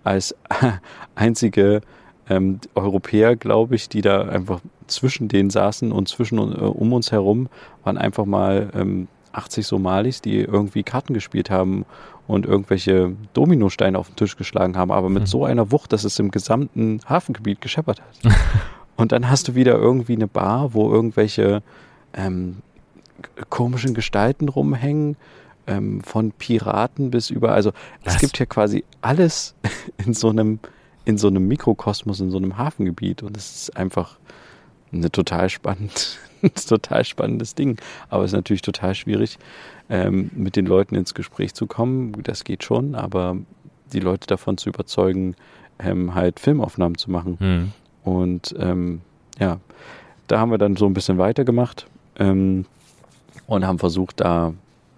als 0.04 0.34
einzige 1.14 1.80
ähm, 2.28 2.60
Europäer, 2.74 3.36
glaube 3.36 3.74
ich, 3.74 3.88
die 3.88 4.02
da 4.02 4.22
einfach 4.22 4.60
zwischen 4.86 5.28
denen 5.28 5.50
saßen 5.50 5.92
und 5.92 6.08
zwischen 6.08 6.38
äh, 6.38 6.60
um 6.60 6.92
uns 6.92 7.12
herum 7.12 7.48
waren 7.84 7.98
einfach 7.98 8.26
mal 8.26 8.70
ähm, 8.74 9.08
80 9.32 9.66
Somalis, 9.66 10.20
die 10.20 10.40
irgendwie 10.40 10.82
Karten 10.82 11.14
gespielt 11.14 11.50
haben 11.50 11.84
und 12.28 12.46
irgendwelche 12.46 13.16
Dominosteine 13.32 13.98
auf 13.98 14.08
den 14.08 14.16
Tisch 14.16 14.36
geschlagen 14.36 14.76
haben, 14.76 14.92
aber 14.92 15.08
mit 15.08 15.22
Mhm. 15.24 15.26
so 15.26 15.44
einer 15.44 15.72
Wucht, 15.72 15.92
dass 15.92 16.04
es 16.04 16.16
im 16.20 16.30
gesamten 16.30 17.00
Hafengebiet 17.08 17.60
gescheppert 17.60 18.00
hat. 18.00 18.32
und 18.96 19.10
dann 19.10 19.28
hast 19.28 19.48
du 19.48 19.54
wieder 19.56 19.74
irgendwie 19.74 20.14
eine 20.14 20.28
Bar, 20.28 20.74
wo 20.74 20.92
irgendwelche 20.92 21.62
ähm, 22.14 22.58
komischen 23.48 23.94
Gestalten 23.94 24.48
rumhängen, 24.48 25.16
ähm, 25.66 26.00
von 26.02 26.32
Piraten 26.32 27.10
bis 27.10 27.30
über, 27.30 27.52
also 27.52 27.70
es 28.04 28.14
Was? 28.14 28.20
gibt 28.20 28.38
ja 28.38 28.46
quasi 28.46 28.84
alles 29.02 29.54
in 30.06 30.14
so 30.14 30.28
einem, 30.28 30.60
in 31.04 31.18
so 31.18 31.28
einem 31.28 31.48
Mikrokosmos, 31.48 32.20
in 32.20 32.30
so 32.30 32.36
einem 32.38 32.56
Hafengebiet 32.58 33.22
und 33.22 33.36
es 33.36 33.54
ist 33.62 33.76
einfach 33.76 34.18
eine 34.92 35.10
total 35.10 35.48
spannend, 35.48 36.18
ein 36.42 36.52
total 36.54 37.04
spannendes 37.04 37.54
Ding. 37.54 37.80
Aber 38.08 38.24
es 38.24 38.32
ist 38.32 38.36
natürlich 38.36 38.62
total 38.62 38.94
schwierig, 38.94 39.38
ähm, 39.90 40.30
mit 40.34 40.56
den 40.56 40.66
Leuten 40.66 40.94
ins 40.94 41.14
Gespräch 41.14 41.54
zu 41.54 41.66
kommen. 41.66 42.12
Das 42.22 42.44
geht 42.44 42.64
schon, 42.64 42.94
aber 42.94 43.36
die 43.92 44.00
Leute 44.00 44.26
davon 44.26 44.58
zu 44.58 44.68
überzeugen, 44.68 45.34
ähm, 45.78 46.14
halt 46.14 46.40
Filmaufnahmen 46.40 46.98
zu 46.98 47.10
machen. 47.10 47.38
Hm. 47.38 47.72
Und 48.04 48.54
ähm, 48.58 49.00
ja, 49.38 49.60
da 50.26 50.40
haben 50.40 50.50
wir 50.50 50.58
dann 50.58 50.76
so 50.76 50.86
ein 50.86 50.94
bisschen 50.94 51.18
weitergemacht 51.18 51.86
ähm, 52.18 52.66
und 53.46 53.66
haben 53.66 53.78
versucht, 53.78 54.20
da 54.20 54.52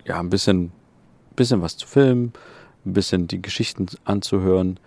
ja 0.04 0.18
ein 0.18 0.30
bisschen, 0.30 0.72
bisschen 1.36 1.62
was 1.62 1.76
zu 1.76 1.86
filmen, 1.86 2.32
ein 2.84 2.92
bisschen 2.92 3.28
die 3.28 3.40
Geschichten 3.40 3.86
anzuhören. 4.04 4.78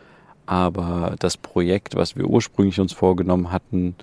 Aber 0.46 1.16
das 1.20 1.38
Projekt, 1.38 1.96
was 1.96 2.18
wir 2.18 2.26
ursprünglich 2.26 2.80
uns 2.80 2.92
vorgenommen 2.92 3.52
hatten, 3.52 3.96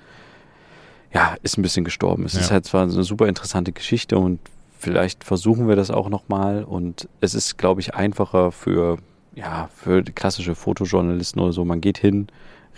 ja, 1.13 1.35
ist 1.43 1.59
ein 1.59 1.63
bisschen 1.63 1.85
gestorben. 1.85 2.25
Es 2.25 2.35
Ja. 2.35 2.41
ist 2.41 2.51
halt 2.51 2.65
zwar 2.65 2.83
eine 2.83 3.03
super 3.05 3.27
interessante 3.29 3.73
Geschichte 3.73 4.19
und 4.19 4.39
vielleicht 4.79 5.25
versuchen 5.25 5.69
wir 5.69 5.77
das 5.77 5.91
auch 5.91 6.09
nochmal. 6.09 6.65
Und 6.65 7.09
es 7.21 7.35
ist, 7.35 7.59
glaube 7.59 7.81
ich, 7.81 7.95
einfacher 7.95 8.53
für, 8.53 8.99
ja, 9.35 9.69
für 9.75 10.03
klassische 10.03 10.55
Fotojournalisten 10.55 11.41
oder 11.43 11.53
so. 11.53 11.65
Man 11.65 11.81
geht 11.81 11.99
hin, 11.99 12.29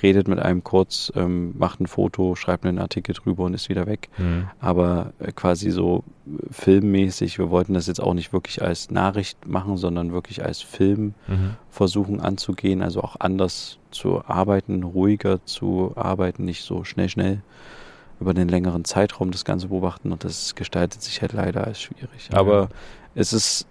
redet 0.03 0.27
mit 0.27 0.41
einem 0.41 0.65
kurz, 0.65 1.13
ähm, 1.15 1.53
macht 1.57 1.79
ein 1.81 1.87
Foto, 1.87 2.35
schreibt 2.35 2.65
einen 2.67 2.79
Artikel 2.81 3.15
drüber 3.15 3.45
und 3.45 3.55
ist 3.55 3.69
wieder 3.69 3.87
weg. 3.87 4.09
Hm. 4.17 4.49
Aber 4.59 5.13
äh, 5.21 5.31
quasi 5.31 5.71
so 5.71 6.03
äh, 6.27 6.31
filmmäßig, 6.51 7.39
wir 7.39 7.51
wollten 7.51 7.75
das 7.75 7.87
jetzt 7.87 8.01
auch 8.03 8.15
nicht 8.15 8.33
wirklich 8.33 8.63
als 8.63 8.91
Nachricht 8.91 9.47
machen, 9.47 9.77
sondern 9.77 10.13
wirklich 10.13 10.43
als 10.45 10.61
Film 10.63 11.15
Mhm. 11.29 11.51
versuchen 11.71 12.21
anzugehen, 12.21 12.83
also 12.83 13.03
auch 13.03 13.17
anders 13.21 13.79
zu 13.93 14.25
arbeiten, 14.27 14.83
ruhiger 14.83 15.45
zu 15.45 15.93
arbeiten, 15.95 16.45
nicht 16.47 16.63
so 16.65 16.83
schnell, 16.83 17.09
schnell 17.11 17.43
über 18.23 18.35
den 18.35 18.49
längeren 18.49 18.85
Zeitraum 18.85 19.31
das 19.33 19.45
Ganze 19.45 19.69
beobachten 19.69 20.13
und 20.13 20.25
das 20.25 20.55
gestaltet 20.55 21.03
sich 21.03 21.21
halt 21.21 21.33
leider 21.33 21.65
als 21.67 21.81
schwierig. 21.81 22.31
Ja. 22.33 22.39
Aber 22.39 22.69
es 23.15 23.33
ist 23.33 23.67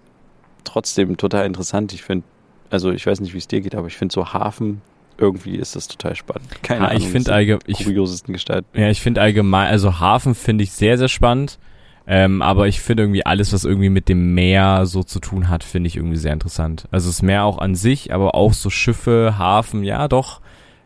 trotzdem 0.64 1.16
total 1.16 1.46
interessant. 1.46 1.92
Ich 1.92 2.02
finde, 2.02 2.24
also 2.70 2.92
ich 2.92 3.06
weiß 3.06 3.20
nicht, 3.20 3.34
wie 3.34 3.38
es 3.38 3.48
dir 3.48 3.60
geht, 3.60 3.74
aber 3.74 3.86
ich 3.86 3.96
finde 3.96 4.12
so 4.12 4.32
Hafen, 4.32 4.82
irgendwie 5.18 5.56
ist 5.56 5.74
das 5.74 5.88
total 5.88 6.14
spannend. 6.14 6.62
Keine 6.62 6.88
Ah, 6.88 6.92
ich 6.94 7.04
Ahnung, 7.04 7.22
finde 7.24 7.58
ich, 7.66 7.84
kuriosesten 7.84 8.32
Gestalten. 8.32 8.78
Ja, 8.78 8.88
ich 8.88 9.00
finde 9.00 9.20
allgemein, 9.20 9.68
also 9.68 10.00
Hafen 10.00 10.34
finde 10.34 10.64
ich 10.64 10.72
sehr, 10.72 10.98
sehr 10.98 11.08
spannend. 11.08 11.58
Ähm, 12.04 12.42
aber 12.42 12.66
ich 12.66 12.80
finde 12.80 13.04
irgendwie 13.04 13.24
alles, 13.24 13.52
was 13.52 13.64
irgendwie 13.64 13.88
mit 13.88 14.08
dem 14.08 14.34
Meer 14.34 14.86
so 14.86 15.04
zu 15.04 15.20
tun 15.20 15.48
hat, 15.48 15.62
finde 15.62 15.86
ich 15.86 15.96
irgendwie 15.96 16.16
sehr 16.16 16.32
interessant. 16.32 16.88
Also 16.90 17.08
das 17.08 17.22
Meer 17.22 17.44
auch 17.44 17.58
an 17.58 17.76
sich, 17.76 18.12
aber 18.12 18.34
auch 18.34 18.52
so 18.54 18.70
Schiffe, 18.70 19.36
Hafen, 19.38 19.84
ja 19.84 20.08
doch, 20.08 20.40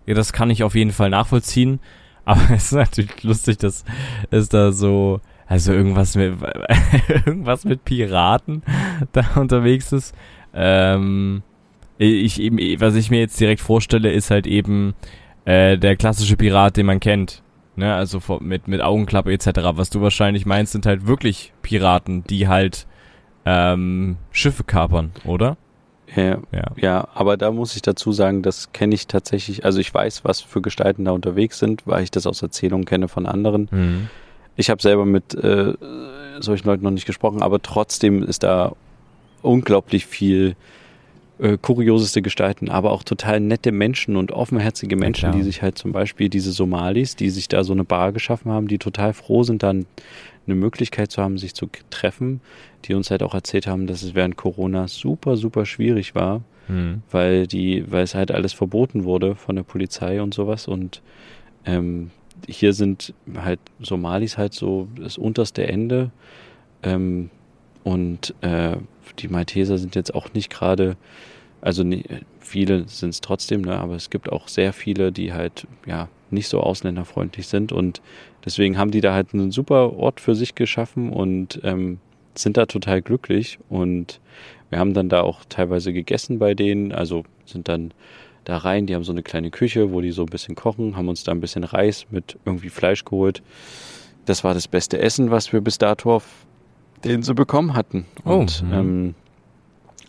ja, 0.05 0.15
das 0.15 0.33
kann 0.33 0.51
ich 0.51 0.63
auf 0.63 0.75
jeden 0.75 0.93
Fall 0.93 1.09
nachvollziehen. 1.11 1.81
Aber 2.27 2.43
es 2.51 2.67
ist 2.67 2.73
natürlich 2.73 3.23
lustig, 3.23 3.57
dass 3.57 3.87
es 4.31 4.51
da 4.51 4.73
so, 4.73 5.21
also 5.47 5.73
irgendwas 5.73 6.15
mit, 6.17 6.35
irgendwas 7.09 7.65
mit 7.65 7.87
Piraten 7.87 8.63
da 9.13 9.25
unterwegs 9.37 9.93
ist. 9.93 10.15
Ähm, 10.53 11.43
ich 11.99 12.39
eben, 12.43 12.59
was 12.81 12.95
ich 12.95 13.11
mir 13.11 13.21
jetzt 13.21 13.41
direkt 13.41 13.63
vorstelle, 13.63 14.13
ist 14.13 14.31
halt 14.31 14.47
eben 14.47 14.95
äh, 15.47 15.79
der 15.79 15.97
klassische 15.97 16.37
Pirat, 16.37 16.77
den 16.77 16.85
man 16.85 17.01
kennt. 17.01 17.43
Ne, 17.79 17.95
also 17.95 18.21
mit, 18.41 18.69
mit 18.69 18.81
Augenklappe 18.81 19.33
etc. 19.33 19.49
Was 19.75 19.91
du 19.91 20.01
wahrscheinlich 20.01 20.47
meinst, 20.47 20.73
sind 20.73 20.87
halt 20.87 21.07
wirklich 21.07 21.53
Piraten, 21.61 22.25
die 22.25 22.49
halt 22.49 22.87
ähm, 23.45 24.17
Schiffe 24.31 24.65
kapern, 24.65 25.13
oder? 25.25 25.59
Ja, 26.15 26.39
Ja. 26.53 26.65
Ja, 26.77 27.09
aber 27.15 27.37
da 27.37 27.51
muss 27.51 27.75
ich 27.75 27.83
dazu 27.83 28.13
sagen, 28.13 28.43
das 28.43 28.73
kenne 28.73 28.95
ich 28.95 29.07
tatsächlich, 29.07 29.65
also 29.65 29.81
ich 29.81 29.93
weiß, 29.93 30.25
was 30.25 30.41
für 30.41 30.63
Gestalten 30.63 31.05
da 31.05 31.13
unterwegs 31.13 31.59
sind, 31.59 31.87
weil 31.87 32.05
ich 32.05 32.11
das 32.11 32.27
aus 32.27 32.43
Erzählungen 32.43 32.85
kenne 32.85 33.09
von 33.09 33.27
anderen. 33.27 33.69
Mhm. 33.71 34.09
Ich 34.57 34.71
habe 34.71 34.81
selber 34.81 35.05
mit 35.05 35.35
äh, 35.35 35.75
solchen 36.41 36.67
Leuten 36.67 36.85
noch 36.85 36.91
nicht 36.91 37.07
gesprochen, 37.07 37.43
aber 37.43 37.61
trotzdem 37.61 38.23
ist 38.23 38.43
da 38.43 38.73
unglaublich 39.43 40.07
viel 40.07 40.57
äh, 41.39 41.59
kurioseste 41.61 42.23
Gestalten, 42.23 42.69
aber 42.71 42.93
auch 42.93 43.03
total 43.03 43.41
nette 43.41 43.73
Menschen 43.73 44.17
und 44.17 44.33
offenherzige 44.33 44.97
Menschen, 44.97 45.27
Ja, 45.27 45.33
die 45.33 45.43
sich 45.43 45.63
halt 45.63 45.77
zum 45.79 45.93
Beispiel 45.93 46.29
diese 46.29 46.53
Somalis, 46.53 47.17
die 47.17 47.31
sich 47.31 47.49
da 47.49 47.63
so 47.65 47.73
eine 47.73 47.85
Bar 47.85 48.13
geschaffen 48.13 48.51
haben, 48.51 48.69
die 48.69 48.79
total 48.79 49.13
froh 49.13 49.43
sind, 49.43 49.63
dann 49.63 49.87
eine 50.47 50.55
Möglichkeit 50.55 51.11
zu 51.11 51.23
haben, 51.23 51.39
sich 51.39 51.55
zu 51.55 51.69
treffen, 51.91 52.41
die 52.85 52.95
uns 52.95 53.11
halt 53.11 53.23
auch 53.23 53.35
erzählt 53.35 53.67
haben, 53.67 53.87
dass 53.87 54.03
es 54.03 54.15
während 54.15 54.37
Corona 54.37 54.89
super, 54.89 55.37
super 55.37 55.67
schwierig 55.67 56.15
war, 56.15 56.43
Hm. 56.69 57.03
weil 57.13 57.47
die, 57.47 57.85
weil 57.93 58.03
es 58.03 58.15
halt 58.17 58.33
alles 58.33 58.53
verboten 58.53 59.05
wurde 59.05 59.37
von 59.37 59.55
der 59.57 59.63
Polizei 59.63 60.21
und 60.21 60.35
sowas. 60.35 60.67
Und 60.67 61.01
ähm, 61.65 62.11
hier 62.49 62.73
sind 62.73 63.15
halt 63.37 63.61
Somalis 63.81 64.37
halt 64.37 64.53
so 64.53 64.89
das 65.01 65.17
unterste 65.17 65.67
Ende. 65.69 66.11
Ähm, 66.83 67.31
und 67.85 68.35
äh, 68.41 68.77
die 69.15 69.29
Malteser 69.29 69.79
sind 69.79 69.95
jetzt 69.95 70.15
auch 70.15 70.33
nicht 70.33 70.51
gerade, 70.51 70.97
also 71.61 71.85
viele 72.41 72.89
sind 72.89 73.11
es 73.11 73.21
trotzdem, 73.21 73.63
ne, 73.63 73.79
aber 73.79 73.95
es 73.95 74.11
gibt 74.11 74.31
auch 74.31 74.49
sehr 74.49 74.73
viele, 74.73 75.13
die 75.13 75.33
halt 75.33 75.67
ja 75.87 76.09
nicht 76.31 76.49
so 76.49 76.61
ausländerfreundlich 76.61 77.47
sind 77.47 77.73
und 77.73 78.03
deswegen 78.45 78.79
haben 78.79 78.91
die 78.91 79.01
da 79.01 79.15
halt 79.15 79.33
einen 79.33 79.51
super 79.51 79.93
Ort 79.95 80.21
für 80.21 80.35
sich 80.35 80.55
geschaffen 80.55 81.11
und 81.11 81.61
ähm, 81.63 81.99
sind 82.35 82.57
da 82.57 82.67
total 82.67 83.03
glücklich 83.03 83.59
und 83.69 84.21
wir 84.71 84.79
haben 84.79 84.95
dann 84.95 85.09
da 85.09 85.23
auch 85.23 85.45
teilweise 85.49 85.93
gegessen 85.93 86.39
bei 86.39 86.55
denen, 86.55 86.93
also 86.93 87.25
sind 87.45 87.69
dann 87.69 87.93
da 88.45 88.59
rein, 88.59 88.87
die 88.87 88.95
haben 88.95 89.05
so 89.05 89.13
eine 89.13 89.23
kleine 89.23 89.51
Küche, 89.51 89.93
wo 89.93 90.01
die 90.01 90.13
so 90.13 90.23
ein 90.23 90.31
bisschen 90.31 90.55
kochen, 90.55 90.97
haben 90.97 91.09
uns 91.09 91.25
da 91.25 91.33
ein 91.33 91.41
bisschen 91.41 91.65
Reis 91.65 92.07
mit 92.11 92.39
irgendwie 92.45 92.69
Fleisch 92.69 93.05
geholt. 93.05 93.43
Das 94.25 94.45
war 94.45 94.55
das 94.55 94.69
beste 94.69 94.99
Essen, 94.99 95.31
was 95.31 95.53
wir 95.53 95.61
bis 95.61 95.79
dato 95.79 96.15
auf 96.15 96.25
den 97.05 97.23
sie 97.23 97.35
bekommen 97.35 97.75
hatten. 97.75 98.07
Oh, 98.25 98.35
Und 98.35 98.63
mhm. 98.63 98.73
ähm, 98.73 99.15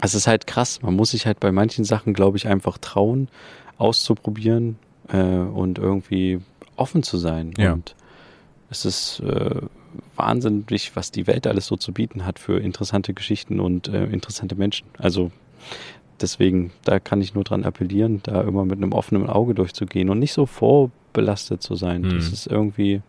es 0.01 0.15
ist 0.15 0.27
halt 0.27 0.47
krass. 0.47 0.81
Man 0.81 0.95
muss 0.95 1.11
sich 1.11 1.25
halt 1.25 1.39
bei 1.39 1.51
manchen 1.51 1.83
Sachen, 1.83 2.13
glaube 2.13 2.37
ich, 2.37 2.47
einfach 2.47 2.77
trauen, 2.77 3.29
auszuprobieren 3.77 4.77
äh, 5.09 5.17
und 5.17 5.79
irgendwie 5.79 6.39
offen 6.75 7.03
zu 7.03 7.17
sein. 7.17 7.53
Ja. 7.57 7.73
Und 7.73 7.95
es 8.69 8.85
ist 8.85 9.19
äh, 9.21 9.61
wahnsinnig, 10.15 10.95
was 10.95 11.11
die 11.11 11.27
Welt 11.27 11.47
alles 11.47 11.65
so 11.67 11.75
zu 11.75 11.93
bieten 11.93 12.25
hat 12.25 12.39
für 12.39 12.59
interessante 12.59 13.13
Geschichten 13.13 13.59
und 13.59 13.87
äh, 13.87 14.05
interessante 14.05 14.55
Menschen. 14.55 14.87
Also 14.97 15.31
deswegen, 16.21 16.71
da 16.83 16.99
kann 16.99 17.21
ich 17.21 17.33
nur 17.33 17.43
dran 17.43 17.63
appellieren, 17.63 18.21
da 18.23 18.41
immer 18.41 18.65
mit 18.65 18.77
einem 18.77 18.91
offenen 18.91 19.27
Auge 19.27 19.53
durchzugehen 19.53 20.09
und 20.09 20.19
nicht 20.19 20.33
so 20.33 20.45
vorbelastet 20.45 21.61
zu 21.61 21.75
sein. 21.75 22.01
Mhm. 22.01 22.15
Das 22.15 22.31
ist 22.31 22.47
irgendwie, 22.47 23.01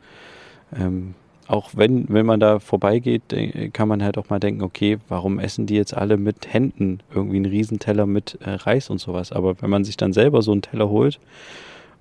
ähm, 0.74 1.14
auch 1.48 1.70
wenn, 1.74 2.08
wenn 2.08 2.26
man 2.26 2.40
da 2.40 2.60
vorbeigeht, 2.60 3.32
äh, 3.32 3.70
kann 3.70 3.88
man 3.88 4.04
halt 4.04 4.18
auch 4.18 4.28
mal 4.28 4.38
denken, 4.38 4.62
okay, 4.62 4.98
warum 5.08 5.38
essen 5.38 5.66
die 5.66 5.74
jetzt 5.74 5.96
alle 5.96 6.18
mit 6.18 6.52
Händen 6.52 7.00
irgendwie 7.12 7.36
einen 7.36 7.46
Riesenteller 7.46 8.06
mit 8.06 8.38
äh, 8.42 8.50
Reis 8.50 8.90
und 8.90 8.98
sowas? 8.98 9.32
Aber 9.32 9.60
wenn 9.62 9.70
man 9.70 9.84
sich 9.84 9.96
dann 9.96 10.12
selber 10.12 10.42
so 10.42 10.52
einen 10.52 10.62
Teller 10.62 10.90
holt 10.90 11.18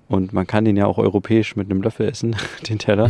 und 0.08 0.34
man 0.34 0.46
kann 0.46 0.66
den 0.66 0.76
ja 0.76 0.86
auch 0.86 0.98
europäisch 0.98 1.56
mit 1.56 1.70
einem 1.70 1.80
Löffel 1.80 2.08
essen, 2.08 2.36
den 2.68 2.78
Teller, 2.78 3.08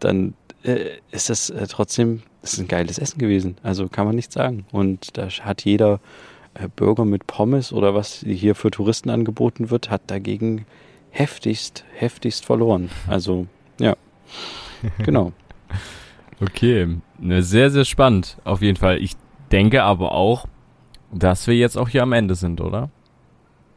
dann 0.00 0.32
äh, 0.64 0.86
ist 1.10 1.28
das 1.28 1.50
äh, 1.50 1.66
trotzdem, 1.68 2.22
das 2.40 2.54
ist 2.54 2.60
ein 2.60 2.68
geiles 2.68 2.98
Essen 2.98 3.18
gewesen. 3.18 3.58
Also 3.62 3.88
kann 3.88 4.06
man 4.06 4.16
nichts 4.16 4.34
sagen. 4.34 4.64
Und 4.72 5.18
da 5.18 5.28
hat 5.28 5.66
jeder 5.66 6.00
äh, 6.54 6.68
Burger 6.74 7.04
mit 7.04 7.26
Pommes 7.26 7.70
oder 7.70 7.94
was 7.94 8.24
hier 8.26 8.54
für 8.54 8.70
Touristen 8.70 9.10
angeboten 9.10 9.68
wird, 9.68 9.90
hat 9.90 10.02
dagegen 10.06 10.64
heftigst, 11.10 11.84
heftigst 11.94 12.46
verloren. 12.46 12.88
Also, 13.06 13.46
ja. 13.78 13.94
Genau. 15.04 15.32
Okay, 16.40 16.96
ne, 17.18 17.42
sehr, 17.42 17.70
sehr 17.70 17.84
spannend. 17.84 18.38
Auf 18.44 18.62
jeden 18.62 18.76
Fall. 18.76 18.98
Ich 18.98 19.12
denke 19.52 19.82
aber 19.82 20.12
auch, 20.12 20.46
dass 21.12 21.46
wir 21.46 21.54
jetzt 21.54 21.76
auch 21.76 21.88
hier 21.88 22.02
am 22.02 22.12
Ende 22.12 22.34
sind, 22.34 22.60
oder? 22.60 22.90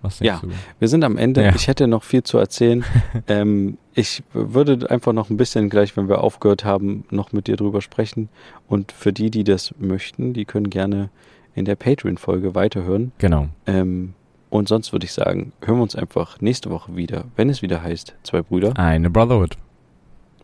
Was 0.01 0.19
denkst 0.19 0.41
Ja. 0.43 0.47
du? 0.47 0.53
Wir 0.79 0.87
sind 0.87 1.03
am 1.03 1.17
Ende. 1.17 1.43
Ja. 1.43 1.55
Ich 1.55 1.67
hätte 1.67 1.87
noch 1.87 2.03
viel 2.03 2.23
zu 2.23 2.37
erzählen. 2.37 2.83
ähm, 3.27 3.77
ich 3.93 4.23
würde 4.33 4.89
einfach 4.89 5.13
noch 5.13 5.29
ein 5.29 5.37
bisschen 5.37 5.69
gleich, 5.69 5.95
wenn 5.97 6.07
wir 6.09 6.21
aufgehört 6.21 6.63
haben, 6.65 7.05
noch 7.09 7.31
mit 7.31 7.47
dir 7.47 7.55
drüber 7.55 7.81
sprechen. 7.81 8.29
Und 8.67 8.91
für 8.91 9.13
die, 9.13 9.31
die 9.31 9.43
das 9.43 9.73
möchten, 9.79 10.33
die 10.33 10.45
können 10.45 10.69
gerne 10.69 11.09
in 11.55 11.65
der 11.65 11.75
Patreon-Folge 11.75 12.53
weiterhören. 12.55 13.11
Genau. 13.17 13.47
Ähm, 13.65 14.13
und 14.49 14.67
sonst 14.67 14.91
würde 14.91 15.05
ich 15.05 15.13
sagen, 15.13 15.53
hören 15.61 15.77
wir 15.77 15.83
uns 15.83 15.95
einfach 15.95 16.39
nächste 16.41 16.69
Woche 16.69 16.95
wieder, 16.95 17.25
wenn 17.35 17.49
es 17.49 17.61
wieder 17.61 17.81
heißt, 17.81 18.13
zwei 18.23 18.41
Brüder. 18.41 18.77
Eine 18.77 19.09
Brotherhood. 19.09 19.57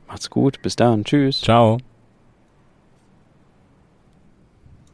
Macht's 0.09 0.29
gut, 0.29 0.61
bis 0.63 0.75
dann, 0.75 1.03
tschüss. 1.03 1.41
Ciao. 1.41 1.77